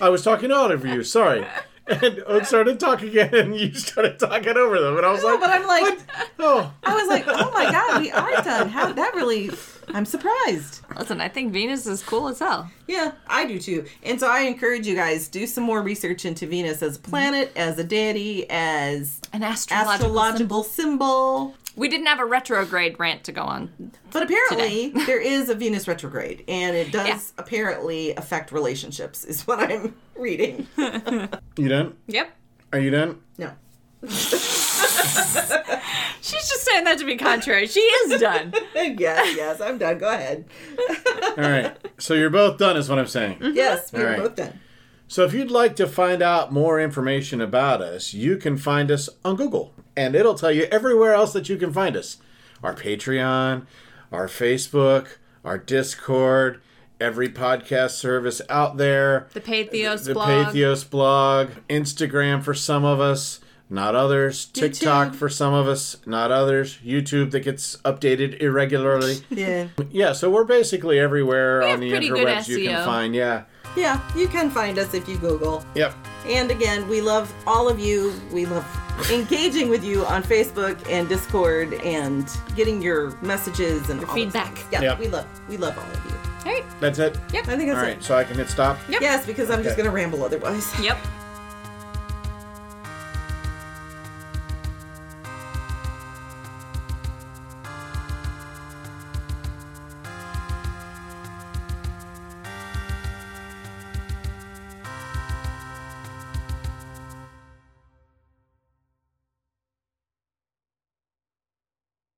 I 0.00 0.08
was 0.08 0.22
talking 0.22 0.50
all 0.52 0.70
over 0.72 0.86
you. 0.86 1.02
Sorry. 1.04 1.44
and 1.88 2.22
Oak 2.28 2.44
started 2.44 2.78
talking 2.78 3.08
again, 3.08 3.34
and 3.34 3.56
you 3.58 3.74
started 3.74 4.16
talking 4.20 4.56
over 4.56 4.80
them, 4.80 4.96
and 4.98 5.04
I 5.04 5.10
was 5.10 5.20
No, 5.24 5.30
like, 5.30 5.40
but 5.40 5.50
I'm 5.50 5.66
like, 5.66 5.98
oh, 6.38 6.72
I 6.84 6.94
was 6.94 7.08
like, 7.08 7.24
oh 7.26 7.50
my 7.50 7.64
god, 7.72 8.00
we 8.00 8.08
are 8.12 8.30
done. 8.44 8.68
How 8.68 8.92
that 8.92 9.14
really? 9.16 9.50
I'm 9.94 10.04
surprised. 10.04 10.80
Listen, 10.96 11.20
I 11.20 11.28
think 11.28 11.52
Venus 11.52 11.86
is 11.86 12.02
cool 12.02 12.28
as 12.28 12.38
hell. 12.38 12.70
Yeah, 12.86 13.12
I 13.26 13.44
do 13.44 13.58
too. 13.58 13.84
And 14.02 14.18
so 14.18 14.28
I 14.28 14.40
encourage 14.40 14.86
you 14.86 14.94
guys 14.94 15.28
do 15.28 15.46
some 15.46 15.64
more 15.64 15.82
research 15.82 16.24
into 16.24 16.46
Venus 16.46 16.82
as 16.82 16.96
a 16.96 16.98
mm-hmm. 16.98 17.10
planet, 17.10 17.52
as 17.56 17.78
a 17.78 17.84
deity, 17.84 18.48
as 18.50 19.20
An 19.32 19.42
astrological, 19.42 19.92
astrological 19.92 20.62
symbol. 20.64 21.54
We 21.74 21.88
didn't 21.88 22.06
have 22.06 22.20
a 22.20 22.24
retrograde 22.24 22.98
rant 22.98 23.24
to 23.24 23.32
go 23.32 23.42
on. 23.42 23.92
But 24.10 24.24
apparently 24.24 24.90
there 25.06 25.20
is 25.20 25.48
a 25.48 25.54
Venus 25.54 25.88
retrograde 25.88 26.44
and 26.48 26.76
it 26.76 26.92
does 26.92 27.06
Yeah. 27.08 27.20
apparently 27.38 28.14
affect 28.14 28.52
relationships 28.52 29.24
is 29.24 29.46
what 29.46 29.58
I'm 29.58 29.94
reading. 30.14 30.66
you 31.56 31.68
done? 31.68 31.96
Yep. 32.06 32.30
Are 32.72 32.78
you 32.78 32.90
done? 32.90 33.20
No. 33.38 33.52
She's 36.20 36.48
just 36.48 36.62
saying 36.62 36.84
that 36.84 36.98
to 36.98 37.04
be 37.04 37.16
contrary. 37.16 37.66
She 37.66 37.80
is 37.80 38.20
done. 38.20 38.52
yes, 38.74 39.36
yes, 39.36 39.60
I'm 39.60 39.78
done. 39.78 39.98
Go 39.98 40.08
ahead. 40.08 40.44
All 41.26 41.34
right. 41.36 41.76
So 41.98 42.14
you're 42.14 42.30
both 42.30 42.58
done, 42.58 42.76
is 42.76 42.88
what 42.88 42.98
I'm 42.98 43.06
saying. 43.06 43.38
Mm-hmm. 43.38 43.56
Yes, 43.56 43.92
we're 43.92 44.00
All 44.00 44.06
right. 44.06 44.18
both 44.18 44.36
done. 44.36 44.60
So 45.08 45.24
if 45.24 45.34
you'd 45.34 45.50
like 45.50 45.76
to 45.76 45.86
find 45.86 46.22
out 46.22 46.52
more 46.52 46.80
information 46.80 47.40
about 47.40 47.82
us, 47.82 48.14
you 48.14 48.36
can 48.36 48.56
find 48.56 48.90
us 48.90 49.08
on 49.24 49.36
Google, 49.36 49.74
and 49.96 50.14
it'll 50.14 50.34
tell 50.34 50.52
you 50.52 50.64
everywhere 50.64 51.12
else 51.12 51.32
that 51.34 51.48
you 51.48 51.56
can 51.56 51.72
find 51.72 51.96
us 51.96 52.16
our 52.62 52.74
Patreon, 52.74 53.66
our 54.10 54.26
Facebook, 54.26 55.18
our 55.44 55.58
Discord, 55.58 56.62
every 57.00 57.28
podcast 57.28 57.90
service 57.90 58.40
out 58.48 58.76
there, 58.76 59.28
The 59.34 59.40
Patheos 59.40 60.04
the 60.06 60.14
blog. 60.14 60.28
Patheos 60.46 60.88
blog, 60.88 61.50
Instagram 61.68 62.42
for 62.42 62.54
some 62.54 62.84
of 62.84 63.00
us. 63.00 63.40
Not 63.72 63.94
others. 63.94 64.44
TikTok 64.46 65.14
for 65.14 65.30
some 65.30 65.54
of 65.54 65.66
us, 65.66 65.96
not 66.04 66.30
others. 66.30 66.76
YouTube 66.84 67.30
that 67.30 67.40
gets 67.40 67.78
updated 67.78 68.40
irregularly. 68.42 69.16
Yeah. 69.30 69.68
yeah, 69.90 70.12
so 70.12 70.30
we're 70.30 70.44
basically 70.44 70.98
everywhere 71.00 71.62
have 71.62 71.70
on 71.70 71.80
the 71.80 71.90
pretty 71.90 72.08
good 72.10 72.18
interwebs 72.26 72.48
you 72.48 72.68
can 72.68 72.84
find. 72.84 73.14
Yeah. 73.14 73.44
Yeah, 73.74 73.98
you 74.14 74.28
can 74.28 74.50
find 74.50 74.78
us 74.78 74.92
if 74.92 75.08
you 75.08 75.16
Google. 75.16 75.64
Yep. 75.74 75.94
And 76.26 76.50
again, 76.50 76.86
we 76.86 77.00
love 77.00 77.32
all 77.46 77.66
of 77.66 77.80
you. 77.80 78.12
We 78.30 78.44
love 78.44 78.66
engaging 79.10 79.70
with 79.70 79.82
you 79.82 80.04
on 80.04 80.22
Facebook 80.22 80.78
and 80.90 81.08
Discord 81.08 81.72
and 81.82 82.28
getting 82.54 82.82
your 82.82 83.18
messages 83.22 83.88
and 83.88 84.04
all 84.04 84.14
feedback. 84.14 84.58
Yeah, 84.70 84.82
Yep. 84.82 84.98
we 84.98 85.08
love 85.08 85.26
we 85.48 85.56
love 85.56 85.78
all 85.78 85.84
of 85.90 86.04
you. 86.04 86.12
All 86.44 86.52
right. 86.52 86.64
That's 86.78 86.98
it. 86.98 87.16
Yep. 87.32 87.48
I 87.48 87.56
think 87.56 87.70
that's 87.70 87.78
All 87.78 87.84
it. 87.86 87.94
right, 87.94 88.02
so 88.02 88.14
I 88.16 88.24
can 88.24 88.36
hit 88.36 88.50
stop. 88.50 88.78
Yep. 88.90 89.00
Yes, 89.00 89.24
because 89.24 89.48
I'm 89.50 89.62
just 89.62 89.78
gonna 89.78 89.90
ramble 89.90 90.22
otherwise. 90.22 90.70
Yep. 90.82 90.98